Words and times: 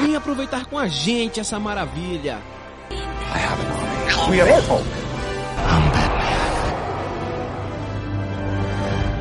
Vem 0.00 0.16
aproveitar 0.16 0.64
com 0.64 0.78
a 0.78 0.88
gente 0.88 1.40
essa 1.40 1.60
maravilha. 1.60 2.38
We 4.30 4.40
are 4.40 4.50
Hulk. 4.50 4.88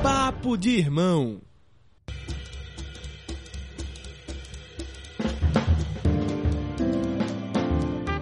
Papo 0.02 0.58
de 0.58 0.70
irmão. 0.70 1.42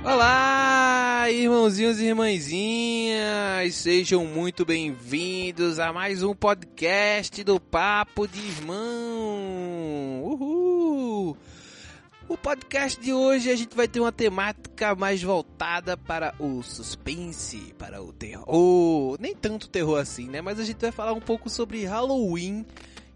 Olá, 0.04 1.30
irmãozinhos 1.30 2.00
e 2.00 2.06
irmãzinhas, 2.06 3.76
sejam 3.76 4.26
muito 4.26 4.66
bem-vindos 4.66 5.78
a 5.78 5.94
mais 5.94 6.24
um 6.24 6.34
podcast 6.34 7.44
do 7.44 7.60
Papo 7.60 8.28
de 8.28 8.40
Irmão. 8.40 10.24
Uhul! 10.24 11.38
O 12.30 12.38
podcast 12.38 13.00
de 13.00 13.14
hoje 13.14 13.50
a 13.50 13.56
gente 13.56 13.74
vai 13.74 13.88
ter 13.88 14.02
uma 14.02 14.12
temática 14.12 14.94
mais 14.94 15.24
voltada 15.24 15.96
para 15.96 16.36
o 16.38 16.62
suspense, 16.62 17.74
para 17.78 18.04
o 18.04 18.12
terror. 18.12 19.16
Nem 19.18 19.34
tanto 19.34 19.70
terror 19.70 19.98
assim, 19.98 20.28
né? 20.28 20.42
Mas 20.42 20.60
a 20.60 20.66
gente 20.66 20.82
vai 20.82 20.92
falar 20.92 21.14
um 21.14 21.22
pouco 21.22 21.50
sobre 21.50 21.86
Halloween 21.86 22.66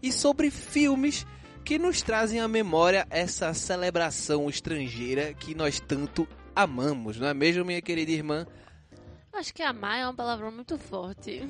e 0.02 0.10
sobre 0.10 0.50
filmes 0.50 1.26
que 1.62 1.78
nos 1.78 2.00
trazem 2.00 2.40
à 2.40 2.48
memória 2.48 3.06
essa 3.10 3.52
celebração 3.52 4.48
estrangeira 4.48 5.34
que 5.34 5.54
nós 5.54 5.78
tanto 5.78 6.26
amamos, 6.56 7.18
não 7.18 7.28
é 7.28 7.34
mesmo, 7.34 7.66
minha 7.66 7.82
querida 7.82 8.10
irmã? 8.10 8.46
Acho 9.42 9.52
que 9.52 9.62
amar 9.64 9.98
é 9.98 10.04
uma 10.04 10.14
palavra 10.14 10.52
muito 10.52 10.78
forte. 10.78 11.42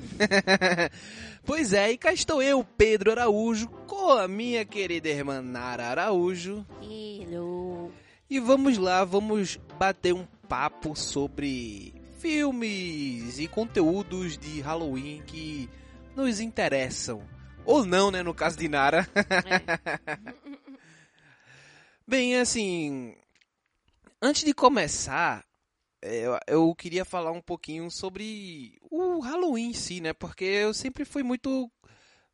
pois 1.45 1.73
é, 1.73 1.91
e 1.91 1.97
cá 1.99 2.11
estou 2.11 2.41
eu, 2.41 2.63
Pedro 2.63 3.11
Araújo, 3.11 3.67
com 3.85 4.13
a 4.13 4.27
minha 4.27 4.65
querida 4.65 5.09
irmã 5.09 5.43
Nara 5.43 5.89
Araújo. 5.89 6.65
Hello. 6.81 7.93
E 8.27 8.39
vamos 8.39 8.79
lá, 8.79 9.05
vamos 9.05 9.59
bater 9.77 10.11
um 10.11 10.25
papo 10.49 10.95
sobre 10.95 11.93
filmes 12.17 13.37
e 13.37 13.47
conteúdos 13.47 14.39
de 14.39 14.59
Halloween 14.59 15.21
que 15.27 15.69
nos 16.15 16.39
interessam. 16.39 17.21
Ou 17.63 17.85
não, 17.85 18.09
né, 18.09 18.23
no 18.23 18.33
caso 18.33 18.57
de 18.57 18.67
Nara. 18.67 19.07
É. 19.15 20.17
Bem, 22.09 22.39
assim, 22.39 23.15
antes 24.19 24.43
de 24.43 24.51
começar, 24.51 25.45
eu, 26.03 26.37
eu 26.47 26.75
queria 26.75 27.05
falar 27.05 27.31
um 27.31 27.41
pouquinho 27.41 27.89
sobre 27.89 28.77
o 28.91 29.19
Halloween 29.19 29.69
em 29.69 29.73
si, 29.73 30.01
né? 30.01 30.13
Porque 30.13 30.43
eu 30.43 30.73
sempre 30.73 31.05
fui 31.05 31.23
muito 31.23 31.71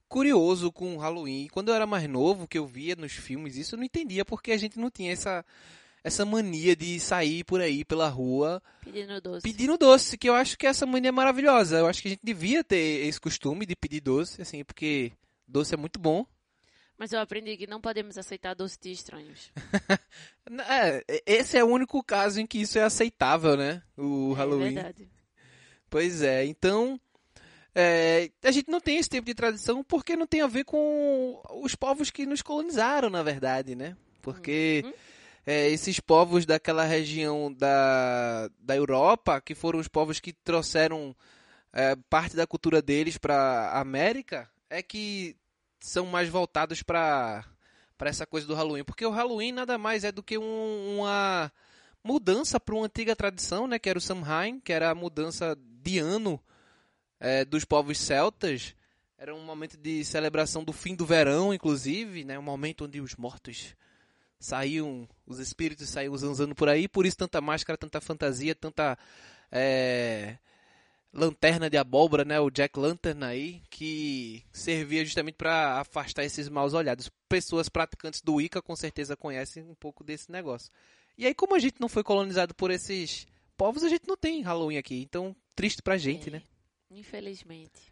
curioso 0.08 0.72
com 0.72 0.96
o 0.96 1.00
Halloween. 1.00 1.46
E 1.46 1.50
quando 1.50 1.70
eu 1.70 1.76
era 1.76 1.86
mais 1.86 2.10
novo, 2.10 2.48
que 2.48 2.58
eu 2.58 2.66
via 2.66 2.96
nos 2.96 3.14
filmes 3.14 3.56
isso, 3.56 3.76
eu 3.76 3.78
não 3.78 3.86
entendia 3.86 4.26
porque 4.26 4.52
a 4.52 4.58
gente 4.58 4.80
não 4.80 4.90
tinha 4.90 5.14
essa, 5.14 5.46
essa 6.04 6.26
mania 6.26 6.76
de 6.76 7.00
sair 7.00 7.44
por 7.44 7.62
aí 7.62 7.86
pela 7.86 8.10
rua 8.10 8.62
Pedindo 8.84 9.22
doce. 9.22 9.44
pedindo 9.44 9.78
doce, 9.78 10.18
que 10.18 10.28
eu 10.28 10.34
acho 10.34 10.58
que 10.58 10.66
essa 10.66 10.86
mania 10.86 11.10
é 11.10 11.12
maravilhosa. 11.12 11.78
Eu 11.78 11.88
acho 11.88 12.02
que 12.02 12.08
a 12.08 12.12
gente 12.12 12.24
devia 12.24 12.64
ter 12.64 13.06
esse 13.06 13.22
costume 13.22 13.66
de 13.66 13.76
pedir 13.76 14.02
doce, 14.02 14.42
assim, 14.42 14.64
porque 14.64 15.12
doce 15.48 15.74
é 15.76 15.78
muito 15.78 16.00
bom. 16.00 16.26
Mas 17.00 17.14
eu 17.14 17.20
aprendi 17.22 17.56
que 17.58 17.66
não 17.66 17.80
podemos 17.80 18.18
aceitar 18.18 18.54
doce 18.54 18.78
de 18.80 18.92
estranhos. 18.92 19.52
É, 20.68 21.04
esse 21.28 21.58
é 21.60 21.64
o 21.64 21.68
único 21.68 22.04
caso 22.04 22.42
em 22.42 22.48
que 22.48 22.60
isso 22.60 22.80
é 22.80 22.82
aceitável, 22.84 23.56
né? 23.56 23.84
O 23.96 24.34
É 24.34 24.38
Halloween. 24.38 24.74
verdade. 24.74 25.08
Pois 25.90 26.24
é, 26.24 26.44
então 26.44 27.00
é, 27.76 28.32
a 28.44 28.50
gente 28.50 28.68
não 28.70 28.82
tem 28.82 28.98
esse 28.98 29.10
tipo 29.10 29.26
de 29.28 29.36
tradição 29.36 29.84
porque 29.84 30.16
não 30.16 30.26
tem 30.26 30.42
a 30.42 30.48
ver 30.48 30.64
com 30.66 31.40
os 31.62 31.76
povos 31.76 32.10
que 32.10 32.26
nos 32.26 32.42
colonizaram, 32.42 33.12
na 33.12 33.22
verdade, 33.22 33.76
né? 33.76 33.96
Porque 34.24 34.82
Uhum. 34.84 34.94
é, 35.46 35.70
esses 35.70 36.00
povos 36.00 36.48
daquela 36.48 36.84
região 36.84 37.54
da, 37.54 38.50
da 38.60 38.76
Europa, 38.76 39.40
que 39.40 39.54
foram 39.54 39.78
os 39.80 39.88
povos 39.88 40.20
que 40.20 40.34
trouxeram 40.34 41.16
é, 41.72 41.96
parte 42.10 42.36
da 42.36 42.48
cultura 42.48 42.82
deles 42.82 43.20
para 43.20 43.36
a 43.70 43.80
América, 43.82 44.50
é 44.68 44.82
que 44.82 45.36
são 45.80 46.06
mais 46.06 46.30
voltados 46.30 46.82
para 46.84 47.46
para 47.98 48.10
essa 48.10 48.26
coisa 48.26 48.48
do 48.48 48.56
Halloween, 48.56 48.86
porque 48.86 49.06
o 49.06 49.10
Halloween 49.12 49.52
nada 49.52 49.78
mais 49.78 50.06
é 50.06 50.12
do 50.12 50.24
que 50.24 50.38
um- 50.38 51.00
uma 51.00 51.52
mudança 52.02 52.58
para 52.58 52.74
uma 52.74 52.86
antiga 52.86 53.14
tradição, 53.14 53.68
né, 53.68 53.78
que 53.78 53.90
era 53.90 54.00
o 54.00 54.02
Samhain, 54.02 54.58
que 54.62 54.72
era 54.72 54.90
a 54.90 54.96
mudança 54.96 55.58
de 55.84 56.00
ano 56.00 56.42
é, 57.20 57.44
dos 57.44 57.66
povos 57.66 57.98
celtas. 58.00 58.74
Era 59.18 59.36
um 59.36 59.44
momento 59.44 59.76
de 59.76 60.06
celebração 60.06 60.64
do 60.64 60.72
fim 60.72 60.96
do 60.96 61.06
verão, 61.06 61.54
inclusive, 61.54 62.24
né, 62.24 62.40
um 62.40 62.42
momento 62.42 62.86
onde 62.86 63.02
os 63.02 63.18
mortos 63.18 63.76
saíam, 64.40 65.06
os 65.28 65.40
espíritos 65.40 65.90
saíam 65.90 66.16
zanzando 66.16 66.56
por 66.56 66.70
aí, 66.70 66.88
por 66.88 67.06
isso 67.06 67.18
tanta 67.18 67.42
máscara, 67.42 67.78
tanta 67.78 68.00
fantasia, 68.00 68.56
tanta 68.56 68.98
é, 69.52 70.38
lanterna 71.12 71.70
de 71.70 71.78
abóbora, 71.78 72.24
né, 72.24 72.40
o 72.40 72.50
Jack 72.50 72.78
Lantern 72.78 73.24
aí, 73.26 73.62
que 73.70 74.44
servia 74.52 75.04
justamente 75.04 75.36
para 75.36 75.80
afastar 75.80 76.24
esses 76.24 76.48
maus 76.50 76.74
olhados. 76.74 77.10
Pessoas 77.28 77.68
praticantes 77.70 78.22
do 78.22 78.36
Wicca 78.36 78.62
com 78.62 78.76
certeza 78.76 79.16
conhecem 79.16 79.64
um 79.64 79.76
pouco 79.76 80.04
desse 80.04 80.32
negócio. 80.32 80.72
E 81.18 81.26
aí, 81.26 81.34
como 81.34 81.56
a 81.56 81.60
gente 81.60 81.82
não 81.82 81.90
foi 81.90 82.04
colonizado 82.04 82.54
por 82.54 82.72
esses 82.72 83.28
povos, 83.58 83.84
a 83.84 83.90
gente 83.90 84.08
não 84.08 84.16
tem 84.16 84.42
Halloween 84.42 84.78
aqui. 84.78 85.02
Então, 85.02 85.36
triste 85.56 85.82
pra 85.82 85.98
gente, 85.98 86.30
É, 86.30 86.34
né? 86.34 86.42
Infelizmente. 86.92 87.92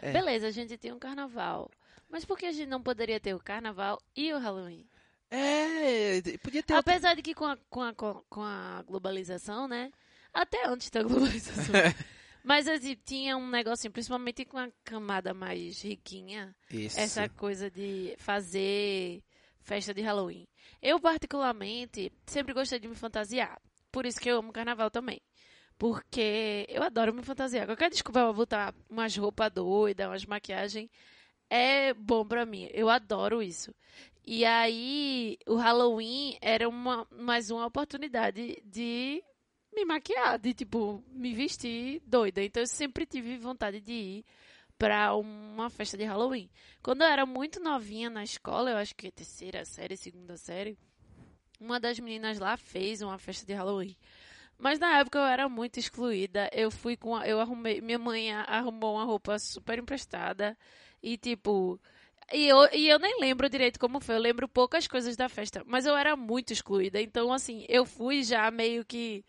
É. 0.00 0.10
Beleza, 0.12 0.48
a 0.48 0.50
gente 0.50 0.76
tem 0.78 0.92
um 0.92 0.98
carnaval. 0.98 1.70
Mas 2.08 2.24
por 2.24 2.38
que 2.38 2.46
a 2.46 2.52
gente 2.52 2.68
não 2.68 2.82
poderia 2.82 3.20
ter 3.20 3.34
o 3.34 3.40
carnaval 3.40 4.00
e 4.16 4.32
o 4.32 4.38
Halloween? 4.38 4.86
É, 5.30 6.20
podia 6.42 6.62
ter. 6.62 6.74
Apesar 6.74 7.14
de 7.14 7.22
que 7.22 7.34
com 7.34 7.46
a, 7.46 7.56
com 7.70 7.82
a, 7.82 7.94
com 7.94 8.42
a 8.42 8.82
globalização, 8.86 9.66
né? 9.66 9.90
Até 10.32 10.66
antes 10.66 10.90
da 10.90 11.02
globalização. 11.02 11.74
Mas 12.44 12.66
assim, 12.66 12.96
tinha 13.04 13.36
um 13.36 13.48
negocinho, 13.48 13.92
principalmente 13.92 14.44
com 14.44 14.58
a 14.58 14.68
camada 14.84 15.32
mais 15.32 15.80
riquinha, 15.82 16.54
Isso. 16.70 16.98
essa 16.98 17.28
coisa 17.28 17.70
de 17.70 18.14
fazer 18.18 19.22
festa 19.60 19.94
de 19.94 20.02
Halloween. 20.02 20.46
Eu, 20.80 20.98
particularmente, 20.98 22.12
sempre 22.26 22.52
gostei 22.52 22.78
de 22.78 22.88
me 22.88 22.94
fantasiar. 22.96 23.60
Por 23.90 24.06
isso 24.06 24.20
que 24.20 24.28
eu 24.28 24.38
amo 24.38 24.52
carnaval 24.52 24.90
também. 24.90 25.20
Porque 25.78 26.66
eu 26.68 26.82
adoro 26.82 27.14
me 27.14 27.22
fantasiar. 27.22 27.66
Qualquer 27.66 27.90
desculpa 27.90 28.20
pra 28.20 28.32
botar 28.32 28.74
umas 28.88 29.16
roupas 29.16 29.52
doidas, 29.52 30.06
umas 30.06 30.24
maquiagens, 30.24 30.88
é 31.48 31.92
bom 31.94 32.24
pra 32.26 32.46
mim. 32.46 32.68
Eu 32.72 32.88
adoro 32.88 33.42
isso. 33.42 33.74
E 34.24 34.44
aí, 34.44 35.36
o 35.46 35.56
Halloween 35.56 36.36
era 36.40 36.68
uma, 36.68 37.06
mais 37.10 37.50
uma 37.50 37.66
oportunidade 37.66 38.62
de 38.64 39.22
me 39.72 39.84
maquiar, 39.84 40.38
de 40.38 40.54
tipo, 40.54 41.02
me 41.10 41.34
vestir 41.34 42.02
doida. 42.06 42.42
Então 42.42 42.62
eu 42.62 42.66
sempre 42.66 43.06
tive 43.06 43.36
vontade 43.38 43.80
de 43.80 43.92
ir 43.92 44.24
pra 44.78 45.14
uma 45.14 45.70
festa 45.70 45.96
de 45.96 46.04
Halloween. 46.04 46.50
Quando 46.82 47.02
eu 47.02 47.08
era 47.08 47.24
muito 47.24 47.60
novinha 47.60 48.10
na 48.10 48.24
escola, 48.24 48.70
eu 48.70 48.76
acho 48.76 48.94
que 48.94 49.10
terceira 49.10 49.64
série, 49.64 49.96
segunda 49.96 50.36
série, 50.36 50.76
uma 51.60 51.78
das 51.78 51.98
meninas 52.00 52.38
lá 52.38 52.56
fez 52.56 53.00
uma 53.00 53.18
festa 53.18 53.46
de 53.46 53.52
Halloween. 53.52 53.96
Mas 54.58 54.78
na 54.78 54.98
época 54.98 55.18
eu 55.18 55.24
era 55.24 55.48
muito 55.48 55.78
excluída. 55.78 56.48
Eu 56.52 56.70
fui 56.70 56.96
com 56.96 57.16
a, 57.16 57.26
eu 57.26 57.40
arrumei, 57.40 57.80
minha 57.80 57.98
mãe 57.98 58.32
arrumou 58.32 58.94
uma 58.94 59.04
roupa 59.04 59.38
super 59.38 59.78
emprestada 59.78 60.56
e 61.02 61.16
tipo, 61.16 61.80
e 62.32 62.46
eu, 62.48 62.68
e 62.72 62.88
eu 62.88 62.98
nem 62.98 63.20
lembro 63.20 63.48
direito 63.48 63.78
como 63.78 64.00
foi, 64.00 64.14
eu 64.14 64.20
lembro 64.20 64.48
poucas 64.48 64.86
coisas 64.86 65.16
da 65.16 65.28
festa, 65.28 65.62
mas 65.66 65.86
eu 65.86 65.96
era 65.96 66.16
muito 66.16 66.52
excluída. 66.52 67.00
Então 67.00 67.32
assim, 67.32 67.64
eu 67.68 67.84
fui 67.84 68.22
já 68.22 68.50
meio 68.50 68.84
que 68.84 69.24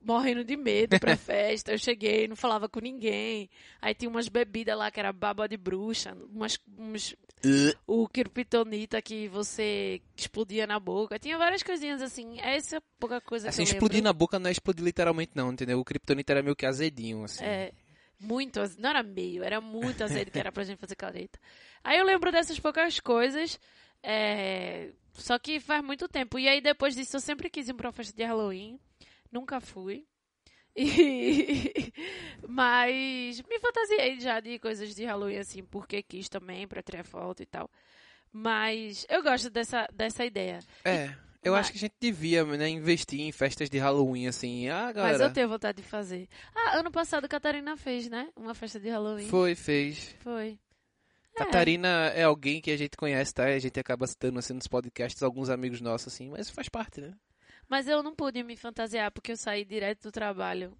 morrendo 0.00 0.44
de 0.44 0.56
medo 0.56 0.98
pra 1.00 1.16
festa. 1.18 1.72
Eu 1.72 1.78
cheguei, 1.78 2.26
não 2.28 2.36
falava 2.36 2.68
com 2.68 2.80
ninguém. 2.80 3.48
Aí 3.80 3.94
tinha 3.94 4.08
umas 4.10 4.28
bebidas 4.28 4.76
lá 4.76 4.90
que 4.90 5.00
era 5.00 5.12
baba 5.12 5.48
de 5.48 5.56
bruxa, 5.56 6.16
umas, 6.32 6.58
uns, 6.78 7.14
o 7.86 8.08
kryptonita 8.08 9.00
que 9.02 9.28
você 9.28 10.00
explodia 10.16 10.66
na 10.66 10.78
boca. 10.80 11.18
Tinha 11.18 11.36
várias 11.38 11.62
coisinhas 11.62 12.00
assim. 12.02 12.38
Essa 12.40 12.76
é 12.76 12.80
pouca 12.98 13.20
coisa 13.20 13.48
Assim, 13.48 13.64
que 13.64 13.70
eu 13.70 13.74
explodir 13.74 13.96
lembro. 13.98 14.08
na 14.08 14.12
boca 14.12 14.38
não 14.38 14.48
é 14.48 14.52
explodir 14.52 14.84
literalmente, 14.84 15.32
não, 15.34 15.52
entendeu? 15.52 15.78
O 15.78 15.84
Kryptonita 15.84 16.32
era 16.32 16.42
meio 16.42 16.56
que 16.56 16.66
azedinho, 16.66 17.24
assim. 17.24 17.44
É, 17.44 17.72
muito, 18.20 18.60
não 18.78 18.90
era 18.90 19.02
meio, 19.02 19.44
era 19.44 19.60
muito 19.60 20.02
azedo 20.02 20.30
que 20.30 20.38
era 20.38 20.50
pra 20.50 20.64
gente 20.64 20.78
fazer 20.78 20.96
careta. 20.96 21.38
Aí 21.84 21.98
eu 21.98 22.04
lembro 22.04 22.32
dessas 22.32 22.58
poucas 22.58 22.98
coisas. 23.00 23.58
É, 24.02 24.90
Só 25.14 25.38
que 25.38 25.60
faz 25.60 25.82
muito 25.84 26.08
tempo. 26.08 26.38
E 26.38 26.48
aí 26.48 26.60
depois 26.60 26.94
disso 26.94 27.16
eu 27.16 27.20
sempre 27.20 27.50
quis 27.50 27.68
ir 27.68 27.74
pra 27.74 27.88
uma 27.88 27.92
festa 27.92 28.16
de 28.16 28.24
Halloween. 28.24 28.78
Nunca 29.30 29.60
fui. 29.60 30.06
E... 30.76 31.92
Mas 32.48 33.42
me 33.42 33.58
fantasiei 33.58 34.20
já 34.20 34.40
de 34.40 34.58
coisas 34.58 34.94
de 34.94 35.04
Halloween, 35.04 35.38
assim, 35.38 35.62
porque 35.64 36.02
quis 36.02 36.28
também, 36.28 36.66
pra 36.68 36.82
tirar 36.82 37.04
foto 37.04 37.42
e 37.42 37.46
tal. 37.46 37.70
Mas 38.32 39.06
eu 39.08 39.22
gosto 39.22 39.50
dessa, 39.50 39.88
dessa 39.92 40.24
ideia. 40.24 40.60
É, 40.84 41.14
eu 41.42 41.52
Mas- 41.52 41.60
acho 41.62 41.72
que 41.72 41.78
a 41.78 41.80
gente 41.80 41.94
devia 42.00 42.44
né, 42.44 42.68
investir 42.68 43.20
em 43.20 43.32
festas 43.32 43.68
de 43.70 43.78
Halloween, 43.78 44.26
assim. 44.28 44.68
Ah, 44.68 44.84
Mas 44.86 44.94
galera. 44.94 45.24
eu 45.24 45.32
tenho 45.32 45.48
vontade 45.48 45.82
de 45.82 45.88
fazer. 45.88 46.28
Ah, 46.54 46.78
ano 46.78 46.90
passado 46.90 47.24
a 47.24 47.28
Catarina 47.28 47.76
fez, 47.76 48.08
né? 48.08 48.28
Uma 48.36 48.54
festa 48.54 48.78
de 48.78 48.88
Halloween. 48.88 49.28
Foi, 49.28 49.54
fez. 49.54 50.14
Foi. 50.20 50.58
É. 51.34 51.38
Catarina 51.38 51.88
é 52.14 52.24
alguém 52.24 52.60
que 52.60 52.70
a 52.70 52.76
gente 52.76 52.96
conhece, 52.96 53.32
tá? 53.32 53.44
A 53.44 53.58
gente 53.58 53.78
acaba 53.78 54.06
citando 54.06 54.38
assim 54.40 54.54
nos 54.54 54.66
podcasts 54.66 55.22
alguns 55.22 55.48
amigos 55.48 55.80
nossos, 55.80 56.12
assim, 56.12 56.28
mas 56.30 56.50
faz 56.50 56.68
parte, 56.68 57.00
né? 57.00 57.14
Mas 57.68 57.86
eu 57.86 58.02
não 58.02 58.14
pude 58.14 58.42
me 58.42 58.56
fantasiar 58.56 59.10
porque 59.12 59.32
eu 59.32 59.36
saí 59.36 59.64
direto 59.64 60.04
do 60.04 60.12
trabalho. 60.12 60.76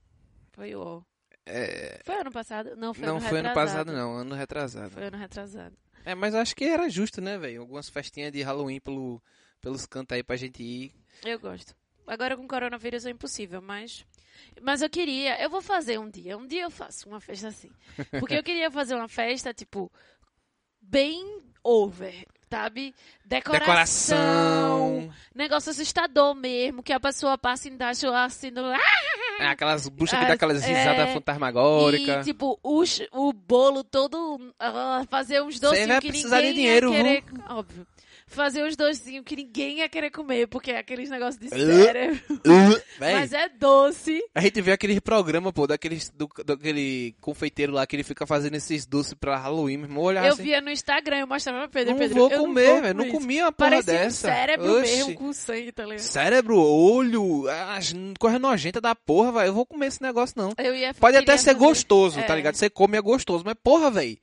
Foi 0.53 0.75
o. 0.75 1.05
É, 1.45 2.01
Foi 2.05 2.17
ano 2.17 2.31
passado? 2.33 2.77
Não, 2.77 2.93
foi 2.93 3.07
não 3.07 3.17
ano 3.17 3.27
foi 3.27 3.39
ano 3.39 3.49
retrasado. 3.49 3.87
passado, 3.87 3.97
não, 3.97 4.15
ano 4.17 4.35
retrasado. 4.35 4.91
Foi 4.91 5.05
ano 5.05 5.17
retrasado. 5.17 5.77
É, 6.05 6.15
mas 6.15 6.35
eu 6.35 6.41
acho 6.41 6.55
que 6.57 6.65
era 6.65 6.89
justo, 6.89 7.21
né, 7.21 7.39
velho? 7.39 7.61
Algumas 7.61 7.89
festinhas 7.89 8.33
de 8.33 8.43
Halloween 8.43 8.81
pelo, 8.81 9.23
pelos 9.61 9.87
cantos 9.87 10.15
aí 10.15 10.23
pra 10.23 10.37
gente 10.37 10.63
ir. 10.63 10.95
Eu 11.25 11.39
gosto. 11.39 11.75
Agora 12.07 12.37
com 12.37 12.47
coronavírus 12.49 13.05
é 13.05 13.11
impossível, 13.11 13.61
mas. 13.61 14.07
Mas 14.63 14.81
eu 14.83 14.89
queria. 14.89 15.41
Eu 15.43 15.51
vou 15.51 15.61
fazer 15.61 15.99
um 15.99 16.09
dia. 16.09 16.37
Um 16.39 16.47
dia 16.47 16.63
eu 16.63 16.71
faço 16.71 17.09
uma 17.09 17.21
festa 17.21 17.49
assim. 17.49 17.71
Porque 18.19 18.35
eu 18.35 18.43
queria 18.43 18.71
fazer 18.71 18.95
uma 18.95 19.09
festa, 19.09 19.53
tipo. 19.53 19.93
Bem 20.81 21.43
over, 21.63 22.27
sabe? 22.51 22.95
Decoração. 23.25 23.61
Decoração. 23.61 25.11
Negócio 25.35 25.71
assustador 25.71 26.35
mesmo. 26.35 26.83
Que 26.83 26.93
a 26.93 27.01
pessoa 27.01 27.37
passa 27.37 27.69
embaixo 27.69 28.09
assim. 28.13 28.51
No... 28.51 28.73
É, 29.41 29.47
aquelas 29.47 29.89
buchas 29.89 30.19
que 30.19 30.27
dá 30.27 30.35
aquelas 30.35 30.63
é. 30.63 30.67
risadas 30.67 31.11
fantasmagóricas. 31.13 32.27
E, 32.27 32.31
tipo, 32.31 32.59
o, 32.63 33.33
bolo 33.33 33.85
todo. 33.85 34.53
ah, 34.59 35.05
fazer 35.09 35.43
uns 35.43 35.59
vai 35.87 36.01
que 36.01 36.09
precisar 36.09 36.41
de 36.41 36.49
ninguém 36.49 36.65
dinheiro, 36.65 36.91
querer. 36.91 37.25
Óbvio. 37.49 37.87
Fazer 38.29 38.63
uns 38.63 38.77
docinhos 38.77 39.25
que 39.25 39.35
ninguém 39.35 39.79
ia 39.79 39.89
querer 39.89 40.11
comer, 40.11 40.47
porque 40.49 40.71
é 40.71 40.79
aqueles 40.79 41.09
negócios 41.11 41.39
de 41.39 41.47
Uh, 41.47 41.83
cérebro. 41.83 42.21
Véi, 42.99 43.15
Mas 43.15 43.33
é 43.33 43.49
doce. 43.49 44.23
A 44.35 44.41
gente 44.41 44.61
vê 44.61 44.73
aquele 44.73 45.01
programa, 45.01 45.53
pô, 45.53 45.67
daqueles, 45.67 46.11
do, 46.11 46.29
daquele 46.45 47.15
confeiteiro 47.21 47.73
lá 47.73 47.87
que 47.87 47.97
ele 47.97 48.03
fica 48.03 48.27
fazendo 48.27 48.55
esses 48.55 48.85
doces 48.87 49.15
pra 49.15 49.37
Halloween, 49.39 49.79
meu 49.79 49.87
irmão. 49.87 50.05
Olha 50.05 50.21
Eu 50.27 50.35
assim, 50.35 50.43
via 50.43 50.61
no 50.61 50.71
Instagram, 50.71 51.19
eu 51.21 51.27
mostrava 51.27 51.61
pra 51.61 51.69
Pedro. 51.69 51.93
não 51.93 51.99
Pedro, 51.99 52.17
vou 52.17 52.31
comer, 52.31 52.81
velho. 52.83 52.95
Não 52.95 53.05
comer 53.05 53.09
isso. 53.09 53.19
comi 53.21 53.43
uma 53.43 53.53
porra 53.53 53.71
Parecia 53.71 53.93
dessa. 53.95 54.29
um 54.29 54.31
cérebro 54.31 54.79
Oxi. 54.81 54.97
mesmo 54.97 55.15
com 55.15 55.33
sangue, 55.33 55.73
tá 55.73 55.83
ligado? 55.85 55.99
Cérebro, 56.01 56.59
olho, 56.61 57.49
as 57.49 57.95
coisa 58.19 58.39
nojenta 58.39 58.81
da 58.81 58.95
porra, 58.95 59.33
velho. 59.33 59.47
Eu 59.49 59.55
vou 59.55 59.65
comer 59.67 59.87
esse 59.87 60.03
negócio, 60.03 60.35
não. 60.37 60.53
Eu 60.59 60.75
ia, 60.77 60.93
Pode 60.95 61.17
até 61.17 61.37
ser 61.37 61.55
fazer- 61.55 61.59
gostoso, 61.59 62.21
É. 62.21 62.23
tá 62.23 62.35
ligado? 62.37 62.55
Você 62.57 62.69
come 62.69 62.97
é 62.99 63.01
gostoso, 63.01 63.43
mas 63.45 63.55
porra, 63.63 63.91
velho. 63.91 64.19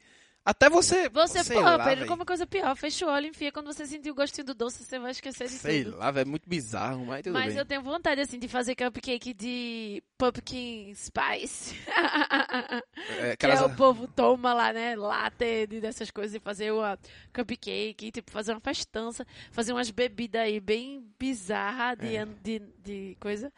Até 0.46 0.70
você. 0.70 1.10
Você, 1.10 1.44
sei 1.44 1.58
pô, 1.58 1.64
lá, 1.64 1.80
Pedro, 1.84 2.02
véi. 2.02 2.08
come 2.08 2.24
coisa 2.24 2.46
pior. 2.46 2.76
Fecha 2.76 3.04
o 3.08 3.10
olho, 3.10 3.26
enfia. 3.26 3.52
Quando 3.52 3.66
você 3.66 3.84
sentir 3.88 4.12
o 4.12 4.14
gostinho 4.16 4.46
do 4.46 4.54
doce, 4.54 4.84
você 4.84 5.00
vai 5.00 5.10
esquecer 5.10 5.48
de 5.48 5.54
Sei 5.56 5.84
tudo. 5.84 5.98
lá, 5.98 6.12
velho. 6.12 6.30
Muito 6.30 6.48
bizarro, 6.48 7.04
mas 7.04 7.24
tudo 7.24 7.34
Mas 7.34 7.48
bem. 7.48 7.58
eu 7.58 7.66
tenho 7.66 7.82
vontade, 7.82 8.22
assim, 8.22 8.38
de 8.38 8.48
fazer 8.48 8.76
cupcake 8.76 9.34
de 9.34 10.04
pumpkin 10.20 10.94
spice. 10.94 11.76
É, 13.20 13.36
Que 13.36 13.46
aquelas- 13.46 13.62
é 13.62 13.66
o 13.66 13.76
povo 13.76 14.08
toma 14.08 14.54
lá, 14.54 14.72
né? 14.74 14.96
Latte 14.96 15.68
de- 15.68 15.82
dessas 15.82 16.12
coisas 16.12 16.36
e 16.36 16.40
fazer 16.40 16.72
uma 16.72 16.98
cupcake, 17.34 18.12
tipo, 18.12 18.30
fazer 18.32 18.52
uma 18.54 18.60
festança, 18.60 19.26
fazer 19.52 19.74
umas 19.74 19.90
bebidas 19.90 20.42
aí 20.42 20.60
bem 20.60 21.06
bizarras 21.20 21.98
de, 21.98 22.18
an- 22.18 22.36
de, 22.44 22.60
de 22.84 23.18
coisa 23.20 23.52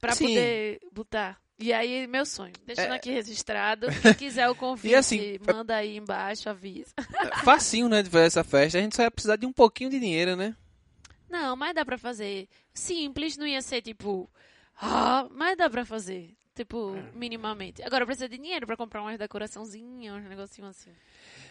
pra 0.00 0.10
É. 0.10 0.12
Assim, 0.12 0.26
poder 0.28 0.80
botar. 0.92 1.38
E 1.58 1.72
aí, 1.72 2.06
meu 2.06 2.26
sonho. 2.26 2.52
Deixando 2.66 2.92
É. 2.92 2.96
aqui 2.96 3.10
registrado. 3.10 3.86
Quem 4.02 4.14
quiser 4.14 4.48
o 4.48 4.54
convite, 4.54 4.94
assim, 4.94 5.38
manda 5.46 5.76
aí 5.76 5.96
embaixo, 5.96 6.48
avisa. 6.48 6.92
Facinho, 7.44 7.88
né, 7.88 8.02
de 8.02 8.10
fazer 8.10 8.26
essa 8.26 8.44
festa. 8.44 8.78
A 8.78 8.80
gente 8.82 8.96
só 8.96 9.02
ia 9.02 9.10
precisar 9.10 9.36
de 9.36 9.46
um 9.46 9.52
pouquinho 9.52 9.90
de 9.90 10.00
dinheiro, 10.00 10.34
né? 10.34 10.56
Não, 11.28 11.56
mas 11.56 11.74
dá 11.74 11.84
pra 11.84 11.98
fazer. 11.98 12.48
Simples, 12.72 13.36
não 13.36 13.46
ia 13.46 13.62
ser 13.62 13.82
tipo. 13.82 14.28
Ah, 14.80 15.26
mas 15.30 15.56
dá 15.56 15.70
pra 15.70 15.84
fazer. 15.84 16.34
Tipo, 16.54 16.96
minimamente. 17.14 17.82
Agora 17.82 18.06
precisa 18.06 18.28
de 18.28 18.36
dinheiro 18.38 18.64
pra 18.66 18.76
comprar 18.76 19.02
umas 19.02 19.18
decoraçãozinhas, 19.18 20.14
uns 20.22 20.28
negocinhos 20.28 20.70
assim. 20.70 20.90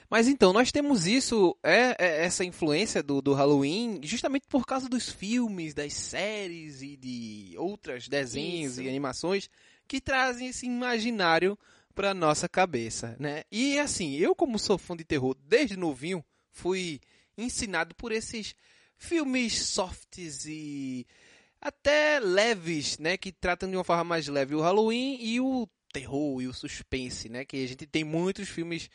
Mas 0.09 0.29
então, 0.29 0.53
nós 0.53 0.71
temos 0.71 1.05
isso, 1.07 1.57
é, 1.61 1.95
é 1.99 2.25
essa 2.25 2.45
influência 2.45 3.03
do, 3.03 3.21
do 3.21 3.33
Halloween, 3.33 3.99
justamente 4.03 4.47
por 4.47 4.65
causa 4.65 4.87
dos 4.87 5.09
filmes, 5.09 5.73
das 5.73 5.93
séries 5.93 6.81
e 6.81 6.95
de 6.95 7.53
outros 7.57 8.07
desenhos 8.07 8.73
Isso. 8.73 8.81
e 8.83 8.87
animações 8.87 9.49
que 9.87 10.01
trazem 10.01 10.47
esse 10.47 10.65
imaginário 10.65 11.57
pra 11.93 12.13
nossa 12.13 12.49
cabeça, 12.49 13.15
né? 13.19 13.43
E 13.51 13.77
assim, 13.79 14.15
eu 14.15 14.35
como 14.35 14.57
sou 14.57 14.77
fã 14.77 14.95
de 14.95 15.03
terror 15.03 15.35
desde 15.47 15.77
novinho, 15.77 16.23
fui 16.51 16.99
ensinado 17.37 17.95
por 17.95 18.11
esses 18.11 18.55
filmes 18.97 19.65
softs 19.65 20.45
e 20.45 21.05
até 21.59 22.19
leves, 22.19 22.97
né, 22.97 23.17
que 23.17 23.31
tratam 23.31 23.69
de 23.69 23.75
uma 23.75 23.83
forma 23.83 24.03
mais 24.03 24.27
leve 24.27 24.53
o 24.53 24.61
Halloween 24.61 25.17
e 25.21 25.39
o 25.39 25.67
terror 25.93 26.41
e 26.41 26.47
o 26.47 26.53
suspense, 26.53 27.29
né, 27.29 27.45
que 27.45 27.63
a 27.63 27.67
gente 27.67 27.85
tem 27.85 28.03
muitos 28.03 28.49
filmes 28.49 28.89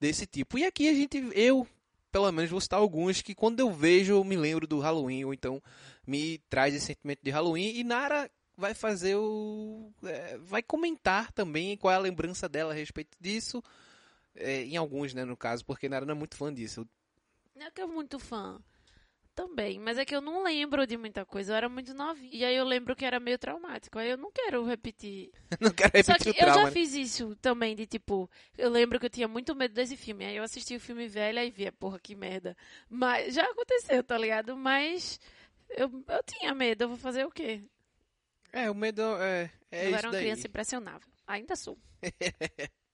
desse 0.00 0.26
tipo. 0.26 0.58
E 0.58 0.64
aqui 0.64 0.88
a 0.88 0.94
gente, 0.94 1.22
eu, 1.34 1.66
pelo 2.10 2.30
menos, 2.32 2.50
vou 2.50 2.60
citar 2.60 2.78
alguns 2.78 3.20
que 3.20 3.34
quando 3.34 3.60
eu 3.60 3.70
vejo 3.72 4.14
eu 4.14 4.24
me 4.24 4.36
lembro 4.36 4.66
do 4.66 4.80
Halloween, 4.80 5.24
ou 5.24 5.34
então 5.34 5.62
me 6.06 6.38
traz 6.48 6.74
esse 6.74 6.86
sentimento 6.86 7.20
de 7.22 7.30
Halloween. 7.30 7.74
E 7.76 7.84
Nara 7.84 8.30
vai 8.56 8.74
fazer 8.74 9.16
o. 9.16 9.92
é, 10.04 10.38
vai 10.38 10.62
comentar 10.62 11.32
também 11.32 11.76
qual 11.76 11.92
é 11.92 11.96
a 11.96 12.00
lembrança 12.00 12.48
dela 12.48 12.72
a 12.72 12.76
respeito 12.76 13.16
disso. 13.20 13.62
é, 14.34 14.62
em 14.64 14.76
alguns, 14.76 15.14
né, 15.14 15.24
no 15.24 15.36
caso, 15.36 15.64
porque 15.64 15.88
Nara 15.88 16.04
não 16.06 16.14
é 16.14 16.18
muito 16.18 16.36
fã 16.36 16.52
disso. 16.52 16.86
Não 17.54 17.66
é 17.66 17.70
que 17.70 17.80
eu 17.80 17.88
muito 17.88 18.18
fã. 18.18 18.60
Também, 19.34 19.80
mas 19.80 19.98
é 19.98 20.04
que 20.04 20.14
eu 20.14 20.20
não 20.20 20.44
lembro 20.44 20.86
de 20.86 20.96
muita 20.96 21.24
coisa. 21.24 21.52
Eu 21.52 21.56
era 21.56 21.68
muito 21.68 21.92
novinha. 21.92 22.30
E 22.32 22.44
aí 22.44 22.54
eu 22.54 22.64
lembro 22.64 22.94
que 22.94 23.04
era 23.04 23.18
meio 23.18 23.36
traumático. 23.36 23.98
Aí 23.98 24.10
eu 24.10 24.16
não 24.16 24.30
quero 24.30 24.64
repetir. 24.64 25.32
não 25.60 25.72
quero 25.72 25.90
Só 26.04 26.12
repetir 26.12 26.18
que 26.22 26.30
o 26.30 26.34
trauma. 26.34 26.52
eu 26.52 26.60
já 26.60 26.64
né? 26.66 26.70
fiz 26.70 26.94
isso 26.94 27.34
também, 27.42 27.74
de 27.74 27.84
tipo, 27.84 28.30
eu 28.56 28.70
lembro 28.70 29.00
que 29.00 29.06
eu 29.06 29.10
tinha 29.10 29.26
muito 29.26 29.52
medo 29.56 29.74
desse 29.74 29.96
filme. 29.96 30.24
Aí 30.24 30.36
eu 30.36 30.44
assisti 30.44 30.76
o 30.76 30.80
filme 30.80 31.08
velho 31.08 31.40
e 31.40 31.50
via, 31.50 31.72
porra, 31.72 31.98
que 31.98 32.14
merda. 32.14 32.56
Mas 32.88 33.34
já 33.34 33.42
aconteceu, 33.44 34.04
tá 34.04 34.16
ligado? 34.16 34.56
Mas 34.56 35.18
eu, 35.70 35.90
eu 36.08 36.22
tinha 36.24 36.54
medo, 36.54 36.84
eu 36.84 36.88
vou 36.88 36.96
fazer 36.96 37.24
o 37.26 37.30
quê? 37.30 37.64
É, 38.54 38.70
o 38.70 38.74
medo 38.74 39.02
é, 39.16 39.50
é 39.68 39.88
eu 39.88 39.96
era 39.96 40.06
uma 40.06 40.12
daí. 40.12 40.22
criança 40.22 40.46
impressionável. 40.46 41.08
Ainda 41.26 41.56
sou. 41.56 41.76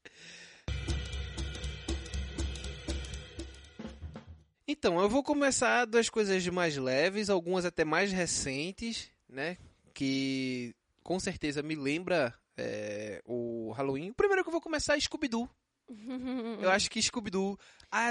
Então, 4.72 5.00
eu 5.00 5.08
vou 5.08 5.24
começar 5.24 5.84
das 5.84 6.08
coisas 6.08 6.46
mais 6.46 6.76
leves, 6.76 7.28
algumas 7.28 7.64
até 7.64 7.84
mais 7.84 8.12
recentes, 8.12 9.10
né? 9.28 9.56
Que 9.92 10.72
com 11.02 11.18
certeza 11.18 11.60
me 11.60 11.74
lembra 11.74 12.32
é, 12.56 13.20
o 13.26 13.72
Halloween. 13.72 14.10
O 14.10 14.14
primeiro 14.14 14.44
que 14.44 14.48
eu 14.48 14.52
vou 14.52 14.60
começar 14.60 14.96
é 14.96 15.00
Scooby-Doo. 15.00 15.50
Eu 16.62 16.70
acho 16.70 16.88
que 16.88 17.02
Scooby-Doo, 17.02 17.58
a 17.90 18.10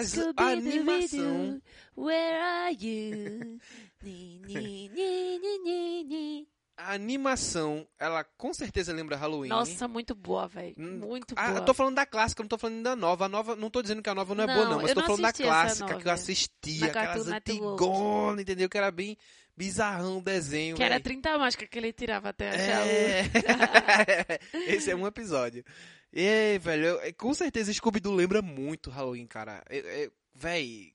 animação. 0.49 1.61
Where 1.95 2.41
are 2.41 2.77
you? 2.77 3.57
Ni, 4.03 4.39
ni, 4.39 4.89
ni, 4.89 5.39
ni, 5.39 5.59
ni, 5.59 6.03
ni. 6.03 6.58
A 6.81 6.93
animação, 6.93 7.85
ela 7.99 8.23
com 8.23 8.53
certeza 8.53 8.93
lembra 8.93 9.17
Halloween. 9.17 9.49
Nossa, 9.49 9.85
muito 9.85 10.15
boa, 10.15 10.47
velho. 10.47 10.73
Hum, 10.77 10.99
Muito 10.99 11.33
Ah, 11.37 11.47
boa. 11.47 11.59
eu 11.59 11.65
tô 11.65 11.73
falando 11.73 11.95
da 11.95 12.05
clássica, 12.05 12.41
não 12.41 12.47
tô 12.47 12.57
falando 12.57 12.81
da 12.81 12.95
nova. 12.95 13.25
A 13.25 13.29
nova, 13.29 13.53
não 13.53 13.69
tô 13.69 13.81
dizendo 13.81 14.01
que 14.01 14.09
a 14.09 14.15
nova 14.15 14.33
não 14.33 14.45
é 14.45 14.47
boa, 14.47 14.69
Não, 14.69 14.77
mas 14.77 14.89
eu 14.89 14.95
tô 14.95 15.01
não 15.01 15.07
falando 15.07 15.21
da 15.23 15.33
clássica 15.33 15.95
que 15.97 16.07
eu 16.07 16.11
assistia, 16.13 16.87
aquelas 16.87 17.27
antigonas, 17.27 18.41
entendeu? 18.41 18.69
Que 18.69 18.77
era 18.77 18.89
bem 18.91 19.17
bizarrão 19.57 20.19
o 20.19 20.21
desenho. 20.21 20.77
Que 20.77 20.83
era 20.83 20.95
véi. 20.95 21.03
30 21.03 21.37
máscaras 21.37 21.69
que 21.69 21.77
ele 21.77 21.91
tirava 21.91 22.29
até 22.29 22.49
achar. 22.49 22.87
É. 22.87 24.39
Esse 24.73 24.89
é 24.89 24.95
um 24.95 25.05
episódio. 25.05 25.65
E, 26.13 26.57
velho, 26.59 26.85
eu- 26.85 27.13
com 27.15 27.33
certeza 27.33 27.73
Scooby-Doo 27.73 28.13
lembra 28.15 28.41
muito 28.41 28.89
Halloween, 28.89 29.27
cara. 29.27 29.61
É, 29.69 29.77
é, 30.05 30.11
véi, 30.33 30.93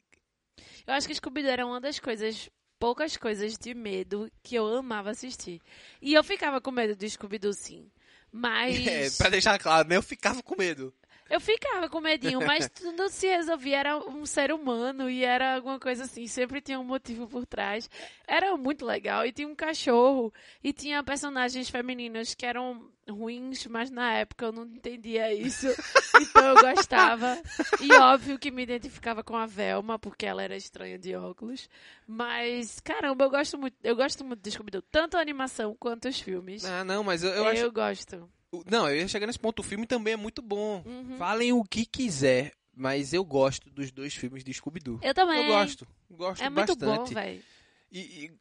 Eu 0.86 0.94
acho 0.94 1.06
que 1.06 1.14
Scooby-Doo 1.14 1.50
era 1.50 1.66
uma 1.66 1.78
das 1.80 1.98
coisas, 2.00 2.48
poucas 2.78 3.16
coisas 3.16 3.56
de 3.56 3.74
medo 3.74 4.30
que 4.42 4.54
eu 4.54 4.66
amava 4.66 5.10
assistir. 5.10 5.60
E 6.00 6.14
eu 6.14 6.24
ficava 6.24 6.60
com 6.60 6.70
medo 6.70 6.94
de 6.94 7.08
Scooby-Doo, 7.08 7.52
sim. 7.52 7.90
Mas 8.30 8.84
é, 8.86 9.10
pra 9.16 9.30
deixar 9.30 9.58
claro, 9.58 9.88
né? 9.88 9.96
Eu 9.96 10.02
ficava 10.02 10.42
com 10.42 10.56
medo. 10.56 10.92
Eu 11.30 11.40
ficava 11.40 11.88
com 11.88 12.00
medinho, 12.00 12.40
mas 12.44 12.68
tudo 12.74 13.08
se 13.08 13.26
resolvia. 13.26 13.78
Era 13.78 13.98
um 13.98 14.26
ser 14.26 14.52
humano 14.52 15.08
e 15.08 15.24
era 15.24 15.54
alguma 15.54 15.80
coisa 15.80 16.04
assim. 16.04 16.26
Sempre 16.26 16.60
tinha 16.60 16.78
um 16.78 16.84
motivo 16.84 17.26
por 17.26 17.46
trás. 17.46 17.88
Era 18.26 18.56
muito 18.56 18.84
legal. 18.84 19.24
E 19.24 19.32
tinha 19.32 19.48
um 19.48 19.54
cachorro. 19.54 20.32
E 20.62 20.72
tinha 20.72 21.02
personagens 21.02 21.70
femininas 21.70 22.34
que 22.34 22.44
eram 22.44 22.90
ruins, 23.08 23.66
mas 23.66 23.90
na 23.90 24.12
época 24.14 24.46
eu 24.46 24.52
não 24.52 24.64
entendia 24.64 25.32
isso. 25.32 25.66
então 26.20 26.44
eu 26.44 26.54
gostava. 26.74 27.40
E 27.80 27.92
óbvio 27.92 28.38
que 28.38 28.50
me 28.50 28.62
identificava 28.62 29.22
com 29.22 29.36
a 29.36 29.46
Velma, 29.46 29.98
porque 29.98 30.26
ela 30.26 30.42
era 30.42 30.56
estranha 30.56 30.98
de 30.98 31.14
óculos. 31.14 31.68
Mas, 32.06 32.80
caramba, 32.80 33.24
eu 33.24 33.30
gosto 33.30 33.58
muito. 33.58 33.76
Eu 33.82 33.96
gosto 33.96 34.24
muito 34.24 34.40
de 34.40 34.50
Scooby-Doo. 34.50 34.82
Tanto 34.82 35.16
a 35.16 35.20
animação 35.20 35.74
quanto 35.78 36.08
os 36.08 36.20
filmes. 36.20 36.64
Ah, 36.64 36.84
não, 36.84 37.02
mas 37.04 37.22
eu, 37.22 37.30
eu 37.30 37.44
eu 37.44 37.46
acho. 37.48 37.72
gosto. 37.72 38.30
Não, 38.70 38.88
eu 38.88 38.96
ia 38.96 39.08
chegar 39.08 39.26
nesse 39.26 39.38
ponto. 39.38 39.60
O 39.60 39.62
filme 39.64 39.86
também 39.86 40.14
é 40.14 40.16
muito 40.16 40.40
bom. 40.40 40.82
Uhum. 40.86 41.16
Falem 41.18 41.52
o 41.52 41.64
que 41.64 41.84
quiser, 41.84 42.52
mas 42.72 43.12
eu 43.12 43.24
gosto 43.24 43.68
dos 43.70 43.90
dois 43.90 44.14
filmes 44.14 44.44
de 44.44 44.52
Scooby-Doo. 44.54 45.00
Eu 45.02 45.12
também. 45.14 45.42
Eu 45.42 45.48
gosto. 45.48 45.86
Gosto 46.10 46.42
É 46.42 46.48
muito 46.48 46.76
bom, 46.76 46.86
bastante. 46.98 47.14
velho. 47.14 47.42
E, 47.90 47.98
e, 48.00 48.32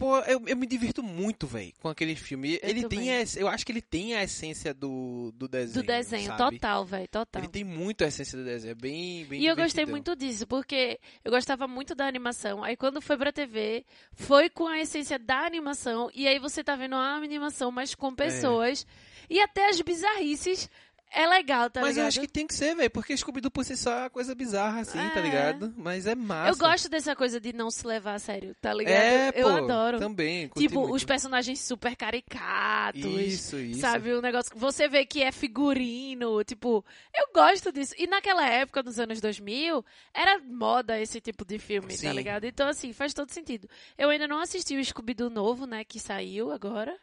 pô, 0.00 0.18
eu, 0.20 0.42
eu 0.46 0.56
me 0.56 0.66
divirto 0.66 1.02
muito, 1.02 1.46
velho, 1.46 1.74
com 1.78 1.88
aquele 1.88 2.16
filme. 2.16 2.54
Eu 2.62 2.70
ele 2.70 2.82
também. 2.82 3.00
tem 3.00 3.16
a, 3.18 3.24
eu 3.36 3.46
acho 3.46 3.66
que 3.66 3.70
ele 3.70 3.82
tem 3.82 4.14
a 4.14 4.24
essência 4.24 4.72
do, 4.72 5.30
do 5.36 5.46
desenho. 5.46 5.82
Do 5.82 5.86
desenho, 5.86 6.26
sabe? 6.28 6.58
total, 6.58 6.86
velho, 6.86 7.06
total. 7.06 7.42
Ele 7.42 7.52
tem 7.52 7.62
muito 7.62 8.02
a 8.02 8.06
essência 8.06 8.38
do 8.38 8.42
desenho, 8.44 8.72
é 8.72 8.74
bem, 8.74 9.26
bem 9.26 9.42
E 9.42 9.46
eu 9.46 9.54
gostei 9.54 9.84
muito 9.84 10.16
disso, 10.16 10.46
porque 10.46 10.98
eu 11.22 11.30
gostava 11.30 11.68
muito 11.68 11.94
da 11.94 12.06
animação. 12.06 12.64
Aí 12.64 12.78
quando 12.78 13.02
foi 13.02 13.18
pra 13.18 13.30
TV, 13.30 13.84
foi 14.14 14.48
com 14.48 14.66
a 14.66 14.80
essência 14.80 15.18
da 15.18 15.44
animação. 15.44 16.10
E 16.14 16.26
aí 16.26 16.38
você 16.38 16.64
tá 16.64 16.74
vendo 16.74 16.94
a 16.94 17.16
animação, 17.16 17.70
mas 17.70 17.92
É. 17.92 17.96
com 17.96 18.14
pessoas. 18.14 18.86
E 19.28 19.38
até 19.38 19.68
as 19.68 19.80
bizarrices 19.82 20.68
é 21.12 21.26
legal, 21.26 21.68
tá 21.70 21.80
Mas 21.80 21.90
ligado? 21.90 22.04
eu 22.04 22.08
acho 22.08 22.20
que 22.20 22.28
tem 22.28 22.46
que 22.46 22.54
ser, 22.54 22.74
velho, 22.74 22.90
porque 22.90 23.16
Scooby-Doo 23.16 23.50
por 23.50 23.64
si 23.64 23.76
só 23.76 23.90
é 23.92 23.98
uma 24.02 24.10
coisa 24.10 24.34
bizarra, 24.34 24.80
assim, 24.80 24.98
tá 24.98 25.18
É. 25.18 25.22
ligado? 25.22 25.74
Mas 25.76 26.06
é 26.06 26.14
massa. 26.14 26.50
Eu 26.52 26.56
gosto 26.56 26.88
dessa 26.88 27.14
coisa 27.16 27.40
de 27.40 27.52
não 27.52 27.70
se 27.70 27.86
levar 27.86 28.14
a 28.14 28.18
sério, 28.18 28.54
tá 28.60 28.72
ligado? 28.72 28.94
É, 28.94 29.28
eu 29.34 29.42
pô, 29.48 29.48
adoro. 29.56 29.98
Também, 29.98 30.48
Tipo, 30.56 30.80
muito. 30.80 30.94
os 30.94 31.04
personagens 31.04 31.60
super 31.60 31.96
caricatos. 31.96 33.00
Isso, 33.04 33.56
isso. 33.58 33.80
Sabe, 33.80 34.12
o 34.12 34.22
negócio 34.22 34.50
que 34.52 34.58
você 34.58 34.88
vê 34.88 35.04
que 35.04 35.22
é 35.22 35.32
figurino, 35.32 36.42
tipo, 36.44 36.84
eu 37.14 37.28
gosto 37.34 37.72
disso. 37.72 37.94
E 37.98 38.06
naquela 38.06 38.46
época, 38.48 38.82
nos 38.82 38.98
anos 38.98 39.20
2000, 39.20 39.84
era 40.14 40.38
moda 40.40 40.98
esse 41.00 41.20
tipo 41.20 41.44
de 41.44 41.58
filme, 41.58 41.88
tá 41.88 41.96
Sim. 41.96 42.12
ligado? 42.12 42.44
Então, 42.44 42.68
assim, 42.68 42.92
faz 42.92 43.12
todo 43.14 43.30
sentido. 43.30 43.68
Eu 43.98 44.10
ainda 44.10 44.26
não 44.28 44.40
assisti 44.40 44.76
o 44.76 44.84
Scooby-Doo 44.84 45.30
novo, 45.30 45.66
né, 45.66 45.84
que 45.84 45.98
saiu 45.98 46.50
agora. 46.52 46.96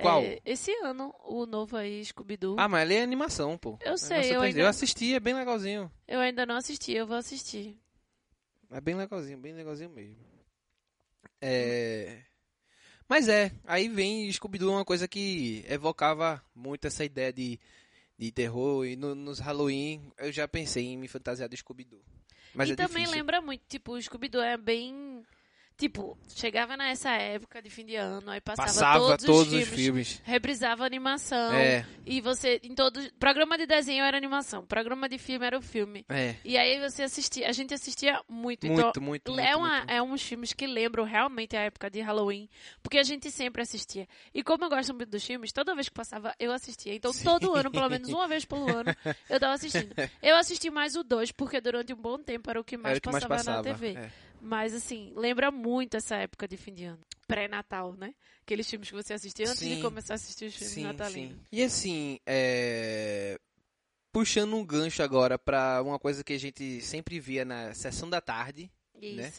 Qual? 0.00 0.22
É, 0.22 0.40
esse 0.44 0.70
ano, 0.82 1.14
o 1.24 1.46
novo 1.46 1.76
aí, 1.76 2.04
Scooby-Doo. 2.04 2.56
Ah, 2.58 2.68
mas 2.68 2.82
ele 2.82 2.94
é 2.94 3.02
animação, 3.02 3.56
pô. 3.58 3.78
Eu 3.82 3.96
sei, 3.98 4.16
Animação 4.18 4.34
eu 4.36 4.40
3D. 4.40 4.46
ainda- 4.46 4.60
Eu 4.60 4.66
assisti, 4.68 5.14
é 5.14 5.20
bem 5.20 5.34
legalzinho. 5.34 5.90
Eu 6.08 6.20
ainda 6.20 6.44
não 6.46 6.56
assisti, 6.56 6.92
eu 6.92 7.06
vou 7.06 7.16
assistir. 7.16 7.78
É 8.70 8.80
bem 8.80 8.94
legalzinho, 8.94 9.38
bem 9.38 9.52
legalzinho 9.52 9.90
mesmo. 9.90 10.16
É... 11.40 12.22
Mas 13.08 13.28
é, 13.28 13.50
aí 13.64 13.88
vem 13.88 14.30
Scooby-Doo, 14.32 14.70
uma 14.72 14.84
coisa 14.84 15.08
que 15.08 15.64
evocava 15.68 16.42
muito 16.54 16.86
essa 16.86 17.04
ideia 17.04 17.32
de, 17.32 17.58
de 18.16 18.30
terror. 18.30 18.86
E 18.86 18.94
no- 18.94 19.14
nos 19.16 19.40
Halloween 19.40 20.12
eu 20.18 20.30
já 20.30 20.46
pensei 20.46 20.84
em 20.86 20.96
me 20.96 21.08
fantasiar 21.08 21.48
de 21.48 21.56
Scooby-Doo. 21.56 22.02
Mas 22.54 22.68
e 22.68 22.72
é 22.72 22.76
também 22.76 22.98
difícil. 23.02 23.16
lembra 23.16 23.40
muito, 23.40 23.62
tipo, 23.68 23.92
o 23.92 24.00
Scooby-Doo 24.02 24.40
é 24.42 24.56
bem... 24.56 25.24
Tipo, 25.80 26.14
chegava 26.36 26.76
nessa 26.76 27.10
época 27.12 27.62
de 27.62 27.70
fim 27.70 27.86
de 27.86 27.96
ano, 27.96 28.30
aí 28.30 28.38
passava, 28.38 28.68
Passava 28.68 29.16
todos, 29.16 29.46
os 29.46 29.48
filmes, 29.48 29.68
filmes. 29.70 30.22
reprisava 30.24 30.84
animação. 30.84 31.54
É, 31.54 31.86
E 32.04 32.20
você, 32.20 32.60
em 32.62 32.74
todo. 32.74 33.00
Programa 33.18 33.56
de 33.56 33.64
desenho 33.64 34.04
era 34.04 34.14
animação, 34.14 34.62
programa 34.66 35.08
de 35.08 35.16
filme 35.16 35.46
era 35.46 35.56
o 35.56 35.62
filme. 35.62 36.04
é. 36.10 36.36
E 36.44 36.58
aí 36.58 36.78
você 36.86 37.02
assistia, 37.04 37.48
a 37.48 37.52
gente 37.52 37.72
assistia 37.72 38.20
muito. 38.28 38.66
Muito, 38.66 38.88
então, 38.90 39.02
muito, 39.02 39.30
é, 39.30 39.34
muito, 39.42 39.56
uma, 39.58 39.76
muito. 39.78 39.90
é 39.90 40.02
uns 40.02 40.22
filmes 40.22 40.52
que 40.52 40.66
lembram 40.66 41.02
realmente 41.04 41.56
a 41.56 41.60
época 41.62 41.88
de 41.88 42.02
Halloween, 42.02 42.46
porque 42.82 42.98
a 42.98 43.02
gente 43.02 43.30
sempre 43.30 43.62
assistia. 43.62 44.06
E 44.34 44.42
como 44.42 44.62
eu 44.66 44.68
gosto 44.68 44.92
muito 44.92 45.08
dos 45.08 45.24
filmes, 45.24 45.50
toda 45.50 45.74
vez 45.74 45.88
que 45.88 45.94
passava, 45.94 46.34
eu 46.38 46.52
assistia. 46.52 46.94
Então, 46.94 47.10
todo 47.24 47.54
ano, 47.54 47.70
pelo 47.70 47.88
menos 47.88 48.10
uma 48.10 48.28
vez 48.28 48.44
pelo 48.44 48.68
ano, 48.68 48.94
eu 49.30 49.40
tava 49.40 49.54
assistindo. 49.54 49.94
Eu 50.22 50.36
assisti 50.36 50.70
mais 50.70 50.94
o 50.94 51.02
2, 51.02 51.32
porque 51.32 51.58
durante 51.58 51.94
um 51.94 51.96
bom 51.96 52.18
tempo 52.18 52.50
era 52.50 52.60
o 52.60 52.64
que 52.64 52.76
mais, 52.76 52.90
Era 52.90 52.98
o 52.98 53.00
que 53.00 53.10
mais 53.12 53.24
passava, 53.24 53.62
passava. 53.62 53.68
na 53.68 53.74
TV. 53.74 53.98
é. 53.98 54.10
Mas, 54.40 54.74
assim, 54.74 55.12
lembra 55.16 55.50
muito 55.50 55.96
essa 55.96 56.16
época 56.16 56.48
de 56.48 56.56
fim 56.56 56.72
de 56.72 56.84
ano. 56.84 57.00
Pré-natal, 57.26 57.94
né? 57.94 58.14
Aqueles 58.42 58.68
filmes 58.68 58.88
que 58.88 58.94
você 58.94 59.12
assistia 59.12 59.48
antes 59.48 59.60
de 59.60 59.76
Sim. 59.76 59.82
começar 59.82 60.14
a 60.14 60.16
assistir 60.16 60.46
os 60.46 60.54
filmes 60.54 60.74
Sim, 60.74 60.82
natalinos. 60.82 61.36
sim. 61.38 61.44
E 61.52 61.62
assim, 61.62 62.18
é... 62.26 63.38
puxando 64.12 64.54
um 64.56 64.64
gancho 64.64 65.02
agora 65.02 65.38
pra 65.38 65.82
uma 65.82 65.98
coisa 65.98 66.24
que 66.24 66.32
a 66.32 66.38
gente 66.38 66.80
sempre 66.80 67.20
via 67.20 67.44
na 67.44 67.72
sessão 67.74 68.08
da 68.10 68.20
tarde, 68.20 68.70
Né? 68.94 69.30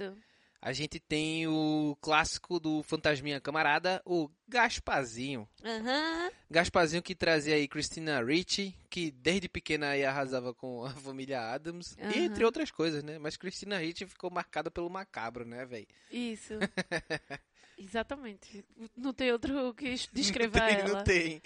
A 0.62 0.74
gente 0.74 1.00
tem 1.00 1.48
o 1.48 1.98
clássico 2.00 2.60
do 2.60 2.84
Fantasminha 2.84 3.41
Camarada, 3.41 4.00
o 4.06 4.30
Gaspazinho. 4.48 5.50
Aham. 5.63 6.32
Gaspazinho 6.51 7.01
que 7.01 7.15
trazia 7.15 7.56
aí 7.56 7.68
Christina 7.68 8.24
Ricci, 8.24 8.75
que 8.88 9.10
desde 9.10 9.50
pequena 9.50 9.89
aí 9.89 10.06
arrasava 10.06 10.53
com 10.53 10.86
a 10.86 10.91
família 11.01 11.41
Adams, 11.41 11.98
e 11.98 12.03
Aham. 12.03 12.25
entre 12.25 12.46
outras 12.46 12.70
coisas, 12.70 13.03
né? 13.03 13.18
Mas 13.18 13.38
Christina 13.38 13.80
Ricci 13.80 14.06
ficou 14.06 14.30
marcada 14.30 14.70
pelo 14.70 14.88
macabro, 14.88 15.44
né, 15.46 15.65
velho? 15.65 15.88
Isso. 16.12 16.53
Exatamente. 17.75 18.63
Não 18.96 19.13
tem 19.13 19.32
outro 19.32 19.74
que 19.74 19.96
descrever 20.13 20.60
não 20.60 20.68
tem, 20.68 20.80
ela. 20.80 20.94
Não 20.94 21.03
tem. 21.03 21.41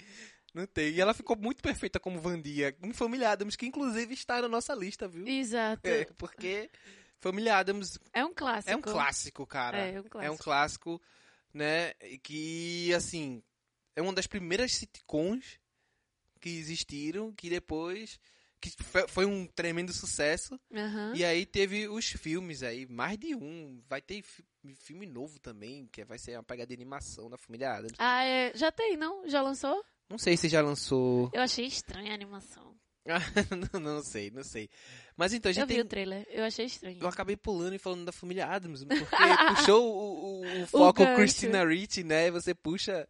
Não 0.52 0.66
tem. 0.66 0.90
E 0.92 1.00
ela 1.00 1.14
ficou 1.14 1.36
muito 1.36 1.62
perfeita 1.62 1.98
como 1.98 2.20
Vandia, 2.20 2.76
em 2.82 2.92
Família 2.92 3.30
Adams, 3.30 3.56
que 3.56 3.66
inclusive 3.66 4.12
está 4.12 4.42
na 4.42 4.48
nossa 4.48 4.74
lista, 4.74 5.08
viu? 5.08 5.26
Exato. 5.26 5.88
É, 5.88 6.04
porque 6.18 6.70
Família 7.20 7.56
Adams 7.56 7.98
É 8.12 8.24
um 8.24 8.32
clássico. 8.34 8.70
é 8.72 8.76
um 8.76 8.80
clássico, 8.82 9.46
cara. 9.46 9.78
É, 9.78 9.94
é 9.94 10.00
um 10.00 10.04
clássico. 10.04 10.24
É 10.24 10.30
um 10.30 10.36
clássico, 10.36 11.02
né? 11.52 11.94
Que, 12.22 12.92
assim, 12.94 13.42
é 13.94 14.02
uma 14.02 14.12
das 14.12 14.26
primeiras 14.26 14.72
sitcoms 14.72 15.58
que 16.40 16.50
existiram, 16.50 17.32
que 17.32 17.48
depois. 17.50 18.20
que 18.60 18.70
foi 19.08 19.24
um 19.26 19.46
tremendo 19.46 19.92
sucesso. 19.92 20.58
Aham. 20.74 21.12
E 21.14 21.24
aí 21.24 21.46
teve 21.46 21.88
os 21.88 22.06
filmes 22.06 22.62
aí, 22.62 22.86
mais 22.86 23.18
de 23.18 23.34
um. 23.34 23.82
Vai 23.88 24.00
ter 24.02 24.22
fi- 24.22 24.44
filme 24.76 25.06
novo 25.06 25.38
também, 25.38 25.86
que 25.88 26.04
vai 26.04 26.18
ser 26.18 26.36
uma 26.36 26.42
pegada 26.42 26.68
de 26.68 26.74
animação 26.74 27.30
da 27.30 27.36
família 27.38 27.72
Adams. 27.74 27.94
Ah, 27.98 28.24
é... 28.24 28.52
já 28.54 28.70
tem, 28.72 28.96
não? 28.96 29.28
Já 29.28 29.40
lançou? 29.42 29.84
Não 30.08 30.18
sei 30.18 30.36
se 30.36 30.48
já 30.48 30.60
lançou. 30.62 31.30
Eu 31.32 31.42
achei 31.42 31.66
estranha 31.66 32.12
a 32.12 32.14
animação. 32.14 32.76
não, 33.72 33.80
não 33.80 34.02
sei, 34.02 34.30
não 34.32 34.42
sei. 34.42 34.68
Mas 35.16 35.32
então, 35.32 35.48
a 35.48 35.52
gente 35.52 35.62
Eu 35.62 35.66
vi 35.66 35.74
tem. 35.74 35.82
o 35.82 35.86
trailer, 35.86 36.26
eu 36.30 36.44
achei 36.44 36.66
estranho. 36.66 36.98
Eu 37.00 37.08
acabei 37.08 37.36
pulando 37.36 37.74
e 37.74 37.78
falando 37.78 38.04
da 38.04 38.12
família 38.12 38.46
Adams, 38.46 38.84
porque 38.84 39.16
puxou 39.56 39.82
o, 39.82 40.42
o- 40.42 40.62
o 40.62 40.66
foco 40.68 41.02
gancho. 41.02 41.16
Christina 41.16 41.64
Ricci, 41.64 42.04
né? 42.04 42.26
E 42.26 42.30
você 42.30 42.54
puxa. 42.54 43.08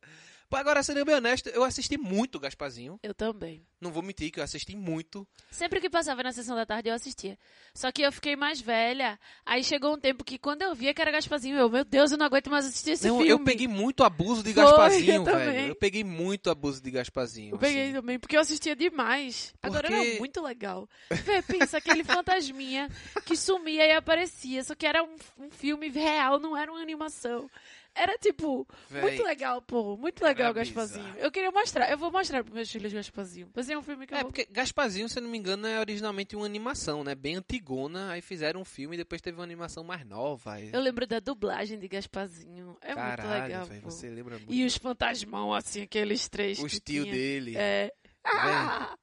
Agora, 0.50 0.82
sendo 0.82 1.04
bem 1.04 1.14
honesto, 1.16 1.48
eu 1.50 1.62
assisti 1.64 1.98
muito 1.98 2.38
Gaspazinho. 2.40 2.98
Eu 3.02 3.14
também. 3.14 3.66
Não 3.80 3.90
vou 3.92 4.02
mentir 4.02 4.30
que 4.30 4.40
eu 4.40 4.44
assisti 4.44 4.74
muito. 4.74 5.26
Sempre 5.50 5.80
que 5.80 5.90
passava 5.90 6.22
na 6.22 6.32
sessão 6.32 6.56
da 6.56 6.64
tarde 6.64 6.88
eu 6.88 6.94
assistia. 6.94 7.38
Só 7.74 7.92
que 7.92 8.00
eu 8.02 8.10
fiquei 8.10 8.34
mais 8.36 8.58
velha. 8.60 9.18
Aí 9.44 9.62
chegou 9.62 9.94
um 9.94 9.98
tempo 10.00 10.24
que 10.24 10.38
quando 10.38 10.62
eu 10.62 10.74
via 10.74 10.94
que 10.94 11.02
era 11.02 11.10
Gaspazinho, 11.10 11.58
eu, 11.58 11.68
meu 11.68 11.84
Deus, 11.84 12.10
eu 12.10 12.16
não 12.16 12.24
aguento 12.26 12.48
mais 12.50 12.64
assistir 12.64 12.92
esse 12.92 13.06
Não, 13.06 13.16
filme. 13.18 13.30
eu 13.30 13.38
peguei 13.44 13.68
muito 13.68 14.02
abuso 14.02 14.42
de 14.42 14.54
Foi, 14.54 14.62
Gaspazinho, 14.64 15.12
eu 15.16 15.24
velho. 15.24 15.38
também. 15.38 15.68
Eu 15.68 15.74
peguei 15.76 16.02
muito 16.04 16.48
abuso 16.50 16.80
de 16.82 16.90
Gaspazinho. 16.90 17.54
Eu 17.54 17.58
peguei 17.58 17.82
assim. 17.84 17.92
também, 17.92 18.18
porque 18.18 18.36
eu 18.36 18.40
assistia 18.40 18.74
demais. 18.74 19.52
Agora 19.62 19.88
Porque- 19.88 20.08
era 20.08 20.18
muito 20.18 20.40
legal. 20.40 20.88
Vê, 21.10 21.42
pensa, 21.42 21.76
aquele 21.78 22.02
fantasminha 22.04 22.88
que 23.26 23.36
sumia 23.36 23.84
e 23.86 23.92
aparecia, 23.92 24.64
só 24.64 24.74
que 24.74 24.86
era 24.86 25.02
um, 25.04 25.16
um 25.38 25.50
filme 25.50 25.88
real, 25.90 26.38
não 26.40 26.56
era 26.56 26.72
uma 26.72 26.80
animação. 26.80 27.50
Era 27.98 28.18
tipo, 28.18 28.68
Véi, 28.90 29.00
muito 29.00 29.22
legal, 29.24 29.62
pô. 29.62 29.96
Muito 29.96 30.22
legal 30.22 30.48
o 30.48 30.50
Era 30.50 30.58
Gaspazinho. 30.64 31.02
bizarro. 31.04 31.18
Eu 31.18 31.30
queria 31.32 31.50
mostrar, 31.50 31.90
eu 31.90 31.96
vou 31.96 32.12
mostrar 32.12 32.44
pros 32.44 32.54
meus 32.54 32.70
filhos 32.70 32.92
Gaspazinho. 32.92 33.50
Mas 33.54 33.70
é 33.70 33.78
um 33.78 33.82
filme 33.82 34.06
que 34.06 34.12
eu 34.12 34.18
É, 34.18 34.20
vou... 34.20 34.30
porque 34.30 34.46
Gaspazinho, 34.50 35.08
se 35.08 35.18
não 35.18 35.30
me 35.30 35.38
engano, 35.38 35.66
é 35.66 35.80
originalmente 35.80 36.36
uma 36.36 36.44
animação, 36.44 37.02
né? 37.02 37.14
Bem 37.14 37.36
antigona. 37.36 38.10
Aí 38.12 38.20
fizeram 38.20 38.60
um 38.60 38.64
filme 38.66 38.96
e 38.96 38.98
depois 38.98 39.22
teve 39.22 39.38
uma 39.38 39.44
animação 39.44 39.82
mais 39.82 40.04
nova. 40.06 40.52
aí- 40.52 40.70
Eu 40.72 40.80
lembro 40.80 41.06
da 41.06 41.20
dublagem 41.20 41.78
de 41.78 41.88
Gaspazinho. 41.88 42.76
É 42.82 42.88
muito 42.88 42.96
Caralho, 42.98 43.42
legal, 43.44 43.64
velho, 43.64 43.80
pô. 43.82 43.90
você 43.90 44.10
lembra 44.10 44.36
muito. 44.36 44.52
E 44.52 44.66
os 44.66 44.76
fantasmão, 44.76 45.54
assim, 45.54 45.80
aqueles 45.82 46.28
três 46.28 46.58
o 46.58 46.66
estilo 46.66 47.06
dele. 47.06 47.56
É. 47.56 47.90
Ah, 48.24 48.94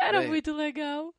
era 0.00 0.20
Véi. 0.20 0.28
muito 0.28 0.52
legal. 0.54 1.14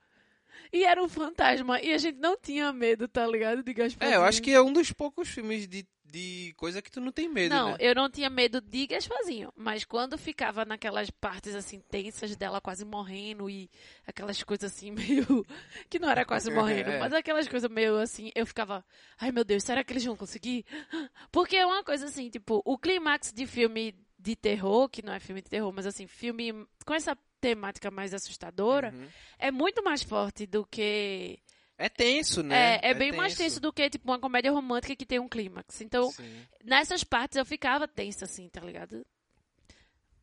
E 0.73 0.83
era 0.83 1.03
um 1.03 1.07
fantasma. 1.07 1.79
E 1.81 1.93
a 1.93 1.97
gente 1.97 2.17
não 2.17 2.37
tinha 2.37 2.73
medo, 2.73 3.07
tá 3.07 3.25
ligado? 3.27 3.61
De 3.61 3.73
Gaspazinho. 3.73 4.13
É, 4.13 4.17
eu 4.17 4.23
acho 4.23 4.41
que 4.41 4.51
é 4.51 4.61
um 4.61 4.73
dos 4.73 4.91
poucos 4.91 5.29
filmes 5.29 5.67
de, 5.67 5.85
de 6.15 6.53
coisa 6.55 6.81
que 6.81 6.89
tu 6.89 7.01
não 7.01 7.11
tem 7.11 7.27
medo, 7.27 7.53
Não, 7.53 7.71
né? 7.71 7.77
eu 7.79 7.93
não 7.93 8.09
tinha 8.09 8.29
medo 8.29 8.61
de 8.61 8.87
Gaspazinho. 8.87 9.51
Mas 9.55 9.83
quando 9.83 10.17
ficava 10.17 10.63
naquelas 10.63 11.09
partes 11.09 11.53
assim 11.53 11.81
tensas 11.91 12.35
dela 12.37 12.61
quase 12.61 12.85
morrendo 12.85 13.49
e 13.49 13.69
aquelas 14.07 14.41
coisas 14.41 14.71
assim 14.71 14.91
meio. 14.95 15.45
que 15.89 15.99
não 15.99 16.09
era 16.09 16.23
quase 16.23 16.49
morrendo, 16.49 16.89
É. 16.91 16.99
mas 16.99 17.11
aquelas 17.11 17.47
coisas 17.49 17.69
meio 17.69 17.97
assim, 17.97 18.31
eu 18.33 18.45
ficava. 18.45 18.85
Ai 19.19 19.31
meu 19.31 19.43
Deus, 19.43 19.63
será 19.63 19.83
que 19.83 19.91
eles 19.91 20.05
vão 20.05 20.15
conseguir? 20.15 20.65
Porque 21.31 21.57
é 21.57 21.65
uma 21.65 21.83
coisa 21.83 22.05
assim, 22.05 22.29
tipo, 22.29 22.61
o 22.63 22.77
clímax 22.77 23.33
de 23.33 23.45
filme 23.45 23.93
de 24.17 24.35
terror, 24.35 24.87
que 24.89 25.01
não 25.03 25.13
é 25.13 25.19
filme 25.19 25.41
de 25.41 25.49
terror, 25.49 25.71
mas 25.73 25.85
assim, 25.85 26.07
filme 26.07 26.65
com 26.85 26.93
essa 26.93 27.17
temática 27.41 27.91
mais 27.91 28.13
assustadora, 28.13 28.91
Uhum. 28.91 29.07
é 29.37 29.51
muito 29.51 29.83
mais 29.83 30.01
forte 30.01 30.47
do 30.47 30.65
que. 30.65 31.37
É 31.77 31.89
tenso, 31.89 32.41
né? 32.41 32.75
É, 32.77 32.91
é 32.91 32.93
bem 32.93 33.11
mais 33.11 33.35
tenso 33.35 33.59
do 33.59 33.73
que, 33.73 33.89
tipo, 33.89 34.09
uma 34.09 34.19
comédia 34.19 34.51
romântica 34.51 34.95
que 34.95 35.05
tem 35.05 35.19
um 35.19 35.27
clímax. 35.27 35.81
Então, 35.81 36.09
Sim. 36.11 36.45
nessas 36.63 37.03
partes 37.03 37.37
eu 37.37 37.45
ficava 37.45 37.87
tensa, 37.87 38.25
assim, 38.25 38.47
tá 38.47 38.61
ligado? 38.61 39.05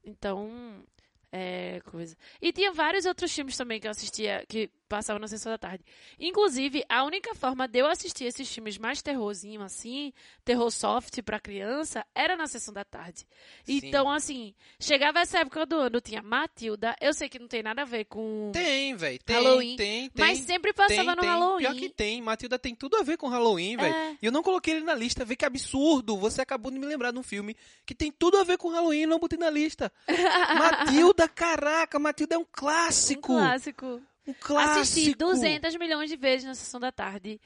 Então, 0.03 0.83
é 1.31 1.81
coisa. 1.85 2.17
E 2.41 2.53
tinha 2.53 2.73
vários 2.73 3.05
outros 3.05 3.33
filmes 3.35 3.57
também 3.57 3.81
que 3.81 3.87
eu 3.87 3.91
assistia, 3.91 4.45
que 4.49 4.71
passavam 4.93 5.19
na 5.19 5.27
sessão 5.27 5.51
da 5.51 5.57
tarde. 5.57 5.83
Inclusive, 6.21 6.85
a 6.87 7.03
única 7.03 7.35
forma 7.35 7.67
de 7.67 7.79
eu 7.79 7.87
assistir 7.87 8.25
esses 8.25 8.53
filmes 8.53 8.77
mais 8.77 9.01
terrorzinho, 9.01 9.63
assim, 9.63 10.13
terror 10.45 10.71
soft 10.71 11.23
pra 11.23 11.41
criança, 11.41 12.05
era 12.15 12.37
na 12.37 12.47
sessão 12.47 12.75
da 12.75 12.85
tarde. 12.85 13.27
Sim. 13.65 13.81
Então, 13.83 14.11
assim, 14.11 14.55
chegava 14.79 15.21
essa 15.21 15.39
época 15.39 15.65
do 15.65 15.77
ano, 15.77 15.99
tinha 15.99 16.21
Matilda, 16.21 16.95
eu 17.01 17.15
sei 17.15 17.31
que 17.31 17.39
não 17.39 17.49
tem 17.49 17.63
nada 17.63 17.81
a 17.81 17.85
ver 17.87 18.05
com. 18.05 18.51
Tem, 18.53 18.95
velho. 18.95 19.19
Tem, 19.25 19.37
Halloween. 19.37 19.77
tem, 19.77 20.11
tem. 20.11 20.25
mas 20.27 20.41
sempre 20.41 20.75
passava 20.75 20.95
tem, 20.95 21.07
no 21.07 21.17
tem. 21.17 21.31
Halloween. 21.31 21.63
Pior 21.63 21.75
que 21.75 21.89
tem. 21.89 22.21
Matilda 22.21 22.59
tem 22.59 22.75
tudo 22.75 22.99
a 22.99 23.03
ver 23.03 23.17
com 23.17 23.29
Halloween, 23.29 23.79
velho. 23.79 23.95
É. 23.95 24.19
E 24.21 24.27
eu 24.27 24.33
não 24.33 24.43
coloquei 24.43 24.75
ele 24.75 24.85
na 24.85 24.95
lista. 24.95 25.25
Vê 25.25 25.35
que 25.35 25.47
absurdo. 25.47 26.19
Você 26.19 26.43
acabou 26.43 26.71
de 26.71 26.79
me 26.79 26.85
lembrar 26.85 27.13
de 27.13 27.19
um 27.19 27.23
filme 27.23 27.57
que 27.87 27.95
tem 27.95 28.13
tudo 28.13 28.37
a 28.37 28.45
ver 28.45 28.59
com 28.59 28.69
Halloween 28.69 29.03
e 29.03 29.07
não 29.07 29.19
botei 29.19 29.39
na 29.39 29.49
lista. 29.49 29.91
Matilda, 30.59 31.27
caraca. 31.29 31.99
Matilda 31.99 32.35
é 32.35 32.39
um 32.39 32.43
Um 32.43 32.47
clássico. 32.53 34.03
Um 34.27 34.35
clássico. 34.35 34.81
Assisti 34.81 35.15
200 35.15 35.77
milhões 35.77 36.11
de 36.11 36.17
vezes 36.17 36.47
na 36.47 36.55
sessão 36.55 36.79
da 36.81 36.93
tarde. 36.93 37.41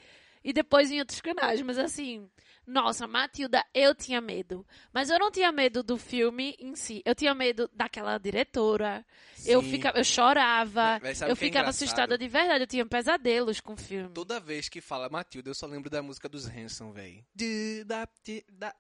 E 0.45 0.53
depois 0.53 0.91
em 0.91 0.99
outros 1.01 1.21
canais. 1.21 1.61
Mas 1.63 1.79
assim, 1.79 2.29
nossa, 2.67 3.07
Matilda, 3.07 3.65
eu 3.73 3.95
tinha 3.95 4.21
medo. 4.21 4.67
Mas 4.93 5.09
eu 5.09 5.19
não 5.19 5.31
tinha 5.31 5.53
medo 5.53 5.83
do 5.83 5.97
filme 5.97 6.57
em 6.59 6.75
si. 6.75 7.03
Eu 7.05 7.15
tinha 7.15 7.35
medo 7.35 7.71
daquela 7.73 8.19
diretora. 8.19 9.05
Eu, 9.49 9.63
ficava, 9.63 9.99
eu 9.99 10.05
chorava. 10.05 10.99
Véi, 10.99 11.15
sabe 11.15 11.31
eu 11.31 11.33
é 11.33 11.37
ficava 11.37 11.65
engraçado? 11.65 11.83
assustada 11.85 12.19
de 12.19 12.29
verdade. 12.29 12.65
Eu 12.65 12.67
tinha 12.67 12.87
pesadelos 12.87 13.61
com 13.61 13.75
o 13.75 13.77
filme. 13.77 14.11
Toda 14.15 14.41
vez 14.41 14.69
que 14.69 14.81
fala 14.81 15.09
Matilda, 15.09 15.51
eu 15.51 15.55
só 15.55 15.67
lembro 15.67 15.89
da 15.91 16.03
música 16.03 16.29
dos 16.29 16.47
Hanson, 16.47 16.93
velho. 16.93 17.25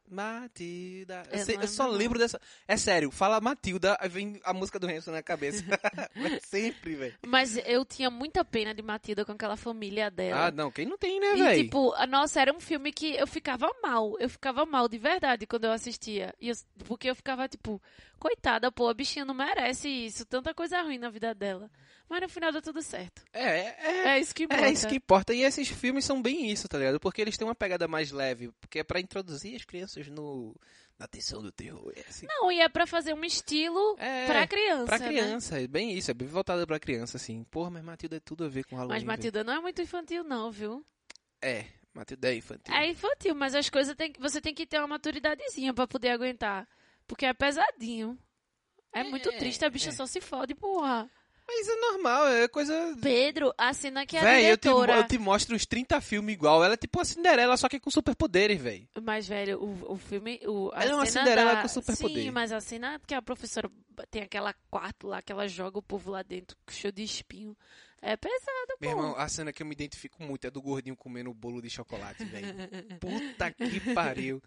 Matilda. 0.08 1.22
Eu, 1.30 1.38
sei- 1.44 1.56
eu 1.56 1.68
só 1.68 1.86
lembro, 1.88 2.18
dessa. 2.18 2.40
É 2.66 2.76
sério, 2.76 3.10
fala 3.10 3.40
Matilda, 3.40 3.96
aí 4.00 4.08
vem 4.08 4.40
a 4.44 4.52
música 4.52 4.78
do 4.78 4.86
Hanson 4.86 5.10
na 5.12 5.22
cabeça. 5.22 5.64
Sempre, 6.44 6.94
velho. 6.94 7.14
Mas 7.26 7.56
eu 7.66 7.84
tinha 7.84 8.10
muita 8.10 8.44
pena 8.44 8.74
de 8.74 8.82
Matilda 8.82 9.24
com 9.24 9.32
aquela 9.32 9.56
família 9.56 10.10
dela. 10.10 10.46
Ah, 10.46 10.50
não, 10.50 10.70
quem 10.70 10.86
não 10.86 10.96
tem, 10.98 11.20
né, 11.20 11.34
velho? 11.34 11.64
tipo, 11.64 11.94
nossa, 12.06 12.40
era 12.40 12.52
um 12.52 12.60
filme 12.60 12.92
que 12.92 13.14
eu 13.16 13.26
ficava 13.26 13.68
mal. 13.82 14.16
Eu 14.18 14.28
ficava 14.28 14.64
mal 14.64 14.88
de 14.88 14.98
verdade 14.98 15.46
quando 15.46 15.64
eu 15.64 15.72
assistia. 15.72 16.34
Eu- 16.40 16.54
porque 16.84 17.10
eu 17.10 17.14
ficava, 17.16 17.48
tipo, 17.48 17.80
coitada, 18.18 18.70
pô, 18.72 18.88
a 18.88 18.94
bichinha 18.94 19.24
não 19.24 19.34
merece 19.34 19.88
isso. 19.88 20.24
Tanta 20.26 20.52
coisa 20.54 20.80
ruim 20.82 20.98
na 20.98 21.10
vida 21.10 21.34
dela. 21.34 21.70
Mas 22.08 22.20
no 22.22 22.28
final 22.28 22.52
deu 22.52 22.62
tudo 22.62 22.80
certo. 22.82 23.22
É, 23.32 23.42
é, 23.68 24.08
É 24.10 24.20
isso 24.20 24.34
que 24.34 24.44
importa. 24.44 24.64
É 24.66 24.70
isso 24.70 24.86
que 24.88 24.94
importa. 24.96 25.34
E 25.34 25.42
esses 25.42 25.68
filmes 25.68 26.04
são 26.04 26.22
bem 26.22 26.50
isso, 26.50 26.68
tá 26.68 26.78
ligado? 26.78 27.00
Porque 27.00 27.20
eles 27.20 27.36
têm 27.36 27.46
uma 27.46 27.54
pegada 27.54 27.88
mais 27.88 28.12
leve. 28.12 28.52
Porque 28.60 28.78
é 28.78 28.84
pra 28.84 29.00
introduzir 29.00 29.56
as 29.56 29.64
crianças 29.64 30.06
no... 30.06 30.54
na 30.96 31.08
tensão 31.08 31.42
do 31.42 31.50
terror. 31.50 31.92
É 31.96 32.04
assim. 32.08 32.26
Não, 32.28 32.52
e 32.52 32.60
é 32.60 32.68
pra 32.68 32.86
fazer 32.86 33.12
um 33.12 33.24
estilo 33.24 33.96
É, 33.98 34.24
pra 34.26 34.46
criança. 34.46 34.86
Pra 34.86 34.98
né? 35.00 35.08
criança, 35.08 35.60
é 35.60 35.66
bem 35.66 35.92
isso. 35.98 36.10
É 36.10 36.14
bem 36.14 36.28
voltado 36.28 36.64
pra 36.64 36.78
criança, 36.78 37.16
assim. 37.16 37.42
Porra, 37.50 37.70
mas 37.70 37.82
Matilda 37.84 38.16
é 38.16 38.20
tudo 38.20 38.44
a 38.44 38.48
ver 38.48 38.64
com 38.64 38.76
Halloween. 38.76 38.94
Mas 38.94 39.02
velho. 39.02 39.08
Matilda 39.12 39.42
não 39.44 39.54
é 39.54 39.60
muito 39.60 39.82
infantil, 39.82 40.22
não, 40.22 40.48
viu? 40.52 40.86
É, 41.42 41.64
Matilda 41.92 42.30
é 42.32 42.36
infantil. 42.36 42.72
É 42.72 42.88
infantil, 42.88 43.34
mas 43.34 43.52
as 43.54 43.68
coisas 43.68 43.96
tem, 43.96 44.12
que- 44.12 44.20
você 44.20 44.40
tem 44.40 44.54
que 44.54 44.64
ter 44.64 44.78
uma 44.78 44.86
maturidadezinha 44.86 45.74
pra 45.74 45.88
poder 45.88 46.10
aguentar. 46.10 46.68
Porque 47.06 47.26
é 47.26 47.32
pesadinho. 47.32 48.18
É, 48.92 49.04
muito 49.04 49.28
É, 49.28 49.36
triste, 49.38 49.64
a 49.64 49.70
bicha 49.70 49.90
é. 49.90 49.92
só 49.92 50.06
se 50.06 50.20
fode, 50.20 50.54
porra. 50.54 51.10
Mas 51.48 51.68
é 51.68 51.76
normal, 51.76 52.28
é 52.28 52.48
coisa... 52.48 52.96
Pedro, 53.00 53.54
a 53.56 53.72
cena 53.72 54.04
que 54.04 54.16
a 54.16 54.20
Véi, 54.20 54.50
eu 54.50 54.58
te, 54.58 54.62
diretora... 54.62 54.96
eu 54.96 55.06
te 55.06 55.16
mostro 55.16 55.54
uns 55.54 55.64
30 55.64 56.00
filmes 56.00 56.34
igual. 56.34 56.64
Ela 56.64 56.74
é 56.74 56.76
tipo 56.76 57.00
a 57.00 57.04
Cinderela, 57.04 57.56
só 57.56 57.68
que 57.68 57.78
com 57.78 57.88
superpoderes, 57.88 58.60
velho. 58.60 58.88
Mas, 59.00 59.28
velho, 59.28 59.62
o, 59.62 59.92
o 59.92 59.96
filme. 59.96 60.40
O, 60.44 60.72
a 60.74 60.82
Ela 60.82 60.92
é 60.92 60.94
uma 60.96 61.06
Cinderela 61.06 61.54
da... 61.54 61.62
com 61.62 61.68
superpoder. 61.68 62.24
Sim, 62.24 62.30
mas 62.32 62.50
a 62.50 62.60
cena 62.60 63.00
que 63.06 63.14
a 63.14 63.22
professora 63.22 63.70
tem 64.10 64.22
aquela 64.22 64.52
quarto 64.68 65.06
lá 65.06 65.22
que 65.22 65.30
ela 65.30 65.46
joga 65.46 65.78
o 65.78 65.82
povo 65.82 66.10
lá 66.10 66.22
dentro, 66.24 66.56
cheio 66.68 66.92
de 66.92 67.04
espinho. 67.04 67.56
É 68.02 68.16
pesado, 68.16 68.74
Meu 68.80 68.90
pô. 68.90 68.96
irmão, 68.96 69.16
a 69.16 69.28
cena 69.28 69.52
que 69.52 69.62
eu 69.62 69.66
me 69.66 69.72
identifico 69.72 70.22
muito 70.22 70.46
é 70.46 70.50
do 70.50 70.60
gordinho 70.62 70.94
comendo 70.96 71.30
o 71.30 71.34
bolo 71.34 71.60
de 71.62 71.68
chocolate, 71.70 72.24
velho. 72.24 72.46
Puta 73.00 73.50
que 73.52 73.80
pariu. 73.94 74.40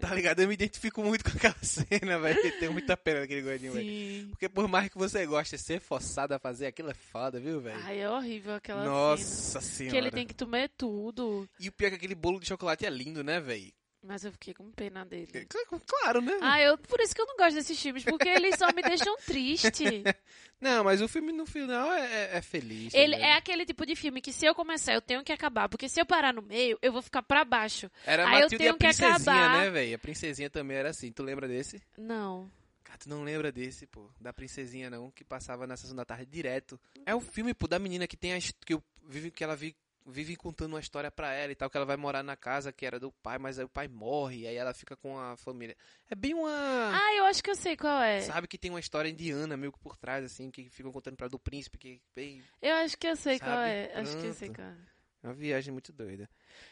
Tá 0.00 0.14
ligado? 0.14 0.40
Eu 0.40 0.48
me 0.48 0.54
identifico 0.54 1.02
muito 1.02 1.22
com 1.24 1.30
aquela 1.36 1.54
cena, 1.62 2.18
velho. 2.18 2.58
Tenho 2.58 2.72
muita 2.72 2.96
pena 2.96 3.20
daquele 3.20 3.42
gordinho, 3.42 3.72
velho. 3.72 4.28
Porque 4.30 4.48
por 4.48 4.66
mais 4.66 4.88
que 4.88 4.96
você 4.98 5.24
goste 5.26 5.56
de 5.56 5.62
ser 5.62 5.80
forçado 5.80 6.34
a 6.34 6.38
fazer 6.38 6.66
aquilo, 6.66 6.90
é 6.90 6.94
foda, 6.94 7.38
viu, 7.38 7.60
velho? 7.60 7.80
Ai, 7.84 8.00
é 8.00 8.10
horrível 8.10 8.54
aquela 8.54 8.82
cena. 8.82 8.90
Nossa 8.92 9.60
senhora. 9.60 9.92
Que 9.92 9.96
ele 9.98 10.10
tem 10.10 10.26
que 10.26 10.34
comer 10.34 10.70
tudo. 10.76 11.48
E 11.60 11.68
o 11.68 11.72
pior 11.72 11.88
é 11.88 11.90
que 11.90 11.96
aquele 11.96 12.14
bolo 12.14 12.40
de 12.40 12.46
chocolate 12.48 12.86
é 12.86 12.90
lindo, 12.90 13.22
né, 13.22 13.40
velho? 13.40 13.72
Mas 14.02 14.24
eu 14.24 14.32
fiquei 14.32 14.54
com 14.54 14.70
pena 14.70 15.04
dele. 15.04 15.46
Claro, 15.86 16.22
né? 16.22 16.32
Ah, 16.40 16.60
eu, 16.60 16.78
por 16.78 16.98
isso 17.00 17.14
que 17.14 17.20
eu 17.20 17.26
não 17.26 17.36
gosto 17.36 17.54
desses 17.54 17.80
filmes, 17.80 18.02
porque 18.02 18.28
eles 18.28 18.56
só 18.58 18.72
me 18.72 18.80
deixam 18.82 19.14
triste. 19.18 19.84
Não, 20.60 20.84
mas 20.84 21.00
o 21.00 21.08
filme 21.08 21.32
no 21.32 21.46
final 21.46 21.90
é, 21.92 22.00
é- 22.34 22.36
é 22.36 22.42
feliz. 22.42 22.92
Ele 22.92 23.14
é 23.14 23.34
aquele 23.34 23.64
tipo 23.64 23.86
de 23.86 23.96
filme 23.96 24.20
que 24.20 24.30
se 24.30 24.44
eu 24.44 24.54
começar, 24.54 24.92
eu 24.92 25.00
tenho 25.00 25.24
que 25.24 25.32
acabar. 25.32 25.68
Porque 25.70 25.88
se 25.88 25.98
eu 26.00 26.04
parar 26.04 26.34
no 26.34 26.42
meio, 26.42 26.78
eu 26.82 26.92
vou 26.92 27.00
ficar 27.00 27.22
pra 27.22 27.44
baixo. 27.46 27.90
Era 28.04 28.26
Aí 28.28 28.36
eu 28.36 28.40
Matilda 28.42 28.64
e 28.64 28.68
a 28.68 28.68
tenho 28.68 28.78
que 28.78 28.86
Princesinha, 28.86 29.14
acabar. 29.14 29.58
né, 29.58 29.70
velho? 29.70 29.94
A 29.94 29.98
Princesinha 29.98 30.50
também 30.50 30.76
era 30.76 30.90
assim. 30.90 31.10
Tu 31.12 31.22
lembra 31.22 31.48
desse? 31.48 31.80
Não. 31.96 32.50
Cara, 32.84 32.98
tu 32.98 33.08
não 33.08 33.22
lembra 33.22 33.50
desse, 33.50 33.86
pô? 33.86 34.10
Da 34.20 34.34
Princesinha, 34.34 34.90
não, 34.90 35.10
que 35.10 35.24
passava 35.24 35.66
na 35.66 35.78
sessão 35.78 35.96
da 35.96 36.04
tarde 36.04 36.26
direto. 36.26 36.78
É 37.06 37.14
o 37.14 37.20
filme, 37.20 37.54
pô, 37.54 37.66
da 37.66 37.78
menina 37.78 38.06
que 38.06 38.16
tem 38.16 38.34
a... 38.34 38.36
his- 38.38 38.52
Que, 38.66 38.78
vive, 39.08 39.30
que 39.30 39.42
ela 39.42 39.56
vi- 39.56 39.74
vive 40.06 40.36
contando 40.36 40.74
uma 40.74 40.80
história 40.80 41.10
pra 41.10 41.32
ela 41.32 41.52
e 41.52 41.54
tal, 41.54 41.70
que 41.70 41.76
ela 41.76 41.86
vai 41.86 41.96
morar 41.96 42.22
na 42.22 42.36
casa 42.36 42.72
que 42.72 42.84
era 42.86 42.98
do 42.98 43.12
pai, 43.22 43.38
mas 43.38 43.58
aí 43.58 43.64
o 43.64 43.68
pai 43.68 43.88
morre, 43.88 44.46
aí 44.46 44.56
ela 44.56 44.74
fica 44.74 44.96
com 44.96 45.18
a 45.18 45.36
família. 45.36 45.76
É 46.08 46.14
bem 46.14 46.34
uma... 46.34 46.50
Ah, 46.50 47.14
eu 47.16 47.24
acho 47.26 47.42
que 47.42 47.50
eu 47.50 47.56
sei 47.56 47.76
qual 47.76 48.00
é. 48.02 48.20
Sabe 48.22 48.48
que 48.48 48.58
tem 48.58 48.70
uma 48.70 48.80
história 48.80 49.08
indiana 49.08 49.56
meio 49.56 49.72
que 49.72 49.78
por 49.78 49.96
trás, 49.96 50.24
assim, 50.24 50.50
que 50.50 50.68
ficam 50.70 50.90
contando 50.92 51.16
pra 51.16 51.24
ela 51.24 51.30
do 51.30 51.38
príncipe, 51.38 51.78
que 51.78 52.02
bem... 52.14 52.42
Eu 52.60 52.74
acho 52.76 52.96
que 52.96 53.06
eu 53.06 53.16
sei 53.16 53.38
qual 53.38 53.60
é. 53.60 53.92
Acho 53.94 54.16
que 54.18 54.26
eu 54.26 54.34
sei 54.34 54.48
qual 54.48 54.66
é. 54.66 54.76
É 55.22 55.26
uma 55.26 55.34
viagem 55.34 55.70
muito 55.70 55.92
doida. 55.92 56.28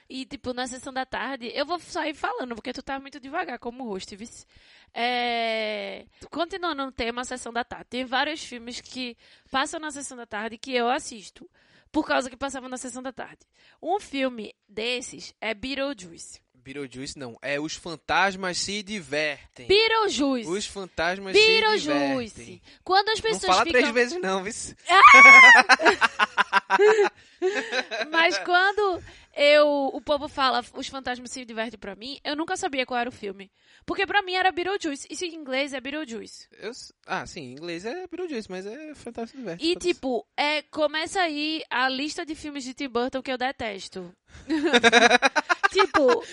E, 0.09 0.25
tipo, 0.25 0.55
na 0.55 0.67
sessão 0.67 0.91
da 0.91 1.05
tarde, 1.05 1.53
eu 1.55 1.67
vou 1.67 1.79
sair 1.79 2.15
falando, 2.15 2.55
porque 2.55 2.73
tu 2.73 2.83
tá 2.83 2.99
muito 2.99 3.21
devagar 3.21 3.59
como 3.59 3.85
host, 3.85 4.17
vice. 4.17 4.47
É... 4.95 6.07
Continuando 6.31 6.87
no 6.87 6.91
tema, 6.91 7.25
sessão 7.25 7.53
da 7.53 7.63
tarde. 7.63 7.85
Tem 7.91 8.07
vários 8.07 8.43
filmes 8.43 8.81
que 8.81 9.19
passam 9.51 9.79
na 9.79 9.91
sessão 9.91 10.17
da 10.17 10.25
tarde 10.25 10.57
que 10.57 10.75
eu 10.75 10.89
assisto, 10.89 11.49
por 11.91 12.07
causa 12.07 12.31
que 12.31 12.37
passavam 12.37 12.69
na 12.69 12.77
sessão 12.77 13.03
da 13.03 13.13
tarde. 13.13 13.41
Um 13.83 13.99
filme 14.01 14.55
desses 14.69 15.35
é 15.41 15.55
Beetlejuice. 15.55 16.41
Beetlejuice 16.55 17.19
não, 17.19 17.39
é 17.41 17.59
Os 17.59 17.75
Fantasmas 17.77 18.59
Se 18.59 18.83
Divertem. 18.83 19.67
Beetlejuice! 19.67 20.51
Os 20.51 20.67
Fantasmas 20.67 21.35
Se 21.35 21.43
Beetlejuice! 21.43 22.35
Divertem. 22.35 22.63
Quando 22.85 23.09
as 23.09 23.21
Não 23.21 23.31
pessoas 23.31 23.47
fala 23.47 23.65
ficam... 23.65 23.81
três 23.81 23.95
vezes 23.95 24.21
não, 24.21 24.45
viu? 24.45 24.53
Mas 28.11 28.39
quando 28.39 29.03
eu, 29.35 29.91
o 29.93 30.01
povo 30.01 30.29
fala 30.29 30.65
os 30.75 30.89
fantasmas 30.89 31.31
se 31.31 31.45
divertem 31.45 31.79
pra 31.79 31.95
mim, 31.95 32.19
eu 32.25 32.35
nunca 32.35 32.57
sabia 32.57 32.85
qual 32.85 32.99
era 32.99 33.09
o 33.09 33.13
filme. 33.13 33.51
Porque 33.87 34.07
pra 34.07 34.23
mim 34.23 34.35
era 34.35 34.53
Beetlejuice. 34.53 35.07
Isso 35.11 35.25
em 35.25 35.35
inglês 35.35 35.73
é 35.73 35.81
Beetlejuice. 35.81 36.49
Eu 36.61 36.73
ah, 37.07 37.27
sim, 37.27 37.41
em 37.41 37.53
inglês 37.53 37.85
é 37.85 38.07
Beetlejuice, 38.07 38.51
mas 38.51 38.67
é 38.67 38.95
Fantasma 38.95 39.27
Se 39.29 39.37
Diverte. 39.37 39.65
E 39.65 39.77
tipo, 39.77 40.27
é, 40.37 40.63
começa 40.63 41.21
aí 41.21 41.63
a 41.71 41.89
lista 41.89 42.27
de 42.27 42.35
filmes 42.35 42.65
de 42.65 42.75
Tim 42.75 42.89
Burton 42.89 43.23
que 43.23 43.33
eu 43.33 43.39
detesto. 43.39 44.15
tipo, 45.73 46.25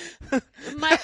mas, 0.78 1.02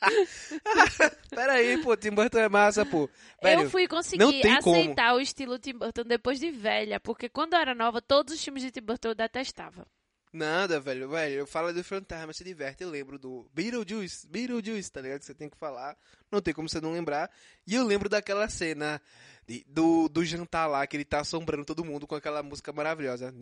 Pera 1.30 1.52
aí, 1.54 1.80
pô, 1.82 1.96
Tim 1.96 2.10
Burton 2.10 2.38
é 2.38 2.48
massa, 2.48 2.84
pô. 2.84 3.08
Velho, 3.42 3.62
eu 3.62 3.70
fui 3.70 3.86
conseguir 3.88 4.18
tem 4.42 4.60
como. 4.60 4.76
aceitar 4.76 5.14
o 5.14 5.20
estilo 5.20 5.58
Tim 5.58 5.74
Burton 5.74 6.04
depois 6.04 6.38
de 6.40 6.50
velha, 6.50 6.98
porque 7.00 7.28
quando 7.28 7.54
eu 7.54 7.60
era 7.60 7.74
nova, 7.74 8.00
todos 8.00 8.34
os 8.34 8.42
filmes 8.44 8.62
de 8.62 8.70
Tim 8.70 8.82
Burton 8.82 9.08
eu 9.08 9.14
detestava. 9.14 9.86
Nada, 10.32 10.78
velho, 10.78 11.08
velho. 11.08 11.34
Eu 11.34 11.46
falo 11.46 11.72
do 11.72 11.82
Fantasma 11.82 12.32
Se 12.32 12.44
Diverte, 12.44 12.82
eu 12.82 12.90
lembro 12.90 13.18
do 13.18 13.48
Beetlejuice, 13.54 14.26
Beetlejuice, 14.28 14.92
tá 14.92 15.00
ligado? 15.00 15.20
Que 15.20 15.24
você 15.24 15.34
tem 15.34 15.48
que 15.48 15.56
falar. 15.56 15.96
Não 16.30 16.42
tem 16.42 16.52
como 16.52 16.68
você 16.68 16.78
não 16.80 16.92
lembrar. 16.92 17.30
E 17.66 17.74
eu 17.74 17.84
lembro 17.86 18.06
daquela 18.08 18.46
cena 18.48 19.00
de- 19.46 19.64
do, 19.66 20.10
do 20.10 20.22
jantar 20.24 20.66
lá, 20.66 20.86
que 20.86 20.94
ele 20.96 21.06
tá 21.06 21.20
assombrando 21.20 21.64
todo 21.64 21.84
mundo 21.84 22.06
com 22.06 22.14
aquela 22.16 22.42
música 22.42 22.70
maravilhosa. 22.70 23.32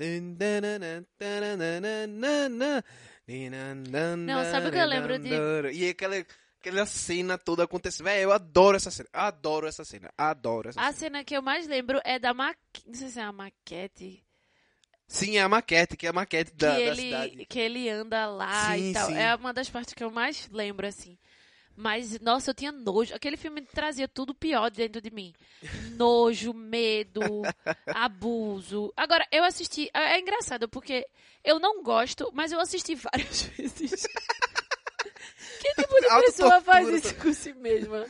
Não, 4.35 4.45
sabe 4.45 4.69
o 4.69 4.71
que 4.71 4.79
eu 4.79 4.87
lembro 4.87 5.19
de- 5.19 5.31
E 5.73 5.88
aquela, 5.88 6.14
aquela 6.68 6.87
cena 6.87 7.37
toda 7.38 7.64
acontecendo. 7.64 8.05
Velho, 8.07 8.22
eu 8.22 8.33
adoro 8.33 8.77
essa 8.77 8.90
cena. 8.90 9.09
Adoro 9.12 9.66
essa 9.66 9.85
cena. 9.85 10.11
Adoro 10.16 10.68
essa 10.70 10.81
A 10.81 10.85
cena. 10.85 10.96
cena 10.98 11.24
que 11.24 11.37
eu 11.37 11.42
mais 11.42 11.66
lembro 11.66 12.00
é 12.05 12.18
da 12.18 12.33
maquete, 12.35 12.83
não 12.87 12.94
sei 12.94 13.09
se 13.09 13.20
é 13.20 13.22
a 13.22 13.33
maquete, 13.33 14.24
Sim, 15.07 15.37
é 15.37 15.42
a 15.42 15.48
maquete, 15.48 15.96
que 15.98 16.07
é 16.07 16.11
a 16.11 16.12
maquete 16.14 16.53
da, 16.55 16.74
que, 16.77 16.77
da 16.77 16.90
ele, 16.90 17.03
cidade. 17.03 17.46
que 17.46 17.59
ele 17.61 17.88
anda 17.90 18.27
lá 18.27 18.74
Sim, 18.74 18.90
e 18.90 18.92
tal. 18.94 19.07
sim. 19.07 19.16
É 19.16 19.35
uma 19.35 19.53
das 19.53 19.68
partes 19.68 19.92
que 19.92 20.03
eu 20.03 20.11
mais 20.11 20.48
lembro, 20.50 20.87
assim. 20.87 21.18
Mas, 21.77 22.18
nossa, 22.20 22.50
eu 22.50 22.55
tinha 22.55 22.72
nojo. 22.72 23.14
Aquele 23.14 23.37
filme 23.37 23.61
trazia 23.61 24.09
tudo 24.09 24.33
pior 24.33 24.70
dentro 24.70 25.03
de 25.03 25.11
mim. 25.11 25.35
Nojo, 25.96 26.55
medo, 26.55 27.20
abuso. 27.94 28.92
Agora, 28.96 29.27
eu 29.31 29.44
assisti. 29.44 29.90
É 29.92 30.14
é 30.14 30.20
engraçado, 30.20 30.68
porque 30.68 31.07
eu 31.44 31.59
não 31.59 31.83
gosto, 31.83 32.31
mas 32.33 32.50
eu 32.53 32.61
assisti 32.61 32.94
várias 32.94 33.42
vezes. 33.59 34.07
Que 35.74 35.82
tipo 35.82 36.00
de 36.00 36.24
pessoa 36.26 36.60
faz 36.60 36.88
isso 36.88 37.14
com 37.16 37.32
si 37.32 37.52
mesma? 37.54 38.06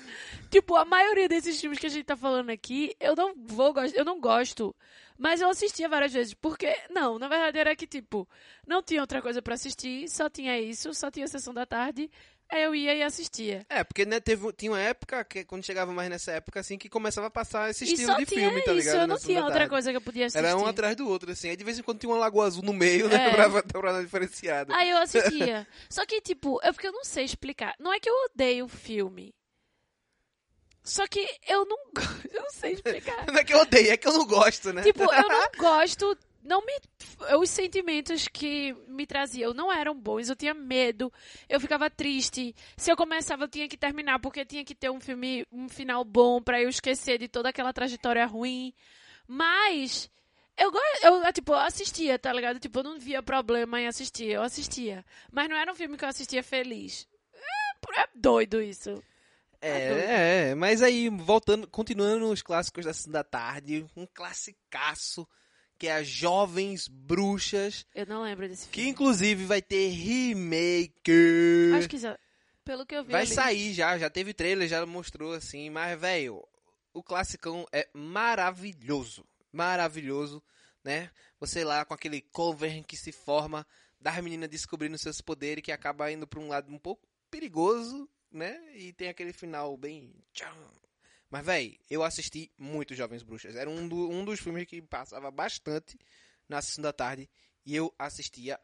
Tipo, 0.50 0.76
a 0.76 0.84
maioria 0.84 1.28
desses 1.28 1.60
filmes 1.60 1.78
que 1.78 1.86
a 1.86 1.90
gente 1.90 2.04
tá 2.04 2.16
falando 2.16 2.50
aqui, 2.50 2.94
eu 3.00 3.16
não 3.16 3.34
vou 3.36 3.72
gostar, 3.72 3.98
eu 3.98 4.04
não 4.04 4.20
gosto. 4.20 4.74
Mas 5.16 5.40
eu 5.40 5.48
assistia 5.48 5.88
várias 5.88 6.12
vezes, 6.12 6.34
porque, 6.34 6.76
não, 6.90 7.18
na 7.18 7.28
verdade 7.28 7.58
era 7.58 7.76
que, 7.76 7.86
tipo, 7.86 8.28
não 8.66 8.82
tinha 8.82 9.00
outra 9.00 9.22
coisa 9.22 9.40
pra 9.40 9.54
assistir, 9.54 10.08
só 10.08 10.28
tinha 10.28 10.58
isso, 10.60 10.92
só 10.92 11.10
tinha 11.10 11.26
sessão 11.28 11.54
da 11.54 11.64
tarde, 11.64 12.10
aí 12.54 12.62
eu 12.62 12.74
ia 12.74 12.94
e 12.94 13.02
assistia. 13.02 13.66
É, 13.68 13.82
porque 13.82 14.04
né, 14.04 14.20
teve, 14.20 14.52
tinha 14.52 14.70
uma 14.72 14.80
época, 14.80 15.24
que 15.24 15.44
quando 15.44 15.64
chegava 15.64 15.92
mais 15.92 16.08
nessa 16.08 16.32
época, 16.32 16.60
assim, 16.60 16.78
que 16.78 16.88
começava 16.88 17.26
a 17.26 17.30
passar 17.30 17.70
esse 17.70 17.84
estilo 17.84 18.16
de 18.16 18.26
tinha 18.26 18.40
filme, 18.48 18.62
tá 18.62 18.72
isso, 18.72 18.88
ligado? 18.88 19.00
eu 19.02 19.06
não 19.06 19.18
tinha 19.18 19.40
da 19.40 19.44
outra 19.46 19.58
tarde. 19.60 19.70
coisa 19.70 19.90
que 19.90 19.96
eu 19.96 20.00
podia 20.00 20.26
assistir. 20.26 20.44
Era 20.46 20.56
um 20.56 20.66
atrás 20.66 20.96
do 20.96 21.08
outro, 21.08 21.32
assim. 21.32 21.48
Aí 21.50 21.56
de 21.56 21.64
vez 21.64 21.78
em 21.78 21.82
quando 21.82 21.98
tinha 21.98 22.10
uma 22.10 22.18
lagoa 22.18 22.46
azul 22.46 22.62
no 22.62 22.72
meio, 22.72 23.08
né? 23.08 23.28
É. 23.28 23.30
Pra, 23.30 23.62
pra 23.62 23.92
dar 23.92 24.02
diferenciada. 24.02 24.74
Aí 24.76 24.90
eu 24.90 24.98
assistia. 24.98 25.66
Só 25.90 26.06
que, 26.06 26.20
tipo, 26.20 26.60
é 26.62 26.72
porque 26.72 26.86
eu 26.86 26.92
não 26.92 27.04
sei 27.04 27.24
explicar. 27.24 27.74
Não 27.78 27.92
é 27.92 27.98
que 27.98 28.08
eu 28.08 28.14
odeio 28.32 28.64
o 28.66 28.68
filme. 28.68 29.34
Só 30.82 31.06
que 31.06 31.26
eu 31.48 31.64
não 31.64 31.78
gosto. 31.96 32.28
Eu 32.30 32.42
não 32.42 32.50
sei 32.50 32.72
explicar. 32.72 33.26
Não 33.26 33.38
é 33.38 33.44
que 33.44 33.54
eu 33.54 33.58
odeio, 33.58 33.90
é 33.90 33.96
que 33.96 34.06
eu 34.06 34.12
não 34.12 34.26
gosto, 34.26 34.72
né? 34.72 34.82
tipo, 34.82 35.02
eu 35.02 35.28
não 35.28 35.48
gosto. 35.58 36.16
Não 36.44 36.64
me. 36.64 36.78
Os 37.40 37.48
sentimentos 37.48 38.28
que 38.28 38.74
me 38.86 39.06
traziam 39.06 39.54
não 39.54 39.72
eram 39.72 39.98
bons. 39.98 40.28
Eu 40.28 40.36
tinha 40.36 40.52
medo. 40.52 41.10
Eu 41.48 41.58
ficava 41.58 41.88
triste. 41.88 42.54
Se 42.76 42.92
eu 42.92 42.96
começava, 42.96 43.44
eu 43.44 43.48
tinha 43.48 43.66
que 43.66 43.78
terminar, 43.78 44.18
porque 44.18 44.44
tinha 44.44 44.64
que 44.64 44.74
ter 44.74 44.90
um 44.90 45.00
filme, 45.00 45.46
um 45.50 45.68
final 45.70 46.04
bom 46.04 46.42
pra 46.42 46.60
eu 46.60 46.68
esquecer 46.68 47.18
de 47.18 47.28
toda 47.28 47.48
aquela 47.48 47.72
trajetória 47.72 48.26
ruim. 48.26 48.74
Mas. 49.26 50.10
Eu, 50.56 50.70
eu, 51.02 51.32
tipo, 51.32 51.52
assistia, 51.54 52.18
tá 52.18 52.32
ligado? 52.32 52.60
Tipo, 52.60 52.80
eu 52.80 52.84
não 52.84 52.98
via 53.00 53.22
problema 53.22 53.80
em 53.80 53.88
assistir. 53.88 54.26
Eu 54.26 54.42
assistia. 54.42 55.04
Mas 55.32 55.48
não 55.48 55.56
era 55.56 55.72
um 55.72 55.74
filme 55.74 55.96
que 55.96 56.04
eu 56.04 56.08
assistia 56.08 56.42
feliz. 56.42 57.08
É, 57.32 58.00
é 58.02 58.08
doido 58.14 58.60
isso. 58.60 59.02
É, 59.62 60.50
é, 60.50 60.54
mas 60.54 60.82
aí, 60.82 61.08
voltando, 61.08 61.66
continuando 61.66 62.28
nos 62.28 62.42
clássicos 62.42 62.84
da 62.84 62.92
da 63.10 63.24
Tarde, 63.24 63.86
um 63.96 64.06
classicaço, 64.06 65.26
que 65.84 65.88
é 65.88 65.96
as 65.96 66.08
Jovens 66.08 66.88
Bruxas, 66.88 67.84
Eu 67.94 68.06
não 68.06 68.22
lembro 68.22 68.48
desse 68.48 68.66
que 68.68 68.76
filme. 68.76 68.90
inclusive 68.90 69.44
vai 69.44 69.60
ter 69.60 69.88
remake. 69.88 71.72
Acho 71.76 71.88
que 71.88 71.98
já. 71.98 72.18
Pelo 72.64 72.86
que 72.86 72.94
eu 72.94 73.04
vi. 73.04 73.12
Vai 73.12 73.22
ali- 73.22 73.34
sair 73.34 73.74
já, 73.74 73.98
já 73.98 74.08
teve 74.08 74.32
trailer, 74.32 74.66
já 74.66 74.84
mostrou 74.86 75.34
assim, 75.34 75.68
mas, 75.68 76.00
velho, 76.00 76.42
o 76.94 77.02
classicão 77.02 77.66
é 77.70 77.86
maravilhoso. 77.92 79.26
Maravilhoso, 79.52 80.42
né? 80.82 81.10
Você 81.38 81.62
lá 81.64 81.84
com 81.84 81.92
aquele 81.92 82.22
cover 82.22 82.82
que 82.84 82.96
se 82.96 83.12
forma 83.12 83.66
das 84.00 84.16
meninas 84.22 84.48
descobrindo 84.48 84.96
seus 84.98 85.20
poderes, 85.20 85.62
que 85.62 85.70
acaba 85.72 86.10
indo 86.10 86.26
pra 86.26 86.40
um 86.40 86.48
lado 86.48 86.72
um 86.72 86.78
pouco 86.78 87.06
perigoso, 87.30 88.08
né? 88.32 88.58
E 88.74 88.92
tem 88.94 89.08
aquele 89.08 89.32
final 89.34 89.76
bem. 89.76 90.14
tcham. 90.32 90.48
Mas, 91.34 91.44
velho, 91.44 91.76
eu 91.90 92.04
assisti 92.04 92.48
muito 92.56 92.94
Jovens 92.94 93.24
Bruxas. 93.24 93.56
Era 93.56 93.68
um, 93.68 93.88
do- 93.88 94.08
um 94.08 94.24
dos 94.24 94.38
filmes 94.38 94.66
que 94.68 94.80
passava 94.80 95.32
bastante 95.32 95.98
na 96.48 96.62
sessão 96.62 96.80
da 96.80 96.92
tarde. 96.92 97.28
E 97.66 97.74
eu 97.74 97.92
assistia 97.98 98.56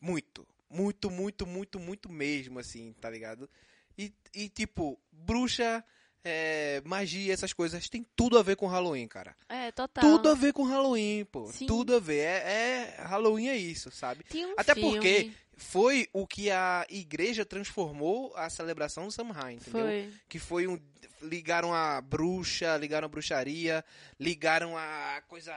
muito. 0.00 0.46
Muito, 0.70 1.10
muito, 1.10 1.44
muito, 1.44 1.80
muito 1.80 2.08
mesmo, 2.08 2.60
assim, 2.60 2.92
tá 3.00 3.10
ligado? 3.10 3.50
E, 3.98 4.14
e 4.32 4.48
tipo, 4.48 4.96
bruxa, 5.10 5.84
é, 6.22 6.80
magia, 6.84 7.32
essas 7.34 7.52
coisas, 7.52 7.88
tem 7.88 8.06
tudo 8.14 8.38
a 8.38 8.44
ver 8.44 8.54
com 8.54 8.68
Halloween, 8.68 9.08
cara. 9.08 9.36
É, 9.48 9.72
total. 9.72 10.04
Tudo 10.04 10.28
a 10.28 10.34
ver 10.34 10.52
com 10.52 10.62
Halloween, 10.62 11.24
pô. 11.24 11.50
Sim. 11.50 11.66
Tudo 11.66 11.96
a 11.96 11.98
ver. 11.98 12.20
É, 12.20 12.36
é- 12.46 13.02
Halloween 13.02 13.48
é 13.48 13.56
isso, 13.56 13.90
sabe? 13.90 14.24
Um 14.32 14.54
Até 14.56 14.72
filme, 14.72 14.92
porque 14.92 15.32
foi 15.56 16.08
o 16.12 16.26
que 16.26 16.50
a 16.50 16.86
igreja 16.88 17.44
transformou 17.44 18.32
a 18.36 18.48
celebração 18.50 19.06
do 19.06 19.12
Samhain, 19.12 19.56
entendeu? 19.56 19.82
Foi. 19.86 20.12
Que 20.28 20.38
foi 20.38 20.66
um. 20.66 20.78
Ligaram 21.22 21.72
a 21.72 22.00
bruxa, 22.00 22.76
ligaram 22.76 23.06
a 23.06 23.08
bruxaria, 23.08 23.84
ligaram 24.20 24.76
a 24.76 25.22
coisa 25.26 25.54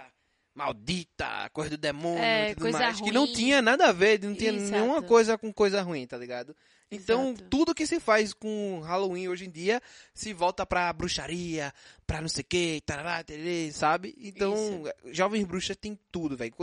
maldita, 0.56 1.50
coisa 1.54 1.72
do 1.72 1.78
demônio 1.78 2.24
É, 2.24 2.50
tudo 2.54 2.62
coisa 2.64 2.80
mais. 2.80 3.00
Que 3.00 3.12
não 3.12 3.26
ruim. 3.26 3.34
tinha 3.34 3.62
nada 3.62 3.88
a 3.90 3.92
ver, 3.92 4.20
não 4.24 4.34
tinha 4.34 4.52
Exato. 4.52 4.72
nenhuma 4.72 5.02
coisa 5.02 5.38
com 5.38 5.54
coisa 5.54 5.82
ruim, 5.82 6.08
tá 6.08 6.18
ligado? 6.18 6.56
Então, 6.90 7.32
Exato. 7.32 7.50
tudo 7.50 7.76
que 7.76 7.86
se 7.86 8.00
faz 8.00 8.34
com 8.34 8.80
Halloween 8.80 9.28
hoje 9.28 9.46
em 9.46 9.50
dia 9.52 9.82
se 10.14 10.32
volta 10.34 10.66
pra 10.66 10.92
bruxaria, 10.94 11.74
pra 12.08 12.22
não 12.22 12.30
sei 12.30 12.42
o 12.44 12.46
que, 12.48 12.82
tarará, 12.86 13.22
tererê, 13.24 13.72
sabe? 13.74 14.16
Então, 14.18 14.84
Jovens 15.12 15.44
Bruxas 15.44 15.76
tem 15.76 16.00
tudo, 16.12 16.38
velho. 16.38 16.54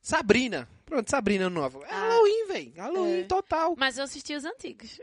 Sabrina, 0.00 0.66
pronto, 0.84 1.10
Sabrina 1.10 1.48
nova. 1.50 1.80
É 1.84 1.90
Ah, 1.90 2.00
Halloween, 2.08 2.46
velho. 2.48 2.72
Halloween 2.76 3.20
é. 3.20 3.24
total. 3.24 3.74
Mas 3.76 3.98
eu 3.98 4.04
assisti 4.04 4.34
os 4.34 4.44
antigos. 4.44 4.98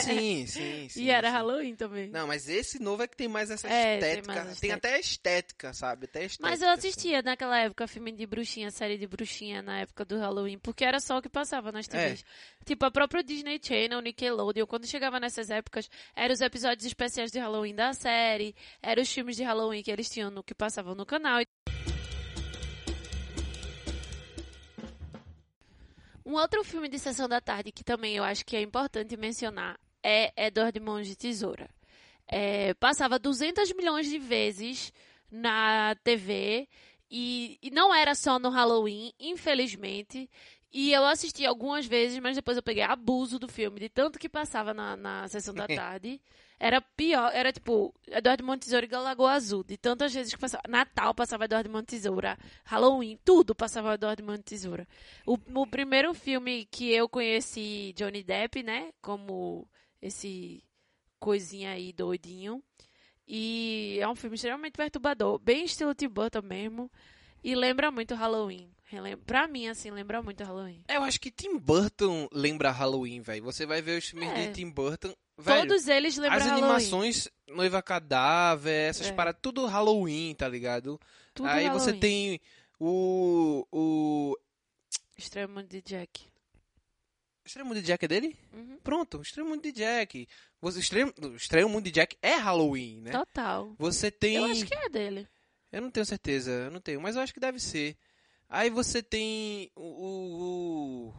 Sim, 0.00 0.46
sim, 0.48 0.88
sim. 0.88 1.02
e 1.02 1.10
era 1.10 1.28
sim. 1.28 1.34
Halloween 1.34 1.76
também. 1.76 2.08
Não, 2.10 2.26
mas 2.26 2.48
esse 2.48 2.78
novo 2.82 3.02
é 3.02 3.06
que 3.08 3.16
tem 3.16 3.28
mais 3.28 3.50
essa 3.50 3.68
É, 3.68 3.98
tem 3.98 4.10
estética. 4.10 4.44
mais 4.44 4.60
Tem, 4.60 4.72
até 4.72 4.98
estética, 5.00 5.72
sabe? 5.72 6.04
Até 6.06 6.24
estética. 6.24 6.48
Mas 6.48 6.62
eu 6.62 6.68
assistia 6.70 7.22
naquela 7.22 7.58
época 7.58 7.86
filme 7.86 8.12
de 8.12 8.26
bruxinha, 8.26 8.70
série 8.70 8.98
de 8.98 9.06
bruxinha 9.06 9.62
na 9.62 9.80
época 9.80 10.04
do 10.04 10.18
Halloween, 10.18 10.58
porque 10.58 10.84
era 10.84 11.00
só 11.00 11.18
o 11.18 11.22
que 11.22 11.28
passava 11.28 11.70
nas 11.72 11.86
TVs. 11.86 12.24
Tipo, 12.64 12.84
a 12.86 12.90
própria 12.90 13.22
Disney 13.22 13.60
Channel, 13.62 14.00
Nickelodeon, 14.00 14.66
quando 14.66 14.86
chegava 14.86 15.20
nessas 15.20 15.50
épocas, 15.50 15.88
eram 16.14 16.32
os 16.34 16.40
episódios 16.40 16.84
especiais 16.86 17.30
de 17.30 17.38
Halloween 17.38 17.74
da 17.74 17.92
série, 17.92 18.54
eram 18.82 19.02
os 19.02 19.12
filmes 19.12 19.36
de 19.36 19.42
Halloween 19.44 19.82
que 19.82 19.90
eles 19.90 20.08
tinham 20.08 20.30
no 20.30 20.42
que 20.42 20.54
passavam 20.54 20.94
no 20.94 21.06
canal. 21.06 21.40
Um 26.26 26.34
outro 26.34 26.64
filme 26.64 26.88
de 26.88 26.98
sessão 26.98 27.28
da 27.28 27.40
tarde 27.40 27.70
que 27.70 27.84
também 27.84 28.16
eu 28.16 28.24
acho 28.24 28.44
que 28.44 28.56
é 28.56 28.60
importante 28.60 29.16
mencionar 29.16 29.78
é 30.02 30.32
Edward 30.48 30.80
Mãos 30.80 31.06
de 31.06 31.14
Tesoura. 31.14 31.70
É, 32.26 32.74
passava 32.74 33.16
200 33.16 33.72
milhões 33.74 34.10
de 34.10 34.18
vezes 34.18 34.92
na 35.30 35.94
TV 36.02 36.68
e, 37.08 37.56
e 37.62 37.70
não 37.70 37.94
era 37.94 38.12
só 38.16 38.40
no 38.40 38.48
Halloween, 38.48 39.12
infelizmente. 39.20 40.28
E 40.78 40.92
eu 40.92 41.06
assisti 41.06 41.46
algumas 41.46 41.86
vezes, 41.86 42.18
mas 42.18 42.36
depois 42.36 42.54
eu 42.54 42.62
peguei 42.62 42.82
abuso 42.82 43.38
do 43.38 43.48
filme, 43.48 43.80
de 43.80 43.88
tanto 43.88 44.18
que 44.18 44.28
passava 44.28 44.74
na, 44.74 44.94
na 44.94 45.26
sessão 45.26 45.54
da 45.54 45.66
tarde. 45.66 46.20
Era 46.60 46.82
pior, 46.82 47.30
era 47.32 47.50
tipo 47.50 47.94
Eduardo 48.06 48.44
Monte 48.44 48.64
Tesoura 48.64 48.84
e 48.84 48.90
Lagoa 48.90 49.32
Azul, 49.32 49.64
de 49.64 49.78
tantas 49.78 50.12
vezes 50.12 50.34
que 50.34 50.38
passava. 50.38 50.62
Natal 50.68 51.14
passava 51.14 51.46
Eduardo 51.46 51.70
Monte 51.70 51.86
Tesoura, 51.86 52.36
Halloween, 52.62 53.18
tudo 53.24 53.54
passava 53.54 53.94
Eduardo 53.94 54.22
Monte 54.22 54.42
Tesoura. 54.42 54.86
O, 55.24 55.38
o 55.54 55.66
primeiro 55.66 56.12
filme 56.12 56.66
que 56.66 56.92
eu 56.92 57.08
conheci 57.08 57.94
Johnny 57.96 58.22
Depp, 58.22 58.62
né, 58.62 58.92
como 59.00 59.66
esse 60.02 60.62
coisinha 61.18 61.70
aí 61.70 61.90
doidinho. 61.90 62.62
E 63.26 63.96
é 63.98 64.06
um 64.06 64.14
filme 64.14 64.34
extremamente 64.34 64.74
perturbador, 64.74 65.38
bem 65.38 65.64
estilo 65.64 65.94
Tim 65.94 66.08
Burton 66.08 66.42
mesmo. 66.42 66.92
E 67.42 67.54
lembra 67.54 67.90
muito 67.90 68.14
Halloween. 68.14 68.75
Pra 69.26 69.48
mim, 69.48 69.66
assim, 69.68 69.90
lembra 69.90 70.22
muito 70.22 70.44
Halloween. 70.44 70.82
Eu 70.88 71.02
acho 71.02 71.20
que 71.20 71.30
Tim 71.30 71.58
Burton 71.58 72.28
lembra 72.32 72.70
Halloween, 72.70 73.20
velho. 73.20 73.42
Você 73.44 73.66
vai 73.66 73.82
ver 73.82 73.98
os 73.98 74.04
filmes 74.08 74.28
É. 74.30 74.46
de 74.46 74.52
Tim 74.54 74.70
Burton. 74.70 75.14
Velho, 75.38 75.68
Todos 75.68 75.88
eles 75.88 76.16
lembram 76.16 76.38
as 76.38 76.44
Halloween. 76.46 76.64
animações, 76.64 77.28
Noiva 77.48 77.82
Cadáver, 77.82 78.88
essas 78.90 79.08
É. 79.08 79.12
paradas, 79.12 79.40
tudo 79.42 79.66
Halloween, 79.66 80.34
tá 80.34 80.48
ligado? 80.48 80.98
Tudo 81.34 81.48
Aí 81.48 81.64
você 81.68 81.90
Halloween. 81.90 82.00
tem 82.00 82.40
o. 82.80 83.66
O. 83.72 84.38
Extremo 85.18 85.62
de 85.62 85.82
Jack. 85.82 86.24
Extremo 87.44 87.74
de 87.74 87.82
Jack 87.82 88.04
é 88.04 88.08
dele? 88.08 88.36
Uhum. 88.52 88.78
Pronto, 88.82 89.20
Extremo 89.20 89.56
de 89.60 89.72
Jack. 89.72 90.26
Você, 90.60 90.80
Extremo, 90.80 91.12
Extremo 91.36 91.68
Mundo 91.68 91.84
de 91.84 91.90
Jack 91.92 92.16
é 92.22 92.34
Halloween, 92.36 93.00
né? 93.02 93.12
Total. 93.12 93.74
Você 93.78 94.10
tem. 94.10 94.36
Eu 94.36 94.44
acho 94.46 94.64
que 94.66 94.74
é 94.74 94.88
dele. 94.88 95.28
Eu 95.70 95.82
não 95.82 95.90
tenho 95.90 96.06
certeza, 96.06 96.50
eu 96.50 96.70
não 96.70 96.80
tenho, 96.80 97.00
mas 97.00 97.14
eu 97.16 97.22
acho 97.22 97.34
que 97.34 97.40
deve 97.40 97.58
ser. 97.60 97.96
Aí 98.48 98.70
você 98.70 99.02
tem 99.02 99.70
o, 99.74 99.82
o- 101.10 101.14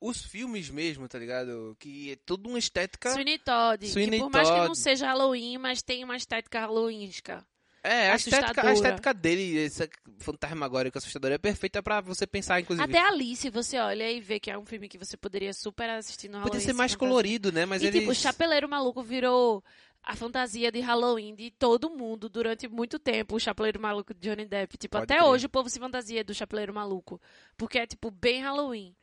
os 0.00 0.22
filmes 0.24 0.70
mesmo, 0.70 1.08
tá 1.08 1.18
ligado? 1.18 1.76
Que 1.78 2.12
é 2.12 2.16
toda 2.16 2.48
uma 2.48 2.58
estética. 2.58 3.10
Sweeney 3.12 3.38
Todd. 3.38 3.86
Sweeney 3.88 4.18
que 4.18 4.24
por 4.24 4.32
mais 4.32 4.48
que 4.48 4.56
não 4.56 4.74
seja 4.74 5.06
Halloween, 5.06 5.58
mas 5.58 5.82
tem 5.82 6.04
uma 6.04 6.16
estética 6.16 6.60
Halloweenesca. 6.60 7.44
É, 7.82 8.10
a 8.10 8.16
estética, 8.16 8.66
a 8.66 8.72
estética 8.72 9.14
dele, 9.14 9.64
essa 9.64 9.88
fantasmagórica 10.18 10.98
assustadora, 10.98 11.36
é 11.36 11.38
perfeita 11.38 11.80
pra 11.80 12.00
você 12.00 12.26
pensar, 12.26 12.58
inclusive. 12.60 12.82
Até 12.84 12.98
Alice, 12.98 13.48
você 13.48 13.78
olha 13.78 14.10
e 14.10 14.20
vê 14.20 14.40
que 14.40 14.50
é 14.50 14.58
um 14.58 14.66
filme 14.66 14.88
que 14.88 14.98
você 14.98 15.16
poderia 15.16 15.52
super 15.54 15.88
assistir 15.90 16.26
no 16.26 16.38
Halloween. 16.38 16.50
Podia 16.50 16.60
ser 16.60 16.72
se 16.72 16.76
mais 16.76 16.96
colorido, 16.96 17.52
né? 17.52 17.64
Mas 17.64 17.82
e 17.82 17.86
eles... 17.86 18.00
tipo, 18.00 18.10
o 18.10 18.14
Chapeleiro 18.14 18.68
Maluco 18.68 19.04
virou 19.04 19.62
a 20.06 20.14
fantasia 20.14 20.70
de 20.70 20.80
Halloween 20.80 21.34
de 21.34 21.50
todo 21.50 21.90
mundo 21.90 22.28
durante 22.28 22.68
muito 22.68 22.98
tempo. 22.98 23.36
O 23.36 23.40
Chapeleiro 23.40 23.80
Maluco 23.80 24.14
de 24.14 24.28
Johnny 24.28 24.46
Depp. 24.46 24.78
Tipo, 24.78 24.92
Pode 24.92 25.04
até 25.04 25.16
crer. 25.16 25.28
hoje 25.28 25.46
o 25.46 25.50
povo 25.50 25.68
se 25.68 25.78
fantasia 25.78 26.24
do 26.24 26.32
Chapeleiro 26.32 26.72
Maluco. 26.72 27.20
Porque 27.56 27.78
é, 27.78 27.86
tipo, 27.86 28.10
bem 28.10 28.40
Halloween. 28.40 28.94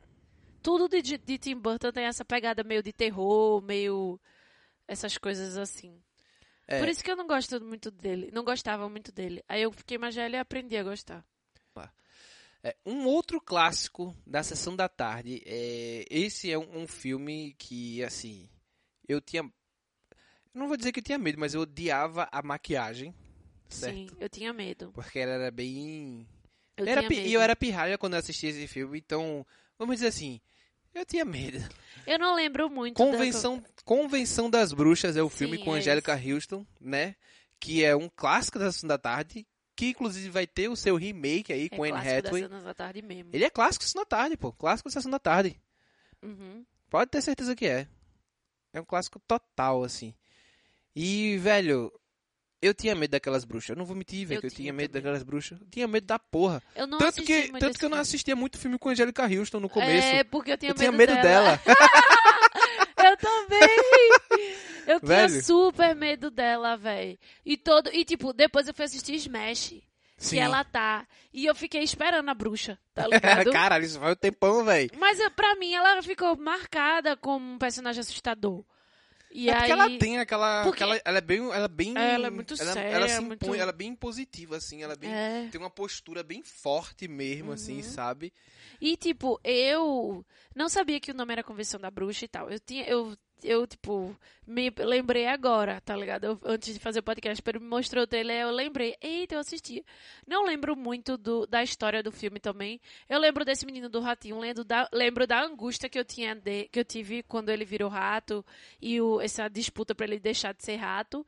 Tudo 0.62 0.88
de, 0.88 1.18
de 1.18 1.38
Tim 1.38 1.56
Burton 1.56 1.92
tem 1.92 2.04
essa 2.04 2.24
pegada 2.24 2.64
meio 2.64 2.82
de 2.82 2.92
terror, 2.92 3.62
meio... 3.62 4.18
essas 4.88 5.18
coisas 5.18 5.58
assim. 5.58 6.02
É. 6.66 6.78
Por 6.78 6.88
isso 6.88 7.04
que 7.04 7.10
eu 7.10 7.16
não 7.16 7.26
gosto 7.26 7.62
muito 7.62 7.90
dele. 7.90 8.30
Não 8.32 8.42
gostava 8.42 8.88
muito 8.88 9.12
dele. 9.12 9.44
Aí 9.46 9.62
eu 9.62 9.70
fiquei 9.70 9.98
mais 9.98 10.14
velha 10.14 10.38
e 10.38 10.40
aprendi 10.40 10.76
a 10.76 10.82
gostar. 10.82 11.24
É, 12.64 12.74
um 12.86 13.04
outro 13.04 13.38
clássico 13.42 14.16
da 14.26 14.42
sessão 14.42 14.74
da 14.74 14.88
tarde. 14.88 15.42
É, 15.44 16.06
esse 16.08 16.50
é 16.50 16.58
um, 16.58 16.84
um 16.84 16.86
filme 16.88 17.54
que, 17.58 18.02
assim, 18.02 18.48
eu 19.06 19.20
tinha. 19.20 19.44
Não 20.54 20.68
vou 20.68 20.76
dizer 20.76 20.92
que 20.92 21.00
eu 21.00 21.04
tinha 21.04 21.18
medo, 21.18 21.38
mas 21.38 21.52
eu 21.54 21.62
odiava 21.62 22.28
a 22.30 22.40
maquiagem. 22.42 23.12
Certo? 23.68 23.94
Sim, 23.96 24.08
eu 24.20 24.28
tinha 24.28 24.52
medo. 24.52 24.92
Porque 24.94 25.18
ela 25.18 25.32
era 25.32 25.50
bem. 25.50 26.26
Eu 26.76 26.86
era 26.86 27.02
pi-. 27.02 27.20
E 27.26 27.32
eu 27.34 27.40
era 27.40 27.56
pirralha 27.56 27.98
quando 27.98 28.12
eu 28.14 28.20
assistia 28.20 28.50
esse 28.50 28.66
filme, 28.68 28.98
então, 28.98 29.44
vamos 29.78 29.96
dizer 29.96 30.08
assim, 30.08 30.40
eu 30.94 31.04
tinha 31.04 31.24
medo. 31.24 31.58
Eu 32.06 32.18
não 32.18 32.34
lembro 32.36 32.70
muito. 32.70 32.96
da- 32.96 33.04
Convenção, 33.04 33.64
Convenção 33.84 34.48
das 34.48 34.72
Bruxas 34.72 35.16
é 35.16 35.22
o 35.22 35.28
filme 35.28 35.58
Sim, 35.58 35.64
com 35.64 35.74
é 35.74 35.78
Angélica 35.78 36.14
Houston, 36.14 36.64
né? 36.80 37.16
Que 37.58 37.82
é 37.84 37.96
um 37.96 38.08
clássico 38.08 38.58
da 38.58 38.70
Sessão 38.70 38.86
da 38.88 38.98
Tarde, 38.98 39.46
que 39.74 39.86
inclusive 39.88 40.28
vai 40.30 40.46
ter 40.46 40.68
o 40.68 40.76
seu 40.76 40.94
remake 40.96 41.52
aí 41.52 41.66
É 41.66 41.76
com 41.76 41.82
Anne 41.82 41.98
Hathaway. 42.08 42.42
cenas 42.42 42.62
da 42.62 42.74
tarde 42.74 43.02
mesmo. 43.02 43.30
Ele 43.32 43.44
é 43.44 43.50
clássico 43.50 43.84
Sessão 43.84 44.02
da 44.02 44.06
Tarde, 44.06 44.36
pô. 44.36 44.52
Clássico 44.52 44.90
Sessão 44.90 45.10
da 45.10 45.18
Tarde. 45.18 45.60
Uhum. 46.22 46.64
Pode 46.90 47.10
ter 47.10 47.22
certeza 47.22 47.56
que 47.56 47.66
é. 47.66 47.88
É 48.72 48.80
um 48.80 48.84
clássico 48.84 49.18
total, 49.20 49.82
assim. 49.82 50.14
E, 50.96 51.36
velho, 51.38 51.92
eu 52.62 52.72
tinha 52.74 52.94
medo 52.94 53.10
daquelas 53.10 53.44
bruxas. 53.44 53.70
Eu 53.70 53.76
não 53.76 53.84
vou 53.84 53.96
mentir, 53.96 54.26
velho, 54.26 54.38
Eu 54.38 54.40
que 54.42 54.46
eu 54.46 54.50
tinha 54.50 54.64
tinha 54.66 54.72
medo 54.72 54.88
também. 54.90 55.02
daquelas 55.02 55.22
bruxas. 55.22 55.60
Eu 55.60 55.66
tinha 55.70 55.88
medo 55.88 56.06
da 56.06 56.18
porra. 56.18 56.62
Eu 56.74 56.86
não 56.86 56.98
tanto 56.98 57.22
que, 57.22 57.52
tanto 57.58 57.78
que 57.78 57.84
eu 57.84 57.88
não 57.90 57.98
assistia 57.98 58.34
muito 58.36 58.58
filme 58.58 58.78
com 58.78 58.88
Angélica 58.88 59.24
Houston 59.26 59.60
no 59.60 59.68
começo. 59.68 60.06
É, 60.08 60.24
porque 60.24 60.52
eu 60.52 60.56
tinha 60.58 60.70
eu 60.70 60.74
medo, 60.74 60.80
tinha 60.80 60.92
medo 60.92 61.14
dela. 61.22 61.60
Eu 63.04 63.16
também. 63.18 63.60
Eu 64.86 65.00
tinha 65.00 65.28
Velho. 65.28 65.42
super 65.44 65.94
medo 65.94 66.30
dela, 66.30 66.74
velho. 66.76 67.18
E 67.44 67.56
todo 67.56 67.90
e 67.92 68.02
tipo, 68.04 68.32
depois 68.32 68.66
eu 68.66 68.72
fui 68.74 68.84
assistir 68.86 69.14
Smash, 69.16 69.74
Sim. 70.16 70.36
que 70.36 70.38
ela 70.38 70.64
tá, 70.64 71.06
e 71.32 71.44
eu 71.44 71.54
fiquei 71.54 71.82
esperando 71.82 72.28
a 72.30 72.34
bruxa, 72.34 72.78
tá 72.94 73.06
ligado? 73.08 73.50
Caralho, 73.52 73.84
isso 73.84 74.00
vai 74.00 74.12
um 74.12 74.16
tempão, 74.16 74.64
velho. 74.64 74.90
Mas 74.98 75.20
eu- 75.20 75.30
pra 75.30 75.54
mim 75.56 75.74
ela 75.74 76.02
ficou 76.02 76.34
marcada 76.36 77.14
como 77.16 77.44
um 77.54 77.58
personagem 77.58 78.00
assustador. 78.00 78.64
E 79.36 79.50
É 79.50 79.52
aí 79.52 79.58
porque 79.58 79.72
ela 79.72 79.98
tem 79.98 80.18
aquela, 80.20 80.62
Porque- 80.62 80.84
aquela- 80.84 81.02
ela 81.04 81.18
é 81.18 81.20
bem, 81.20 81.38
ela 81.50 81.64
é 81.64 81.68
bem, 81.68 81.92
Ela 81.96 82.28
é 82.28 82.30
muito 82.30 82.54
ela, 82.54 82.72
séria, 82.72 82.88
ela 82.96 83.08
se 83.08 83.20
muito- 83.20 83.44
impõe, 83.44 83.58
ela 83.58 83.70
é 83.70 83.74
bem 83.74 83.88
impositiva 83.88 84.56
assim, 84.56 84.80
ela 84.80 84.92
é 84.92 84.96
bem, 84.96 85.12
É. 85.12 85.48
tem 85.50 85.60
uma 85.60 85.68
postura 85.70 86.22
bem 86.22 86.40
forte 86.44 87.08
mesmo 87.08 87.50
assim, 87.50 87.78
Uhum. 87.78 87.82
sabe? 87.82 88.32
E, 88.80 88.96
tipo, 88.96 89.40
eu 89.42 90.24
não 90.54 90.68
sabia 90.68 91.00
que 91.00 91.10
o 91.10 91.14
nome 91.14 91.32
era 91.32 91.42
Convenção 91.42 91.80
da 91.80 91.90
Bruxa 91.90 92.24
e 92.24 92.28
tal. 92.28 92.48
Eu 92.48 92.60
tinha, 92.60 92.84
eu, 92.84 93.16
eu 93.44 93.66
tipo, 93.66 94.16
me 94.46 94.72
lembrei 94.78 95.26
agora, 95.26 95.80
tá 95.80 95.94
ligado? 95.96 96.24
Eu- 96.24 96.40
antes 96.44 96.72
de 96.74 96.80
fazer 96.80 97.00
o 97.00 97.02
podcast, 97.02 97.42
ele 97.46 97.58
me 97.58 97.66
mostrou 97.66 98.04
o 98.04 98.06
trailer, 98.06 98.42
eu 98.42 98.50
lembrei. 98.50 98.96
Eita, 99.00 99.34
eu 99.34 99.38
assisti. 99.40 99.84
Não 100.26 100.44
lembro 100.44 100.74
muito 100.74 101.16
do, 101.16 101.46
da 101.46 101.62
história 101.62 102.02
do 102.02 102.10
filme 102.10 102.40
também. 102.40 102.80
Eu 103.08 103.18
lembro 103.18 103.44
desse 103.44 103.64
menino 103.66 103.88
do 103.88 104.00
ratinho, 104.00 104.38
lembro 104.38 104.64
da, 104.64 104.88
lembro 104.92 105.26
da 105.26 105.42
angústia 105.42 105.88
que 105.88 105.98
eu 105.98 106.04
tinha 106.04 106.34
de- 106.34 106.68
que 106.72 106.80
eu 106.80 106.84
tive 106.84 107.22
quando 107.22 107.50
ele 107.50 107.64
virou 107.64 107.88
rato 107.90 108.44
e 108.80 109.00
o, 109.00 109.20
essa 109.20 109.48
disputa 109.48 109.94
pra 109.94 110.06
ele 110.06 110.18
deixar 110.18 110.52
de 110.54 110.64
ser 110.64 110.76
rato. 110.76 111.24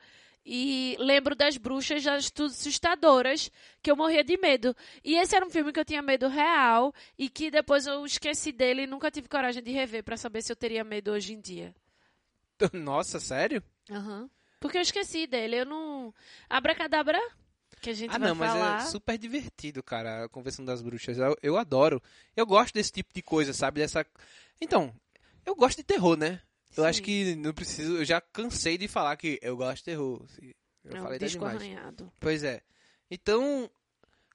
E 0.48 0.94
lembro 1.00 1.35
das 1.35 1.57
bruxas 1.57 2.07
assustadoras, 2.07 3.50
que 3.83 3.90
eu 3.90 3.96
morria 3.96 4.22
de 4.22 4.37
medo. 4.37 4.76
E 5.05 5.16
esse 5.16 5.35
era 5.35 5.44
um 5.44 5.50
filme 5.50 5.72
que 5.72 5.81
eu 5.81 5.85
tinha 5.85 6.00
medo 6.00 6.29
real 6.29 6.94
e 7.18 7.29
que 7.29 7.50
depois 7.50 7.85
eu 7.87 8.05
esqueci 8.07 8.52
dele 8.52 8.83
e 8.83 8.87
nunca 8.87 9.11
tive 9.11 9.29
coragem 9.29 9.61
de 9.62 9.72
rever 9.72 10.05
pra 10.05 10.16
saber 10.16 10.42
se 10.42 10.52
eu 10.52 10.57
teria 10.57 10.85
medo 10.85 11.11
hoje 11.11 11.33
em 11.33 11.40
dia. 11.40 11.74
Nossa, 12.73 13.21
sério? 13.21 13.62
Aham. 13.90 14.29
Porque 14.61 14.79
eu 14.79 14.83
esqueci 14.83 15.27
dele, 15.27 15.57
eu 15.61 15.66
não. 15.66 16.14
Abracadabra, 16.49 17.21
que 17.81 17.90
a 17.90 17.92
gente 17.92 18.11
Ah, 18.14 18.19
vai 18.19 18.29
não, 18.29 18.35
mas 18.35 18.53
falar. 18.53 18.77
é 18.79 18.81
super 18.87 19.19
divertido, 19.19 19.83
cara, 19.83 20.25
a 20.25 20.29
Convenção 20.29 20.64
das 20.64 20.81
Bruxas. 20.83 21.19
Eu, 21.19 21.37
eu 21.42 21.57
adoro. 21.57 22.03
Eu 22.35 22.47
gosto 22.47 22.73
desse 22.75 22.90
tipo 22.90 23.12
de 23.14 23.23
coisa, 23.23 23.53
sabe? 23.53 23.81
Dessa. 23.81 24.05
Então, 24.61 24.95
eu 25.45 25.55
gosto 25.55 25.77
de 25.77 25.85
terror, 25.85 26.16
né? 26.16 26.40
Eu 26.77 26.83
Sim. 26.85 26.88
acho 26.88 27.03
que 27.03 27.37
não 27.37 27.53
preciso. 27.53 27.97
Eu 27.99 28.05
já 28.05 28.21
cansei 28.21 28.77
de 28.79 28.88
falar 28.88 29.16
que 29.16 29.38
eu 29.42 29.57
gosto 29.57 29.77
de 29.79 29.85
terror. 29.85 30.23
assim. 30.25 30.53
Eu 30.85 30.97
é 30.97 31.01
falei 31.01 31.19
disco 31.19 31.38
demais. 31.38 31.57
arranhado. 31.62 32.12
Pois 32.19 32.42
é. 32.42 32.62
Então, 33.11 33.71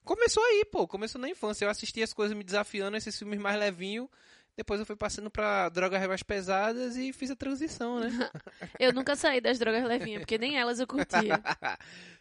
começou 0.04 0.42
aí, 0.44 0.64
pô. 0.70 0.86
Começou 0.86 1.20
na 1.20 1.28
infância. 1.28 1.64
Eu 1.64 1.70
assisti 1.70 2.02
as 2.02 2.12
coisas 2.12 2.36
me 2.36 2.44
desafiando, 2.44 2.96
esses 2.96 3.18
filmes 3.18 3.38
mais 3.40 3.58
levinhos. 3.58 4.08
Depois 4.56 4.78
eu 4.78 4.84
fui 4.86 4.96
passando 4.96 5.30
pra 5.30 5.68
drogas 5.70 6.06
mais 6.06 6.22
pesadas 6.22 6.96
e 6.96 7.12
fiz 7.12 7.30
a 7.30 7.36
transição, 7.36 7.98
né? 8.00 8.08
Eu 8.78 8.92
nunca 8.92 9.16
saí 9.16 9.40
das 9.40 9.58
drogas 9.58 9.82
levinhas, 9.84 10.20
porque 10.20 10.36
nem 10.36 10.58
elas 10.58 10.78
eu 10.78 10.86
curtia. 10.86 11.40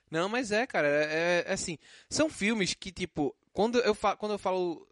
Não, 0.10 0.28
mas 0.30 0.52
é, 0.52 0.66
cara, 0.66 0.88
é, 0.88 1.44
é 1.48 1.54
assim, 1.54 1.78
são 2.10 2.30
filmes 2.30 2.74
que, 2.74 2.92
tipo, 2.92 3.36
quando 3.54 3.80
eu, 3.80 3.94
fa 3.96 4.16
quando 4.16 4.34
eu 4.34 4.38
falo 4.40 4.86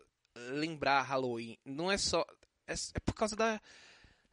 lembrar 0.52 1.02
Halloween, 1.02 1.58
não 1.66 1.92
é 1.92 1.98
só, 1.98 2.26
é, 2.68 2.74
é 2.74 3.00
por 3.06 3.14
causa 3.14 3.36
da, 3.36 3.60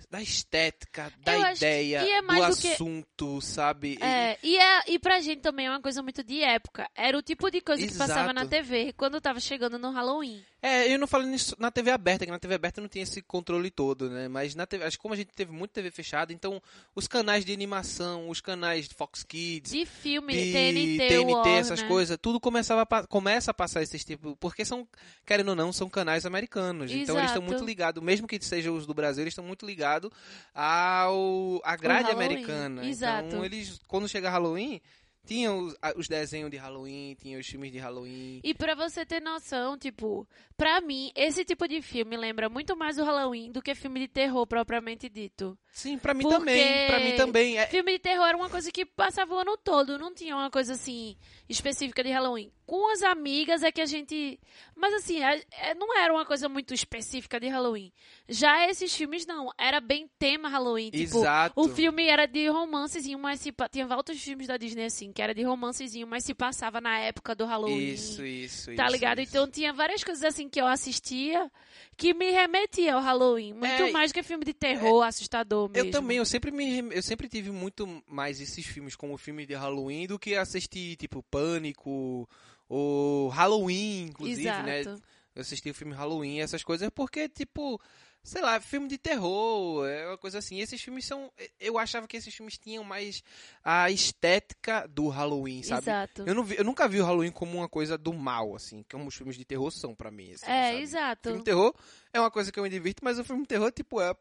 da 0.08 0.22
estética, 0.22 1.12
da 1.18 1.34
Eu 1.34 1.42
que- 1.46 1.52
ideia, 1.56 1.98
é 2.18 2.22
do 2.22 2.28
do 2.28 2.56
que- 2.56 2.72
assunto, 2.72 3.40
sabe? 3.40 3.98
É, 4.00 4.38
e, 4.42 4.56
é, 4.56 4.82
e 4.92 4.98
pra 4.98 5.20
gente 5.20 5.40
também 5.40 5.66
é 5.66 5.70
uma 5.70 5.80
coisa 5.82 6.02
muito 6.02 6.22
de 6.22 6.40
época. 6.42 6.88
Era 6.94 7.18
o 7.18 7.22
tipo 7.22 7.50
de 7.50 7.60
coisa 7.60 7.82
que 7.84 7.92
Exato. 7.92 8.08
passava 8.10 8.32
na 8.32 8.46
TV 8.46 8.92
quando 8.92 9.20
tava 9.20 9.40
chegando 9.40 9.78
no 9.78 9.90
Halloween. 9.90 10.44
É, 10.66 10.92
eu 10.92 10.98
não 10.98 11.06
falo 11.06 11.22
nisso 11.22 11.54
na 11.60 11.70
TV 11.70 11.92
aberta, 11.92 12.24
que 12.24 12.32
na 12.32 12.40
TV 12.40 12.56
aberta 12.56 12.80
não 12.80 12.88
tinha 12.88 13.04
esse 13.04 13.22
controle 13.22 13.70
todo, 13.70 14.10
né? 14.10 14.26
Mas 14.26 14.56
na 14.56 14.66
TV, 14.66 14.82
acho 14.84 14.96
que 14.96 15.02
como 15.02 15.14
a 15.14 15.16
gente 15.16 15.30
teve 15.32 15.52
muito 15.52 15.70
TV 15.70 15.92
fechada, 15.92 16.32
então 16.32 16.60
os 16.92 17.06
canais 17.06 17.44
de 17.44 17.52
animação, 17.52 18.28
os 18.28 18.40
canais 18.40 18.88
de 18.88 18.94
Fox 18.96 19.22
Kids, 19.22 19.70
De 19.70 19.86
filme, 19.86 20.32
de 20.32 20.52
TNT, 20.52 21.08
TNT, 21.08 21.32
Warner. 21.32 21.58
essas 21.60 21.82
coisas, 21.84 22.18
tudo 22.20 22.40
começava 22.40 22.82
a, 22.82 23.06
começa 23.06 23.52
a 23.52 23.54
passar 23.54 23.80
esses 23.80 24.04
tipos, 24.04 24.34
porque 24.40 24.64
são, 24.64 24.88
querendo 25.24 25.50
ou 25.50 25.54
não, 25.54 25.72
são 25.72 25.88
canais 25.88 26.26
americanos. 26.26 26.90
Então 26.90 27.16
eles 27.16 27.30
estão 27.30 27.42
Exato. 27.42 27.42
muito 27.42 27.64
ligados, 27.64 28.02
mesmo 28.02 28.26
que 28.26 28.36
sejam 28.44 28.74
os 28.74 28.86
do 28.86 28.92
Brasil, 28.92 29.22
eles 29.22 29.32
estão 29.32 29.44
muito 29.44 29.64
ligados 29.64 30.10
ao 30.52 31.60
à 31.62 31.76
grade 31.76 32.10
americana. 32.10 32.84
exato. 32.84 33.28
Então 33.28 33.44
eles, 33.44 33.80
quando 33.86 34.08
chega 34.08 34.28
Halloween, 34.28 34.80
tinham 35.26 35.58
os, 35.66 35.74
os 35.96 36.08
desenhos 36.08 36.50
de 36.50 36.56
Halloween, 36.56 37.14
tinham 37.20 37.40
os 37.40 37.46
filmes 37.46 37.72
de 37.72 37.78
Halloween. 37.78 38.40
E 38.42 38.54
pra 38.54 38.74
você 38.74 39.04
ter 39.04 39.20
noção, 39.20 39.76
tipo, 39.76 40.26
pra 40.56 40.80
mim, 40.80 41.10
esse 41.14 41.44
tipo 41.44 41.66
de 41.68 41.82
filme 41.82 42.16
lembra 42.16 42.48
muito 42.48 42.76
mais 42.76 42.98
o 42.98 43.04
Halloween 43.04 43.50
do 43.52 43.60
que 43.60 43.74
filme 43.74 44.00
de 44.00 44.08
terror 44.08 44.46
propriamente 44.46 45.08
dito. 45.08 45.58
Sim, 45.72 45.98
pra 45.98 46.14
mim 46.14 46.22
Porque 46.22 46.38
também, 46.38 46.86
pra 46.86 47.00
mim 47.00 47.16
também. 47.16 47.58
É, 47.58 47.66
Filme 47.66 47.92
de 47.92 47.98
terror 47.98 48.26
era 48.26 48.36
uma 48.36 48.48
coisa 48.48 48.70
que 48.72 48.86
passava 48.86 49.34
o 49.34 49.38
ano 49.38 49.56
todo, 49.58 49.98
não 49.98 50.14
tinha 50.14 50.34
uma 50.34 50.50
coisa 50.50 50.72
assim 50.72 51.16
específica 51.48 52.02
de 52.02 52.10
Halloween. 52.10 52.50
Com 52.64 52.90
as 52.92 53.02
amigas 53.02 53.62
é 53.62 53.70
que 53.70 53.80
a 53.80 53.86
gente. 53.86 54.40
Mas 54.74 54.92
assim, 54.94 55.22
é- 55.22 55.44
é- 55.52 55.74
não 55.74 55.96
era 55.96 56.12
uma 56.12 56.24
coisa 56.24 56.48
muito 56.48 56.72
específica 56.74 57.38
de 57.38 57.46
Halloween. 57.48 57.92
Já 58.28 58.66
esses 58.68 58.92
filmes 58.94 59.24
não, 59.26 59.52
era 59.58 59.80
bem 59.80 60.10
tema 60.18 60.48
Halloween. 60.48 60.90
Tipo, 60.90 61.18
Exato. 61.18 61.60
o 61.60 61.68
filme 61.68 62.08
era 62.08 62.26
de 62.26 62.48
romancezinho, 62.48 63.18
mas 63.18 63.46
pa- 63.52 63.68
tinha 63.68 63.86
vários 63.86 64.20
filmes 64.20 64.46
da 64.48 64.56
Disney 64.56 64.86
assim, 64.86 65.12
que 65.16 65.22
era 65.22 65.34
de 65.34 65.42
romancezinho, 65.42 66.06
mas 66.06 66.24
se 66.24 66.34
passava 66.34 66.78
na 66.78 66.98
época 66.98 67.34
do 67.34 67.46
Halloween. 67.46 67.94
Isso, 67.94 68.22
isso, 68.22 68.74
Tá 68.76 68.84
isso, 68.84 68.92
ligado? 68.92 69.18
isso. 69.18 69.30
Então 69.30 69.48
tinha 69.50 69.72
várias 69.72 70.04
coisas 70.04 70.22
assim 70.22 70.46
que 70.46 70.60
eu 70.60 70.66
assistia 70.66 71.50
que 71.96 72.12
me 72.12 72.30
remetia 72.30 72.94
ao 72.94 73.00
Halloween. 73.00 73.54
Muito 73.54 73.64
É, 73.64 73.90
mais 73.92 74.12
que 74.12 74.22
filme 74.22 74.44
de 74.44 74.52
terror, 74.52 75.02
assustador 75.02 75.70
mesmo. 75.70 75.88
Eu 75.88 75.90
também, 75.90 76.18
eu 76.18 76.26
sempre 76.26 76.50
me 76.50 76.80
eu 76.94 77.02
sempre 77.02 77.30
tive 77.30 77.50
muito 77.50 78.02
mais 78.06 78.42
esses 78.42 78.66
filmes 78.66 78.94
como 78.94 79.16
filme 79.16 79.46
de 79.46 79.54
Halloween 79.54 80.06
do 80.06 80.18
que 80.18 80.34
assistir 80.36 80.96
tipo 80.96 81.22
Pânico 81.22 82.28
ou 82.68 83.28
Halloween, 83.28 84.02
inclusive, 84.10 84.44
né? 84.62 84.80
Exato. 84.80 85.02
Eu 85.34 85.40
assisti 85.40 85.70
o 85.70 85.74
filme 85.74 85.94
Halloween, 85.94 86.40
essas 86.40 86.62
coisas, 86.62 86.90
porque 86.94 87.26
tipo, 87.28 87.80
sei 88.26 88.42
lá, 88.42 88.60
filme 88.60 88.88
de 88.88 88.98
terror, 88.98 89.86
é 89.86 90.06
uma 90.08 90.18
coisa 90.18 90.38
assim. 90.38 90.60
Esses 90.60 90.80
filmes 90.82 91.04
são 91.06 91.30
eu 91.60 91.78
achava 91.78 92.06
que 92.08 92.16
esses 92.16 92.34
filmes 92.34 92.58
tinham 92.58 92.82
mais 92.84 93.22
a 93.62 93.90
estética 93.90 94.86
do 94.88 95.08
Halloween, 95.08 95.62
sabe? 95.62 95.82
Exato. 95.82 96.24
Eu, 96.26 96.42
vi- 96.44 96.56
eu 96.58 96.64
nunca 96.64 96.88
vi 96.88 97.00
o 97.00 97.04
Halloween 97.04 97.30
como 97.30 97.56
uma 97.58 97.68
coisa 97.68 97.96
do 97.96 98.12
mal, 98.12 98.54
assim, 98.54 98.84
como 98.90 99.06
os 99.06 99.14
filmes 99.14 99.36
de 99.36 99.44
terror 99.44 99.70
são 99.70 99.94
pra 99.94 100.10
mim. 100.10 100.32
assim, 100.32 100.46
É, 100.50 100.70
sabe? 100.72 100.82
exato. 100.82 101.22
Filme 101.28 101.38
de 101.38 101.44
terror 101.44 101.74
é 102.12 102.20
uma 102.20 102.30
coisa 102.30 102.50
que 102.50 102.58
eu 102.58 102.62
me 102.64 102.68
divirto, 102.70 103.04
mas 103.04 103.18
o 103.18 103.24
filme 103.24 103.42
de 103.42 103.48
terror, 103.48 103.70
tipo, 103.70 104.00
é, 104.00 104.14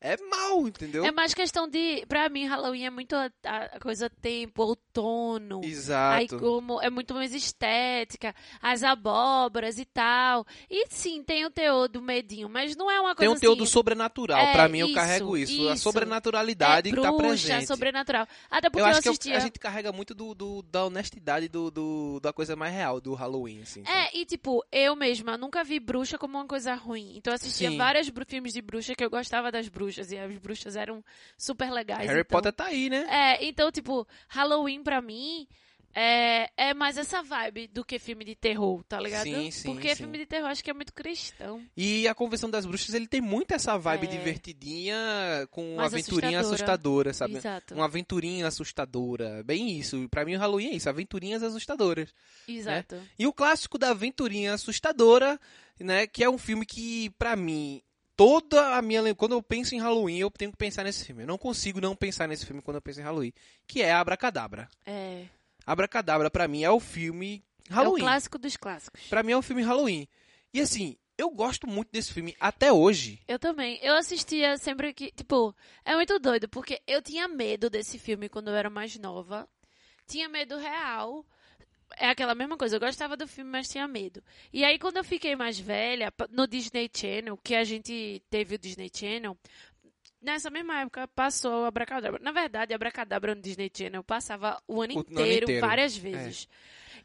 é 0.00 0.16
mal, 0.16 0.66
entendeu? 0.68 1.04
É 1.04 1.10
mais 1.10 1.34
questão 1.34 1.66
de. 1.68 2.04
Pra 2.06 2.28
mim, 2.28 2.46
Halloween 2.46 2.84
é 2.84 2.90
muito 2.90 3.14
a, 3.16 3.30
a 3.44 3.80
coisa 3.80 4.08
tempo, 4.08 4.62
outono. 4.62 5.60
Aí 5.64 5.70
Exato. 5.70 6.38
como 6.38 6.80
é 6.80 6.88
muito 6.90 7.14
mais 7.14 7.34
estética, 7.34 8.34
as 8.62 8.82
abóboras 8.82 9.78
e 9.78 9.84
tal. 9.84 10.46
E 10.70 10.86
sim, 10.88 11.22
tem 11.22 11.44
o 11.44 11.50
teor 11.50 11.88
do 11.88 12.00
medinho, 12.00 12.48
mas 12.48 12.76
não 12.76 12.90
é 12.90 13.00
uma 13.00 13.14
Tem 13.14 13.26
coisa 13.26 13.32
um 13.34 13.40
teor 13.40 13.52
assim. 13.54 13.62
do 13.62 13.66
sobrenatural. 13.66 14.38
É, 14.38 14.52
pra 14.52 14.68
mim, 14.68 14.78
eu 14.78 14.86
isso, 14.86 14.94
carrego 14.94 15.36
isso. 15.36 15.68
A 15.68 15.74
isso. 15.74 15.82
sobrenaturalidade 15.82 16.90
é, 16.90 16.92
que 16.92 17.00
tá 17.00 17.10
bruxa, 17.10 17.46
presente. 17.48 17.66
sobrenatural. 17.66 18.26
Até 18.50 18.70
porque 18.70 18.82
Eu 18.82 18.86
eu, 18.86 18.90
acho 18.92 19.02
que 19.02 19.08
eu- 19.08 19.12
assistia. 19.12 19.36
a 19.36 19.40
gente 19.40 19.58
carrega 19.58 19.90
muito 19.92 20.14
do, 20.14 20.34
do- 20.34 20.62
da 20.62 20.84
honestidade 20.86 21.48
do, 21.48 21.70
do- 21.70 22.20
da 22.20 22.32
coisa 22.32 22.54
mais 22.54 22.72
real 22.72 23.00
do 23.00 23.14
Halloween, 23.14 23.62
assim. 23.62 23.84
sabe? 23.84 23.96
É, 23.98 24.16
e 24.16 24.24
tipo, 24.24 24.64
eu 24.70 24.94
mesma 24.94 25.36
nunca 25.36 25.64
vi 25.64 25.80
bruxa 25.80 26.16
como 26.18 26.38
uma 26.38 26.46
coisa 26.46 26.74
ruim. 26.74 27.14
Então 27.16 27.32
eu 27.32 27.36
assistia 27.36 27.70
Sim. 27.70 27.76
vários 27.78 28.10
filmes 28.28 28.52
de 28.52 28.62
bruxa 28.62 28.94
que 28.94 29.04
eu 29.04 29.10
gostava 29.10 29.50
das 29.50 29.68
bruxas. 29.68 29.87
Bruxas, 29.88 30.12
e 30.12 30.18
as 30.18 30.38
bruxas 30.38 30.76
eram 30.76 31.04
super 31.36 31.70
legais. 31.70 32.06
Harry 32.06 32.20
então... 32.20 32.36
Potter 32.36 32.52
tá 32.52 32.66
aí, 32.66 32.90
né? 32.90 33.06
É, 33.08 33.44
então, 33.44 33.70
tipo, 33.72 34.06
Halloween 34.28 34.82
pra 34.82 35.00
mim 35.00 35.46
é, 35.94 36.50
é 36.56 36.74
mais 36.74 36.96
essa 36.98 37.22
vibe 37.22 37.66
do 37.68 37.84
que 37.84 37.98
filme 37.98 38.24
de 38.24 38.34
terror, 38.36 38.84
tá 38.84 39.00
ligado? 39.00 39.24
Sim, 39.24 39.50
sim, 39.50 39.72
Porque 39.72 39.88
sim. 39.90 39.96
filme 39.96 40.18
de 40.18 40.26
terror 40.26 40.48
acho 40.48 40.62
que 40.62 40.70
é 40.70 40.74
muito 40.74 40.92
cristão. 40.92 41.62
E 41.76 42.06
a 42.06 42.14
Convenção 42.14 42.48
das 42.50 42.66
Bruxas, 42.66 42.94
ele 42.94 43.06
tem 43.06 43.20
muito 43.20 43.52
essa 43.52 43.76
vibe 43.76 44.06
É. 44.06 44.10
divertidinha 44.10 44.96
com 45.50 45.74
uma 45.74 45.86
aventurinha 45.86 46.40
assustadora. 46.40 47.10
assustadora, 47.10 47.14
sabe? 47.14 47.36
Exato. 47.36 47.74
Uma 47.74 47.86
aventurinha 47.86 48.46
assustadora. 48.46 49.42
Bem 49.44 49.78
isso. 49.78 50.08
Pra 50.08 50.24
mim 50.24 50.36
o 50.36 50.38
Halloween 50.38 50.68
é 50.68 50.74
isso, 50.74 50.88
aventurinhas 50.88 51.42
assustadoras. 51.42 52.14
Exato. 52.46 53.00
E 53.18 53.26
o 53.26 53.32
clássico 53.32 53.78
da 53.78 53.90
aventurinha 53.90 54.54
assustadora, 54.54 55.40
né, 55.80 56.06
que 56.06 56.22
é 56.22 56.30
um 56.30 56.38
filme 56.38 56.64
que 56.66 57.10
pra 57.18 57.34
mim 57.34 57.82
toda 58.18 58.74
a 58.76 58.82
minha 58.82 59.14
quando 59.14 59.32
eu 59.32 59.40
penso 59.40 59.76
em 59.76 59.80
Halloween, 59.80 60.18
eu 60.18 60.28
tenho 60.28 60.50
que 60.50 60.56
pensar 60.58 60.82
nesse 60.82 61.04
filme. 61.04 61.22
Eu 61.22 61.26
não 61.28 61.38
consigo 61.38 61.80
não 61.80 61.94
pensar 61.94 62.26
nesse 62.26 62.44
filme 62.44 62.60
quando 62.60 62.74
eu 62.74 62.82
penso 62.82 63.00
em 63.00 63.04
Halloween, 63.04 63.32
que 63.64 63.80
é 63.80 63.92
Abracadabra. 63.92 64.68
É. 64.84 65.26
Abracadabra 65.64 66.28
pra 66.28 66.48
mim 66.48 66.64
é 66.64 66.70
o 66.70 66.80
filme 66.80 67.44
É 67.70 67.72
o 67.72 67.76
Halloween. 67.76 68.02
clássico 68.02 68.36
dos 68.36 68.56
clássicos. 68.56 69.02
Pra 69.08 69.22
mim 69.22 69.32
é 69.32 69.36
o 69.36 69.42
filme 69.42 69.62
Halloween. 69.62 70.08
E 70.52 70.60
assim, 70.60 70.96
eu 71.16 71.30
gosto 71.30 71.68
muito 71.68 71.92
desse 71.92 72.12
filme 72.12 72.34
até 72.40 72.72
hoje. 72.72 73.20
Eu 73.28 73.38
também. 73.38 73.78
Eu 73.82 73.94
assistia 73.94 74.58
sempre 74.58 74.92
que. 74.92 75.12
Tipo, 75.12 75.54
é 75.84 75.94
muito 75.94 76.18
doido, 76.18 76.48
porque 76.48 76.82
eu 76.88 77.00
tinha 77.00 77.28
medo 77.28 77.70
desse 77.70 78.00
filme 78.00 78.28
quando 78.28 78.48
eu 78.48 78.56
era 78.56 78.68
mais 78.68 78.96
nova. 78.98 79.48
Tinha 80.08 80.28
medo 80.28 80.56
real. 80.56 81.24
É 81.96 82.10
aquela 82.10 82.34
mesma 82.34 82.56
coisa. 82.56 82.76
Eu 82.76 82.80
gostava 82.80 83.16
do 83.16 83.26
filme, 83.26 83.50
mas 83.50 83.68
tinha 83.68 83.88
medo. 83.88 84.22
E 84.52 84.64
aí, 84.64 84.78
quando 84.78 84.98
eu 84.98 85.04
fiquei 85.04 85.34
mais 85.34 85.58
velha, 85.58 86.12
no 86.30 86.46
Disney 86.46 86.90
Channel, 86.94 87.36
que 87.42 87.54
a 87.54 87.64
gente 87.64 88.22
teve 88.30 88.54
o 88.54 88.58
Disney 88.58 88.90
Channel. 88.94 89.36
Nessa 90.20 90.50
mesma 90.50 90.80
época 90.80 91.06
passou 91.08 91.62
o 91.62 91.64
Abracadabra. 91.64 92.20
Na 92.22 92.32
verdade, 92.32 92.74
Abracadabra 92.74 93.34
no 93.34 93.40
Disney 93.40 93.70
Channel 93.72 94.02
passava 94.02 94.60
o 94.66 94.82
ano 94.82 94.94
O 94.94 94.98
ano 94.98 95.06
inteiro, 95.10 95.44
inteiro. 95.44 95.64
É. 95.64 95.68
várias 95.68 95.96
vezes. 95.96 96.48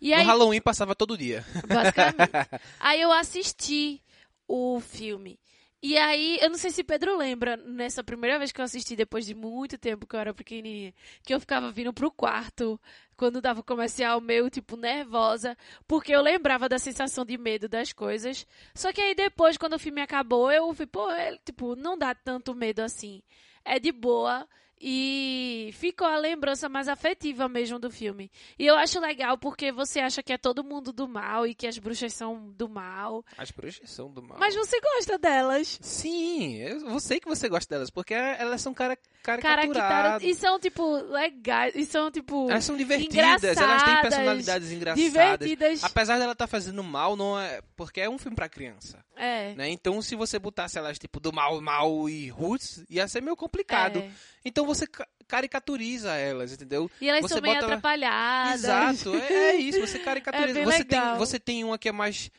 E 0.02 0.10
No 0.10 0.16
aí, 0.18 0.26
Halloween 0.26 0.62
passava 0.62 0.96
todo 0.96 1.18
dia. 1.18 1.46
basicamente. 1.68 2.32
aí 2.80 3.00
eu 3.02 3.12
assisti 3.12 4.02
o 4.48 4.80
filme. 4.82 5.40
E 5.86 5.98
aí, 5.98 6.38
eu 6.42 6.50
não 6.50 6.58
sei 6.58 6.72
se 6.72 6.82
Pedro 6.82 7.18
lembra, 7.18 7.58
nessa 7.58 8.02
primeira 8.02 8.40
vez 8.40 8.54
que 8.54 8.62
eu 8.62 8.64
assisti, 8.64 8.96
depois 8.96 9.26
de 9.26 9.36
muito 9.36 9.78
tempo 9.78 10.08
que 10.08 10.16
eu 10.16 10.20
era 10.22 10.34
pequenininha, 10.34 10.94
que 11.22 11.34
eu 11.34 11.42
ficava 11.42 11.70
vindo 11.74 11.92
pro 11.92 12.10
quarto, 12.10 12.80
quando 13.18 13.42
dava 13.42 13.62
comercial, 13.62 14.22
meio, 14.22 14.50
tipo, 14.50 14.78
nervosa, 14.78 15.58
porque 15.86 16.16
eu 16.16 16.22
lembrava 16.22 16.70
da 16.70 16.80
sensação 16.80 17.26
de 17.26 17.38
medo 17.38 17.68
das 17.68 17.92
coisas. 17.92 18.48
Só 18.74 18.94
que 18.94 19.02
aí 19.02 19.14
depois, 19.14 19.58
quando 19.58 19.74
o 19.74 19.80
filme 19.80 20.00
acabou, 20.00 20.50
eu 20.50 20.74
fui, 20.74 20.86
pô, 20.86 21.12
é, 21.12 21.38
tipo, 21.46 21.76
não 21.76 21.98
dá 21.98 22.16
tanto 22.16 22.56
medo 22.56 22.80
assim. 22.80 23.22
É 23.66 23.78
de 23.78 23.92
boa. 23.92 24.48
E 24.86 25.70
ficou 25.72 26.06
a 26.06 26.18
lembrança 26.18 26.68
mais 26.68 26.90
afetiva 26.90 27.48
mesmo 27.48 27.80
do 27.80 27.90
filme. 27.90 28.30
E 28.60 28.66
eu 28.66 28.76
acho 28.76 29.00
legal 29.00 29.38
porque 29.38 29.72
você 29.72 30.02
acha 30.02 30.22
que 30.22 30.34
é 30.34 30.38
todo 30.38 30.62
mundo 30.62 30.92
do 30.92 31.08
mal 31.08 31.48
e 31.48 31.56
que 31.56 31.66
as 31.66 31.78
bruxas 31.78 32.14
são 32.14 32.52
do 32.52 32.68
mal. 32.68 33.24
As 33.38 33.50
bruxas 33.50 33.90
são 33.90 34.12
do 34.12 34.22
mal. 34.22 34.38
Mas 34.38 34.54
você 34.54 34.78
gosta 34.82 35.18
delas. 35.18 35.80
Sim, 35.82 36.58
eu 36.58 37.00
sei 37.00 37.22
que 37.22 37.30
você 37.30 37.48
gosta 37.48 37.74
delas, 37.74 37.90
porque 37.90 38.14
elas 38.14 38.60
são 38.60 38.74
cara, 38.74 38.98
caricaturadas. 39.24 40.22
E 40.22 40.36
são, 40.36 40.60
tipo, 40.60 40.98
legais. 40.98 41.74
E 41.76 41.86
são, 41.86 42.12
tipo. 42.12 42.52
Elas 42.52 42.66
são 42.66 42.76
divertidas, 42.76 43.42
elas 43.58 43.84
têm 43.84 44.02
personalidades 44.02 44.70
engraçadas. 44.70 45.12
divertidas. 45.12 45.84
Apesar 45.86 46.20
dela 46.20 46.34
estar 46.34 46.48
fazendo 46.48 46.84
mal, 46.84 47.16
não 47.16 47.40
é. 47.40 47.62
Porque 47.78 48.02
é 48.02 48.10
um 48.10 48.18
filme 48.18 48.36
pra 48.36 48.50
criança. 48.50 49.02
É. 49.16 49.54
Né? 49.56 49.70
Então, 49.70 50.02
se 50.02 50.14
você 50.16 50.38
botasse 50.38 50.78
elas, 50.78 51.00
tipo, 51.00 51.22
do 51.22 51.32
mal, 51.32 51.62
mal 51.62 52.10
e 52.10 52.28
roots, 52.30 52.84
ia 52.90 53.08
ser 53.08 53.22
meio 53.22 53.38
complicado. 53.38 54.00
é. 54.00 54.12
Então 54.46 54.66
você 54.74 54.88
ca- 54.88 55.08
caricaturiza 55.28 56.14
elas, 56.16 56.52
entendeu? 56.54 56.90
E 57.02 57.08
elas 57.10 57.22
Você 57.22 57.34
são 57.36 57.42
meio 57.42 57.56
bota- 57.56 57.66
atrapalhadas. 57.68 58.64
Exato, 58.64 59.16
é, 59.16 59.34
é 59.34 59.56
isso, 59.58 59.80
você 59.80 60.00
caricaturiza. 60.00 60.60
É 60.60 60.64
você, 60.64 60.84
tem, 60.84 61.00
legal. 61.00 61.18
você 61.18 61.40
tem 61.40 61.64
uma 61.64 61.78
que 61.78 61.90
é 61.90 61.92
mais 61.92 62.30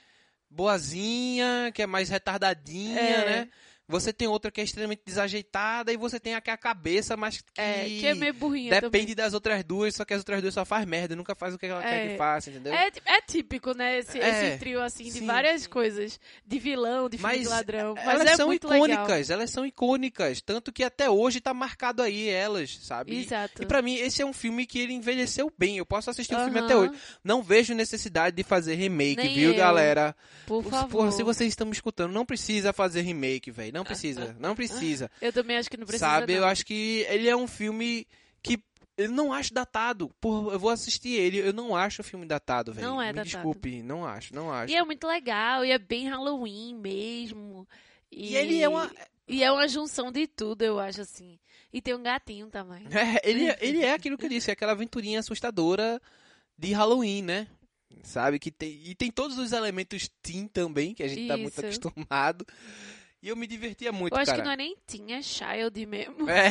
boazinha, 0.51 1.71
que 1.75 1.83
é 1.83 1.87
mais 1.87 2.09
retardadinha, 2.09 3.01
É. 3.01 3.25
né? 3.27 3.49
Você 3.87 4.13
tem 4.15 4.27
outra 4.27 4.51
que 4.51 4.61
é 4.61 4.65
extremamente 4.65 5.03
desajeitada 5.05 5.93
e 5.93 5.97
você 5.97 6.19
tem 6.19 6.35
a 6.35 6.41
que 6.41 6.49
é 6.51 6.53
a 6.55 6.57
cabeça, 6.57 7.17
mas 7.17 7.41
que, 7.41 7.61
É, 7.61 7.85
que 7.85 8.07
é 8.07 8.15
meio 8.15 8.33
burrinha 8.33 8.81
depende 8.81 9.15
das 9.15 9.35
outras 9.35 9.63
duas, 9.63 9.95
só 9.95 10.05
que 10.05 10.15
as 10.15 10.21
outras 10.21 10.41
duas 10.41 10.55
só 10.55 10.65
faz 10.65 10.87
merda, 10.87 11.15
nunca 11.15 11.35
faz 11.35 11.55
o 11.55 11.59
que 11.59 11.67
ela 11.67 11.83
quer 11.83 12.07
É. 12.07 12.09
que 12.13 12.17
faça, 12.17 12.51
entendeu? 12.51 12.73
também. 12.73 12.91
É, 13.07 13.17
é 13.17 13.21
típico, 13.21 13.73
né? 13.77 13.99
Esse, 13.99 14.19
É. 14.19 14.49
esse 14.49 14.59
trio, 14.59 14.81
assim, 14.83 15.05
de 15.05 15.13
Sim, 15.13 15.27
várias 15.27 15.63
sim. 15.63 15.69
coisas. 15.69 16.19
De 16.47 16.59
vilão, 16.59 17.09
de 17.09 17.19
filme 17.19 17.39
de 17.41 17.47
ladrão. 17.49 17.95
Mas 17.95 18.07
elas 18.21 18.33
é 18.33 18.37
são 18.37 18.47
muito 18.47 18.67
icônicas, 18.67 19.09
legal. 19.29 19.39
elas 19.39 19.51
são 19.51 19.67
icônicas, 19.67 20.41
tanto 20.41 20.73
que 20.73 20.83
até 20.83 21.11
hoje 21.11 21.41
tá 21.41 21.53
marcado 21.53 22.03
aí 22.03 22.29
elas, 22.29 22.79
sabe? 22.83 23.21
Exato. 23.21 23.63
E 23.63 23.67
pra 23.67 23.83
mim 23.83 23.97
esse 23.97 24.23
é 24.23 24.27
um 24.27 24.33
filme 24.33 24.65
que 24.67 24.79
ele 24.79 24.95
envelheceu 24.95 25.53
bem. 25.59 25.77
Eu 25.77 25.85
posso 25.87 26.09
assistir 26.11 26.35
o 26.35 26.39
filme 26.43 26.59
Aham. 26.59 26.65
até 26.67 26.77
hoje. 26.77 26.93
Não 27.23 27.43
vejo 27.43 27.75
necessidade 27.75 28.35
de 28.35 28.43
fazer 28.43 28.75
remake, 28.77 29.17
Nem 29.23 29.35
viu, 29.35 29.51
eu. 29.51 29.57
galera? 29.57 30.17
Por 30.47 30.63
Porra, 30.63 30.81
favor. 30.81 31.13
se 31.13 31.23
vocês 31.23 31.51
estão 31.51 31.67
me 31.67 31.73
escutando, 31.73 32.13
não 32.13 32.25
precisa 32.25 32.73
fazer 32.73 33.03
remake, 33.03 33.51
velho. 33.51 33.74
Não 33.75 33.85
precisa, 33.85 34.37
não 34.39 34.55
precisa. 34.55 35.11
Eu 35.21 35.33
também 35.33 35.57
acho 35.57 35.69
que 35.71 35.77
não 35.77 35.87
precisa. 35.87 36.07
Sabe? 36.07 36.33
não. 36.33 36.41
Eu 36.41 36.47
acho 36.47 36.65
que 36.65 37.05
ele 37.09 37.29
é 37.29 37.37
um 37.37 37.47
filme 37.47 38.07
que 38.43 38.59
eu 38.97 39.11
não 39.11 39.33
acho 39.33 39.53
datado. 39.53 40.09
Porra, 40.21 40.53
eu 40.55 40.59
vou 40.59 40.71
assistir 40.71 41.11
ele, 41.15 41.39
eu 41.39 41.53
não 41.53 41.75
acho 41.77 42.01
o 42.01 42.05
filme 42.05 42.25
datado, 42.27 42.73
velho. 42.73 42.87
Não 42.87 43.03
é 43.03 43.09
Me 43.09 43.13
datado. 43.15 43.29
desculpe, 43.31 43.83
não 43.83 44.07
acho, 44.07 44.35
não 44.35 44.53
acho. 44.53 44.73
E 44.73 44.77
é 44.77 44.85
muito 44.85 45.07
legal, 45.07 45.65
e 45.65 45.71
é 45.73 45.79
bem 45.79 46.09
Halloween 46.09 46.75
mesmo. 46.77 47.67
E, 48.11 48.33
E 48.33 48.37
ele 48.37 48.63
é 48.63 48.69
uma 48.69 48.91
E 49.27 49.43
é 49.43 49.51
uma 49.51 49.67
junção 49.67 50.13
de 50.13 50.27
tudo, 50.27 50.63
eu 50.63 50.79
acho, 50.79 51.01
assim. 51.01 51.39
E 51.73 51.83
tem 51.83 51.95
um 51.95 52.03
gatinho 52.03 52.47
também. 52.49 52.85
É, 52.93 53.29
ele, 53.29 53.49
é- 53.49 53.59
ele 53.61 53.81
é 53.83 53.93
aquilo 53.95 54.17
que 54.17 54.27
eu 54.27 54.29
disse, 54.31 54.51
é 54.51 54.53
aquela 54.53 54.73
aventurinha 54.73 55.19
assustadora 55.19 56.01
de 56.57 56.73
Halloween, 56.73 57.23
né? 57.23 57.49
Sabe? 58.03 58.39
Que 58.39 58.51
tem, 58.51 58.81
e 58.85 58.95
tem 58.95 59.11
todos 59.11 59.39
os 59.39 59.51
elementos 59.53 60.09
teen 60.23 60.47
também, 60.47 60.95
que 60.95 61.03
a 61.03 61.09
gente 61.09 61.27
tá 61.27 61.37
muito 61.37 61.53
Isso. 61.55 61.61
acostumado. 61.89 62.45
E 63.25 63.29
eu 63.31 63.37
me 63.37 63.47
divertia 63.47 63.91
muito, 63.91 64.13
eu 64.13 64.21
acho 64.21 64.33
cara. 64.33 64.43
que 64.43 64.45
não 64.45 64.53
é 64.53 64.57
nem 64.59 64.77
tinha 64.87 65.23
Child 65.23 65.87
mesmo. 65.87 66.29
É. 66.29 66.51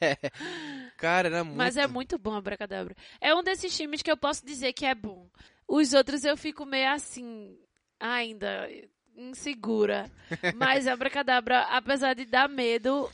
cara, 0.96 1.28
era 1.28 1.44
muito. 1.44 1.58
Mas 1.58 1.76
é 1.76 1.86
muito 1.86 2.18
bom 2.18 2.32
Abracadabra. 2.32 2.96
É 3.20 3.34
um 3.34 3.42
desses 3.42 3.76
filmes 3.76 4.00
que 4.00 4.10
eu 4.10 4.16
posso 4.16 4.46
dizer 4.46 4.72
que 4.72 4.86
é 4.86 4.94
bom. 4.94 5.28
Os 5.68 5.92
outros 5.92 6.24
eu 6.24 6.38
fico 6.38 6.64
meio 6.64 6.90
assim, 6.90 7.54
ainda 8.00 8.66
insegura. 9.14 10.10
Mas 10.56 10.86
Abracadabra, 10.86 11.60
apesar 11.64 12.14
de 12.14 12.24
dar 12.24 12.48
medo 12.48 13.12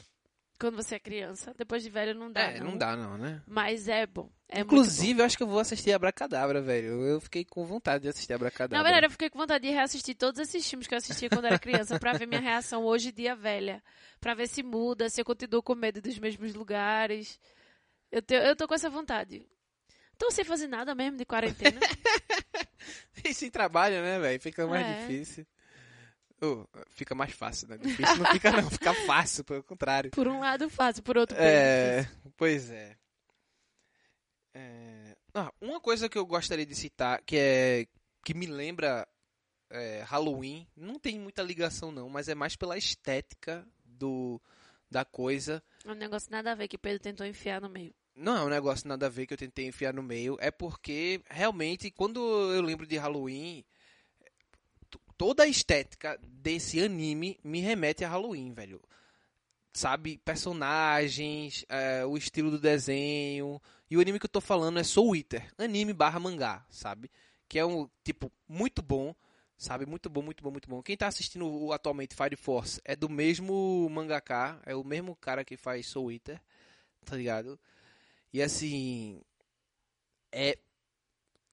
quando 0.61 0.77
você 0.77 0.95
é 0.95 1.01
criança, 1.01 1.53
depois 1.59 1.83
de 1.83 1.91
velho 1.91 2.15
não 2.15 2.31
dá. 2.31 2.41
É, 2.41 2.61
não 2.61 2.79
dá 2.79 2.97
não, 2.97 3.19
né? 3.19 3.43
Mas 3.49 3.89
é 3.89 4.07
bom. 4.07 4.31
É 4.53 4.61
Inclusive, 4.61 5.21
eu 5.21 5.25
acho 5.25 5.37
que 5.37 5.43
eu 5.45 5.47
vou 5.47 5.61
assistir 5.61 5.93
Abracadabra, 5.93 6.61
velho. 6.61 7.05
Eu 7.05 7.21
fiquei 7.21 7.45
com 7.45 7.65
vontade 7.65 8.03
de 8.03 8.09
assistir. 8.09 8.33
Abracadabra. 8.33 8.77
Na 8.79 8.83
verdade, 8.83 9.07
eu 9.07 9.11
fiquei 9.11 9.31
com 9.31 9.39
vontade 9.39 9.67
de 9.67 9.73
reassistir 9.73 10.17
todos 10.17 10.41
esses 10.41 10.69
filmes 10.69 10.89
que 10.89 10.95
eu 10.95 10.99
assistia 10.99 11.31
quando 11.31 11.45
era 11.45 11.59
criança 11.59 12.01
pra 12.01 12.15
ver 12.15 12.27
minha 12.27 12.41
reação 12.41 12.85
hoje, 12.85 13.13
dia 13.13 13.37
velha. 13.37 13.81
Pra 14.21 14.35
ver 14.35 14.49
se 14.49 14.63
muda, 14.63 15.09
se 15.09 15.21
eu 15.21 15.25
continuo 15.25 15.63
com 15.63 15.77
medo 15.77 16.03
dos 16.03 16.19
mesmos 16.19 16.53
lugares. 16.53 17.39
Eu, 18.11 18.21
te, 18.21 18.35
eu 18.35 18.57
tô 18.57 18.67
com 18.67 18.75
essa 18.75 18.91
vontade. 18.91 19.47
Tô 20.19 20.33
sem 20.33 20.45
fazer 20.45 20.67
nada 20.67 20.95
mesmo 20.95 21.17
de 21.17 21.25
quarentena. 21.25 21.81
E 23.23 23.35
sem 23.35 23.51
trabalho, 23.51 24.01
né, 24.01 24.19
velho? 24.19 24.41
Fica 24.41 24.67
mais 24.67 24.87
É. 24.87 25.01
difícil. 25.01 25.47
Oh, 26.43 26.65
fica 26.89 27.15
mais 27.15 27.33
fácil, 27.33 27.69
né? 27.69 27.77
Difícil 27.77 28.17
não 28.17 28.27
fica 28.33 28.51
não, 28.51 28.71
fica 28.71 28.95
fácil, 29.07 29.45
pelo 29.45 29.63
contrário. 29.63 30.11
Por 30.11 30.27
um 30.27 30.41
lado 30.41 30.71
fácil, 30.71 31.03
por 31.03 31.19
outro 31.19 31.37
É, 31.39 32.09
pois 32.37 32.71
é. 32.71 32.97
É, 34.55 35.17
ah, 35.35 35.53
uma 35.61 35.81
coisa 35.81 36.09
que 36.09 36.19
eu 36.19 36.27
gostaria 36.27 36.67
de 36.67 36.75
citar, 36.75 37.23
que 37.23 37.37
é 37.37 37.87
que 38.25 38.35
me 38.35 38.47
lembra 38.47 39.07
é, 39.71 40.03
Halloween, 40.03 40.67
não 40.77 40.99
tem 40.99 41.19
muita 41.19 41.43
ligação 41.43 41.93
não, 41.93 42.09
mas 42.09 42.29
é 42.29 42.35
mais 42.35 42.57
pela 42.57 42.77
estética 42.77 43.67
do 43.85 44.41
da 44.91 45.05
coisa. 45.05 45.63
É 45.85 45.91
um 45.91 45.95
negócio 45.95 46.31
nada 46.31 46.51
a 46.51 46.55
ver 46.55 46.67
que 46.67 46.77
Pedro 46.77 47.01
tentou 47.01 47.25
enfiar 47.25 47.61
no 47.61 47.69
meio. 47.69 47.95
Não 48.15 48.37
é 48.37 48.43
um 48.43 48.49
negócio 48.49 48.89
nada 48.89 49.07
a 49.07 49.09
ver 49.09 49.27
que 49.27 49.33
eu 49.33 49.39
tentei 49.39 49.67
enfiar 49.67 49.95
no 49.95 50.03
meio, 50.03 50.37
é 50.41 50.51
porque 50.51 51.23
realmente 51.31 51.91
quando 51.91 52.21
eu 52.53 52.61
lembro 52.61 52.87
de 52.87 52.97
Halloween, 52.99 53.65
toda 55.17 55.45
a 55.45 55.49
estética 55.49 56.19
desse 56.23 56.83
anime 56.83 57.39
me 57.45 57.61
remete 57.61 58.05
a 58.05 58.09
Halloween, 58.09 58.53
velho. 58.53 58.83
Sabe, 59.73 60.19
personagens, 60.19 61.65
é, 61.69 62.05
o 62.05 62.17
estilo 62.17 62.51
do 62.51 62.59
desenho. 62.59 63.61
E 63.91 63.97
o 63.97 64.01
anime 64.01 64.19
que 64.19 64.27
eu 64.27 64.31
tô 64.31 64.41
falando 64.41 64.79
é 64.79 64.83
Soul 64.83 65.17
Eater, 65.17 65.53
anime 65.59 65.93
barra 65.93 66.19
mangá, 66.19 66.67
sabe? 66.71 67.11
Que 67.49 67.59
é 67.59 67.65
um 67.65 67.89
tipo 68.05 68.33
muito 68.49 68.83
bom, 68.83 69.15
sabe? 69.57 69.87
Muito 69.87 70.09
bom, 70.11 70.23
muito 70.23 70.43
bom, 70.43 70.51
muito 70.51 70.69
bom. 70.69 70.83
Quem 70.83 70.97
tá 70.97 71.07
assistindo 71.07 71.73
atualmente 71.73 72.15
Fire 72.17 72.37
Force 72.37 72.81
é 72.85 72.97
do 72.97 73.09
mesmo 73.09 73.89
mangaka, 73.91 74.61
é 74.65 74.75
o 74.75 74.83
mesmo 74.83 75.15
cara 75.17 75.45
que 75.45 75.57
faz 75.57 75.87
Soul 75.87 76.13
Eater, 76.13 76.41
tá 77.05 77.17
ligado? 77.17 77.59
E 78.33 78.43
assim. 78.43 79.21
É. 80.33 80.59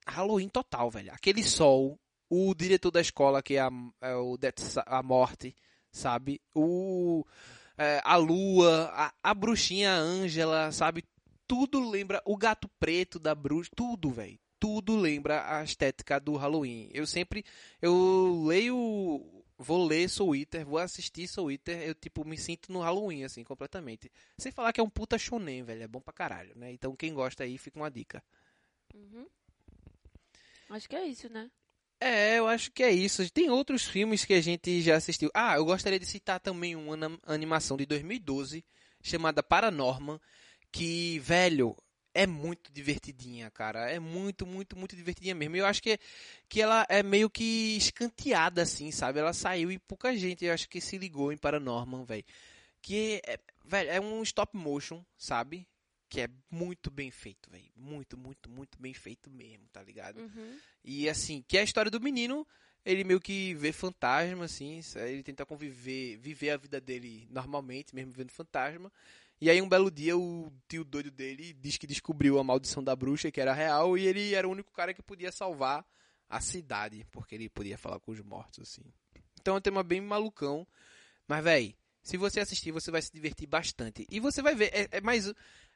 Halloween 0.07 0.47
total, 0.49 0.89
velho. 0.89 1.11
Aquele 1.11 1.43
sol, 1.43 1.99
o 2.29 2.53
diretor 2.55 2.91
da 2.91 3.01
escola, 3.01 3.43
que 3.43 3.55
é 3.55 3.61
a, 3.61 3.69
é 4.01 4.15
o 4.15 4.37
Death, 4.37 4.77
a 4.85 5.03
morte, 5.03 5.55
sabe? 5.91 6.41
O. 6.55 7.25
é, 7.77 8.01
a 8.03 8.15
lua, 8.15 8.91
a, 8.93 9.13
a 9.23 9.33
bruxinha 9.33 9.93
Ângela, 9.93 10.71
sabe? 10.71 11.03
Tudo 11.47 11.89
lembra 11.89 12.21
o 12.25 12.35
gato 12.35 12.67
preto 12.79 13.19
da 13.19 13.33
bruxa, 13.33 13.71
tudo, 13.75 14.09
velho. 14.09 14.37
Tudo 14.59 14.95
lembra 14.95 15.57
a 15.57 15.63
estética 15.63 16.19
do 16.19 16.35
Halloween. 16.35 16.89
Eu 16.91 17.05
sempre 17.05 17.45
eu 17.81 18.43
leio 18.45 19.45
vou 19.57 19.85
ler 19.85 20.09
Soul 20.09 20.35
Eater, 20.35 20.65
vou 20.65 20.77
assistir 20.77 21.27
Soul 21.27 21.51
Eater, 21.51 21.81
eu 21.81 21.95
tipo 21.95 22.23
me 22.25 22.37
sinto 22.37 22.71
no 22.71 22.81
Halloween 22.81 23.23
assim, 23.23 23.43
completamente. 23.43 24.11
Sem 24.37 24.51
falar 24.51 24.73
que 24.73 24.79
é 24.79 24.83
um 24.83 24.89
puta 24.89 25.17
shonen, 25.17 25.63
velho, 25.63 25.83
é 25.83 25.87
bom 25.87 26.01
pra 26.01 26.13
caralho, 26.13 26.53
né? 26.55 26.71
Então 26.71 26.95
quem 26.95 27.13
gosta 27.13 27.43
aí 27.43 27.57
fica 27.57 27.79
uma 27.79 27.89
dica. 27.89 28.23
Uhum. 28.93 29.27
Acho 30.69 30.89
que 30.89 30.95
é 30.95 31.05
isso, 31.05 31.29
né? 31.29 31.49
É, 31.99 32.37
eu 32.37 32.47
acho 32.47 32.71
que 32.71 32.83
é 32.83 32.91
isso. 32.91 33.27
Tem 33.31 33.49
outros 33.49 33.83
filmes 33.85 34.23
que 34.23 34.33
a 34.33 34.41
gente 34.41 34.81
já 34.81 34.95
assistiu. 34.95 35.29
Ah, 35.33 35.55
eu 35.55 35.65
gostaria 35.65 35.99
de 35.99 36.05
citar 36.05 36.39
também 36.39 36.75
uma 36.75 36.95
animação 37.25 37.75
de 37.75 37.85
2012 37.85 38.63
chamada 39.01 39.41
Paranorman, 39.41 40.19
que, 40.71 41.19
velho, 41.19 41.75
é 42.13 42.27
muito 42.27 42.71
divertidinha, 42.71 43.49
cara. 43.51 43.89
É 43.91 43.99
muito, 43.99 44.45
muito, 44.45 44.77
muito 44.77 44.95
divertidinha 44.95 45.35
mesmo. 45.35 45.55
Eu 45.55 45.65
acho 45.65 45.81
que, 45.81 45.99
que 46.49 46.61
ela 46.61 46.85
é 46.89 47.01
meio 47.01 47.29
que 47.29 47.77
escanteada, 47.77 48.61
assim, 48.61 48.91
sabe? 48.91 49.19
Ela 49.19 49.33
saiu 49.33 49.71
e 49.71 49.79
pouca 49.79 50.15
gente, 50.15 50.45
eu 50.45 50.53
acho 50.53 50.69
que 50.69 50.81
se 50.81 50.97
ligou 50.97 51.31
em 51.31 51.37
Paranorman, 51.37 52.05
velho. 52.05 52.25
Que, 52.81 53.21
é, 53.25 53.39
velho, 53.65 53.89
é 53.89 53.99
um 53.99 54.21
stop 54.23 54.55
motion, 54.55 55.03
sabe? 55.17 55.67
Que 56.09 56.21
é 56.21 56.29
muito 56.49 56.89
bem 56.89 57.11
feito, 57.11 57.49
velho. 57.49 57.69
Muito, 57.75 58.17
muito, 58.17 58.49
muito 58.49 58.79
bem 58.79 58.93
feito 58.93 59.29
mesmo, 59.29 59.67
tá 59.71 59.83
ligado? 59.83 60.19
Uhum. 60.19 60.57
E 60.83 61.09
assim, 61.09 61.43
que 61.47 61.57
é 61.57 61.61
a 61.61 61.63
história 61.63 61.91
do 61.91 61.99
menino, 61.99 62.47
ele 62.85 63.03
meio 63.03 63.19
que 63.19 63.53
vê 63.55 63.71
fantasma, 63.73 64.45
assim, 64.45 64.79
ele 64.95 65.21
tenta 65.21 65.45
conviver, 65.45 66.17
viver 66.17 66.51
a 66.51 66.57
vida 66.57 66.79
dele 66.79 67.27
normalmente, 67.29 67.93
mesmo 67.93 68.13
vendo 68.13 68.31
fantasma. 68.31 68.91
E 69.39 69.49
aí 69.49 69.61
um 69.61 69.69
belo 69.69 69.91
dia 69.91 70.17
o 70.17 70.51
tio 70.67 70.83
doido 70.83 71.11
dele 71.11 71.53
diz 71.53 71.77
que 71.77 71.85
descobriu 71.85 72.39
a 72.39 72.43
maldição 72.43 72.83
da 72.83 72.95
bruxa, 72.95 73.29
que 73.29 73.41
era 73.41 73.53
real, 73.53 73.97
e 73.97 74.07
ele 74.07 74.33
era 74.33 74.47
o 74.47 74.51
único 74.51 74.71
cara 74.71 74.93
que 74.93 75.01
podia 75.01 75.31
salvar 75.31 75.85
a 76.29 76.41
cidade, 76.41 77.05
porque 77.11 77.35
ele 77.35 77.49
podia 77.49 77.77
falar 77.77 77.99
com 77.99 78.11
os 78.11 78.19
mortos, 78.21 78.59
assim. 78.59 78.81
Então 79.39 79.55
é 79.55 79.57
um 79.57 79.61
tema 79.61 79.83
bem 79.83 80.01
malucão. 80.01 80.67
Mas, 81.27 81.43
véi, 81.43 81.75
se 82.01 82.17
você 82.17 82.39
assistir, 82.39 82.71
você 82.71 82.89
vai 82.89 83.01
se 83.01 83.11
divertir 83.11 83.47
bastante. 83.47 84.07
E 84.09 84.19
você 84.19 84.41
vai 84.41 84.55
ver, 84.55 84.71
é, 84.73 84.87
é 84.91 85.01
mais, 85.01 85.31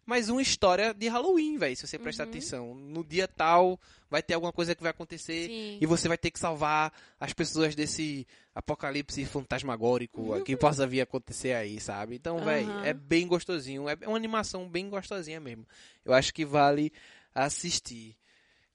mais 0.05 0.29
uma 0.29 0.41
história 0.41 0.93
de 0.93 1.07
Halloween, 1.07 1.57
véi, 1.57 1.75
se 1.75 1.87
você 1.87 1.97
prestar 1.99 2.23
Uhum. 2.23 2.29
atenção. 2.29 2.75
No 2.75 3.03
dia 3.03 3.27
tal, 3.27 3.79
vai 4.09 4.21
ter 4.21 4.33
alguma 4.33 4.51
coisa 4.51 4.75
que 4.75 4.81
vai 4.81 4.91
acontecer. 4.91 5.47
Sim. 5.47 5.77
E 5.79 5.85
você 5.85 6.07
vai 6.07 6.17
ter 6.17 6.31
que 6.31 6.39
salvar 6.39 6.91
as 7.19 7.33
pessoas 7.33 7.75
desse 7.75 8.27
apocalipse 8.53 9.23
fantasmagórico 9.25 10.21
que 10.43 10.57
possa 10.57 10.85
vir 10.85 11.01
acontecer 11.01 11.53
aí, 11.53 11.79
sabe? 11.79 12.15
Então, 12.15 12.39
véi, 12.43 12.63
Aham. 12.65 12.81
é 12.85 12.93
bem 12.93 13.27
gostosinho. 13.27 13.87
É 13.87 13.95
uma 14.07 14.17
animação 14.17 14.67
bem 14.67 14.89
gostosinha 14.89 15.39
mesmo. 15.39 15.65
Eu 16.03 16.13
acho 16.13 16.33
que 16.33 16.45
vale 16.45 16.91
assistir. 17.33 18.15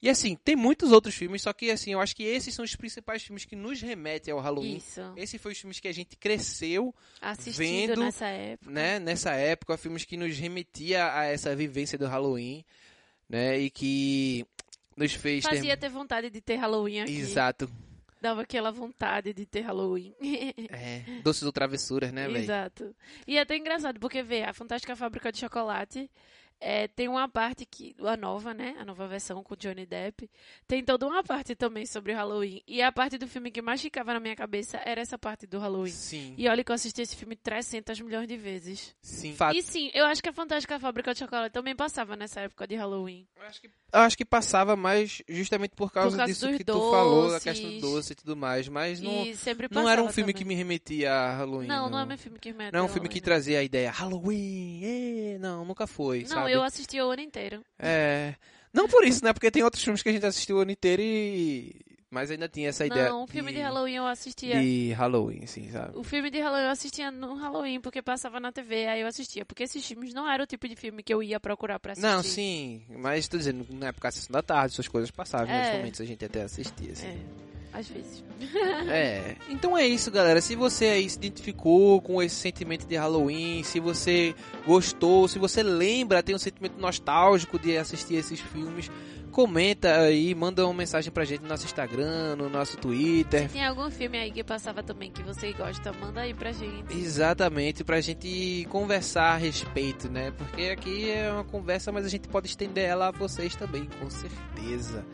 E 0.06 0.10
assim, 0.10 0.36
tem 0.36 0.54
muitos 0.54 0.92
outros 0.92 1.14
filmes, 1.14 1.42
só 1.42 1.52
que 1.52 1.70
assim, 1.70 1.92
eu 1.92 2.00
acho 2.00 2.14
que 2.14 2.22
esses 2.22 2.54
são 2.54 2.64
os 2.64 2.76
principais 2.76 3.22
filmes 3.24 3.44
que 3.44 3.56
nos 3.56 3.80
remetem 3.80 4.32
ao 4.32 4.38
Halloween. 4.40 4.76
Isso. 4.76 5.00
Esses 5.16 5.40
foram 5.42 5.52
os 5.52 5.58
filmes 5.58 5.80
que 5.80 5.88
a 5.88 5.92
gente 5.92 6.14
cresceu, 6.16 6.94
Assistindo 7.20 7.88
vendo, 7.88 8.00
nessa 8.00 8.26
época. 8.26 8.70
né, 8.70 8.98
nessa 9.00 9.32
época, 9.32 9.76
filmes 9.76 10.04
que 10.04 10.16
nos 10.16 10.38
remetia 10.38 11.12
a 11.12 11.24
essa 11.24 11.56
vivência 11.56 11.98
do 11.98 12.06
Halloween, 12.06 12.64
né, 13.28 13.58
e 13.58 13.68
que 13.68 14.46
nos 14.96 15.12
fez 15.12 15.44
ter- 15.44 15.56
Fazia 15.56 15.76
ter 15.76 15.88
vontade 15.88 16.30
de 16.30 16.40
ter 16.40 16.54
Halloween 16.56 17.00
aqui. 17.00 17.16
Exato. 17.18 17.68
Dava 18.20 18.42
aquela 18.42 18.70
vontade 18.72 19.32
de 19.34 19.44
ter 19.44 19.60
Halloween. 19.62 20.14
É, 20.70 21.02
doces 21.22 21.42
ou 21.42 21.52
travessuras, 21.52 22.12
né, 22.12 22.26
velho? 22.26 22.38
Exato. 22.38 22.94
E 23.26 23.36
é 23.36 23.40
até 23.40 23.56
engraçado, 23.56 23.98
porque 24.00 24.22
vê, 24.22 24.42
a 24.44 24.52
Fantástica 24.52 24.94
Fábrica 24.96 25.30
de 25.32 25.38
Chocolate 25.40 26.08
é, 26.60 26.88
tem 26.88 27.08
uma 27.08 27.28
parte 27.28 27.66
que. 27.66 27.94
A 28.00 28.16
nova, 28.16 28.54
né? 28.54 28.74
A 28.78 28.84
nova 28.84 29.06
versão 29.06 29.42
com 29.42 29.54
Johnny 29.56 29.84
Depp. 29.84 30.28
Tem 30.66 30.82
toda 30.82 31.06
uma 31.06 31.22
parte 31.22 31.54
também 31.54 31.84
sobre 31.86 32.12
o 32.12 32.16
Halloween. 32.16 32.62
E 32.66 32.80
a 32.82 32.90
parte 32.90 33.18
do 33.18 33.26
filme 33.28 33.50
que 33.50 33.60
mais 33.60 33.80
ficava 33.80 34.14
na 34.14 34.20
minha 34.20 34.34
cabeça 34.34 34.80
era 34.84 35.00
essa 35.00 35.18
parte 35.18 35.46
do 35.46 35.58
Halloween. 35.58 35.90
Sim, 35.90 36.34
E 36.38 36.48
olha 36.48 36.64
que 36.64 36.70
eu 36.70 36.74
assisti 36.74 37.02
esse 37.02 37.14
filme 37.16 37.36
300 37.36 38.00
milhões 38.00 38.26
de 38.26 38.36
vezes. 38.36 38.94
sim. 39.02 39.34
Fato. 39.34 39.56
E 39.56 39.62
sim, 39.62 39.90
eu 39.92 40.06
acho 40.06 40.22
que 40.22 40.28
a 40.28 40.32
Fantástica 40.32 40.78
Fábrica 40.80 41.12
de 41.12 41.18
Chocolate 41.18 41.52
também 41.52 41.74
passava 41.76 42.16
nessa 42.16 42.40
época 42.40 42.66
de 42.66 42.74
Halloween. 42.74 43.26
Eu 43.36 43.42
acho, 43.46 43.60
que, 43.60 43.66
eu 43.66 44.00
acho 44.00 44.16
que 44.16 44.24
passava 44.24 44.74
mais 44.76 45.22
justamente 45.28 45.72
por 45.76 45.92
causa, 45.92 46.16
causa 46.16 46.32
disso 46.32 46.48
que 46.56 46.64
tu 46.64 46.90
falou, 46.90 47.22
da 47.24 47.28
doces. 47.34 47.42
questão 47.42 47.70
do 47.70 47.80
doce 47.80 48.12
e 48.12 48.16
tudo 48.16 48.36
mais. 48.36 48.68
Mas 48.68 49.00
não, 49.00 49.34
sempre 49.34 49.68
não 49.70 49.88
era 49.88 50.02
um 50.02 50.08
filme 50.08 50.32
também. 50.32 50.42
que 50.42 50.44
me 50.44 50.54
remetia 50.54 51.12
a 51.12 51.36
Halloween. 51.36 51.66
Não, 51.66 51.90
não 51.90 51.98
é 51.98 52.06
meu 52.06 52.18
filme 52.18 52.38
que 52.38 52.52
me 52.52 52.70
Não 52.70 52.80
é 52.80 52.82
um 52.82 52.88
filme 52.88 53.08
que 53.08 53.20
trazia 53.20 53.58
a 53.58 53.62
ideia 53.62 53.90
Halloween, 53.90 54.80
é, 54.84 55.38
não, 55.38 55.64
nunca 55.64 55.86
foi, 55.86 56.20
Não, 56.22 56.28
sabe? 56.28 56.45
Eu 56.48 56.62
assisti 56.62 57.00
o 57.00 57.10
ano 57.10 57.22
inteiro. 57.22 57.62
É, 57.78 58.34
não 58.72 58.88
por 58.88 59.04
isso, 59.04 59.24
né? 59.24 59.32
Porque 59.32 59.50
tem 59.50 59.62
outros 59.62 59.82
filmes 59.82 60.02
que 60.02 60.08
a 60.08 60.12
gente 60.12 60.26
assistiu 60.26 60.56
o 60.56 60.60
ano 60.60 60.70
inteiro 60.70 61.02
e... 61.02 61.74
Mas 62.08 62.30
ainda 62.30 62.48
tinha 62.48 62.68
essa 62.68 62.86
ideia 62.86 63.08
Não, 63.08 63.24
o 63.24 63.26
filme 63.26 63.52
de, 63.52 63.58
Halloween 63.58 63.96
eu 63.96 64.06
assistia. 64.06 64.60
De 64.60 64.92
Halloween, 64.92 65.44
sim, 65.46 65.68
sabe? 65.70 65.98
O 65.98 66.04
filme 66.04 66.30
de 66.30 66.38
Halloween 66.40 66.64
eu 66.64 66.70
assistia 66.70 67.10
no 67.10 67.34
Halloween, 67.34 67.80
porque 67.80 68.00
passava 68.00 68.38
na 68.38 68.52
TV, 68.52 68.86
aí 68.86 69.00
eu 69.00 69.08
assistia. 69.08 69.44
Porque 69.44 69.64
esses 69.64 69.84
filmes 69.84 70.14
não 70.14 70.30
eram 70.30 70.44
o 70.44 70.46
tipo 70.46 70.68
de 70.68 70.76
filme 70.76 71.02
que 71.02 71.12
eu 71.12 71.20
ia 71.22 71.40
procurar 71.40 71.80
pra 71.80 71.92
assistir. 71.92 72.08
Não, 72.08 72.22
sim, 72.22 72.84
mas 72.88 73.26
tô 73.26 73.36
dizendo, 73.36 73.66
na 73.70 73.88
época 73.88 74.08
da 74.08 74.12
sessão 74.12 74.32
da 74.32 74.40
tarde, 74.40 74.74
essas 74.74 74.86
coisas 74.88 75.10
passavam, 75.10 75.52
É. 75.52 75.76
momentos 75.78 76.00
a 76.00 76.04
gente 76.04 76.24
até 76.24 76.42
assistia, 76.42 76.92
assim. 76.92 77.06
É, 77.08 77.16
às 77.76 77.86
vezes. 77.88 78.24
É, 78.88 79.36
então 79.50 79.76
é 79.76 79.86
isso, 79.86 80.10
galera. 80.10 80.40
Se 80.40 80.56
você 80.56 80.86
aí 80.86 81.08
se 81.08 81.18
identificou 81.18 82.00
com 82.00 82.22
esse 82.22 82.36
sentimento 82.36 82.86
de 82.86 82.96
Halloween, 82.96 83.62
se 83.62 83.78
você 83.78 84.34
gostou, 84.66 85.28
se 85.28 85.38
você 85.38 85.62
lembra, 85.62 86.22
tem 86.22 86.34
um 86.34 86.38
sentimento 86.38 86.80
nostálgico 86.80 87.58
de 87.58 87.76
assistir 87.76 88.14
esses 88.14 88.40
filmes, 88.40 88.90
comenta 89.30 90.00
aí, 90.00 90.34
manda 90.34 90.64
uma 90.64 90.72
mensagem 90.72 91.12
pra 91.12 91.26
gente 91.26 91.42
no 91.42 91.48
nosso 91.48 91.66
Instagram, 91.66 92.36
no 92.36 92.48
nosso 92.48 92.78
Twitter. 92.78 93.50
Tem 93.50 93.66
algum 93.66 93.90
filme 93.90 94.16
aí 94.16 94.30
que 94.30 94.42
passava 94.42 94.82
também 94.82 95.10
que 95.10 95.22
você 95.22 95.52
gosta, 95.52 95.92
manda 95.92 96.22
aí 96.22 96.32
pra 96.32 96.52
gente. 96.52 96.96
Exatamente, 96.96 97.84
pra 97.84 98.00
gente 98.00 98.66
conversar 98.70 99.34
a 99.34 99.36
respeito, 99.36 100.08
né? 100.08 100.30
Porque 100.30 100.62
aqui 100.70 101.10
é 101.10 101.30
uma 101.30 101.44
conversa, 101.44 101.92
mas 101.92 102.06
a 102.06 102.08
gente 102.08 102.26
pode 102.28 102.46
estender 102.46 102.84
ela 102.84 103.08
a 103.08 103.10
vocês 103.10 103.54
também, 103.54 103.86
com 104.00 104.08
certeza. 104.08 105.04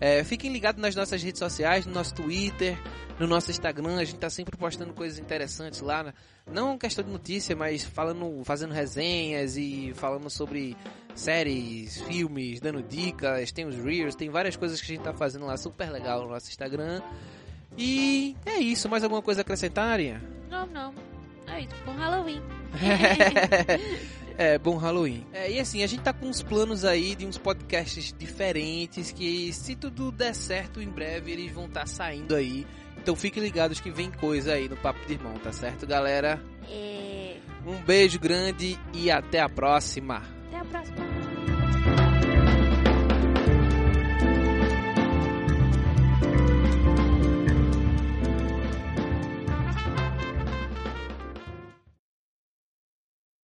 É, 0.00 0.22
fiquem 0.22 0.52
ligados 0.52 0.80
nas 0.80 0.94
nossas 0.94 1.22
redes 1.22 1.38
sociais, 1.38 1.84
no 1.84 1.92
nosso 1.92 2.14
Twitter, 2.14 2.78
no 3.18 3.26
nosso 3.26 3.50
Instagram, 3.50 3.96
a 3.96 4.04
gente 4.04 4.18
tá 4.18 4.30
sempre 4.30 4.56
postando 4.56 4.92
coisas 4.94 5.18
interessantes 5.18 5.80
lá. 5.80 6.04
né? 6.04 6.14
Não 6.50 6.78
questão 6.78 7.04
de 7.04 7.10
notícia, 7.10 7.56
mas 7.56 7.82
falando, 7.82 8.42
fazendo 8.44 8.72
resenhas 8.72 9.56
e 9.56 9.92
falando 9.96 10.30
sobre 10.30 10.76
séries, 11.14 12.00
filmes, 12.02 12.60
dando 12.60 12.80
dicas, 12.80 13.50
tem 13.50 13.66
os 13.66 13.76
Reels, 13.76 14.14
tem 14.14 14.30
várias 14.30 14.56
coisas 14.56 14.80
que 14.80 14.92
a 14.92 14.94
gente 14.94 15.04
tá 15.04 15.12
fazendo 15.12 15.46
lá 15.46 15.56
super 15.56 15.90
legal 15.90 16.22
no 16.22 16.30
nosso 16.30 16.48
Instagram. 16.48 17.02
E 17.76 18.36
é 18.46 18.58
isso, 18.58 18.88
mais 18.88 19.02
alguma 19.02 19.20
coisa 19.22 19.40
a 19.40 19.42
acrescentar, 19.42 19.88
Arinha? 19.88 20.22
Não, 20.48 20.66
não. 20.66 20.94
É 21.48 21.60
isso, 21.60 21.74
bom 21.84 21.94
Halloween. 21.94 22.40
é, 24.38 24.56
bom 24.56 24.76
Halloween. 24.76 25.26
É, 25.32 25.50
e 25.50 25.58
assim, 25.58 25.82
a 25.82 25.86
gente 25.86 26.02
tá 26.02 26.12
com 26.12 26.26
uns 26.26 26.40
planos 26.40 26.84
aí 26.84 27.16
de 27.16 27.26
uns 27.26 27.36
podcasts 27.36 28.14
diferentes 28.16 29.10
que, 29.10 29.52
se 29.52 29.74
tudo 29.74 30.12
der 30.12 30.32
certo, 30.32 30.80
em 30.80 30.88
breve 30.88 31.32
eles 31.32 31.52
vão 31.52 31.66
estar 31.66 31.86
saindo 31.86 32.36
aí. 32.36 32.64
Então 32.96 33.16
fiquem 33.16 33.42
ligados 33.42 33.80
que 33.80 33.90
vem 33.90 34.10
coisa 34.12 34.52
aí 34.52 34.68
no 34.68 34.76
Papo 34.76 35.04
de 35.06 35.14
Irmão, 35.14 35.34
tá 35.34 35.50
certo, 35.50 35.86
galera? 35.86 36.40
É... 36.70 37.36
Um 37.66 37.82
beijo 37.82 38.18
grande 38.20 38.78
e 38.94 39.10
até 39.10 39.40
a 39.40 39.48
próxima. 39.48 40.22
Até 40.48 40.58
a 40.60 40.64
próxima. 40.64 41.07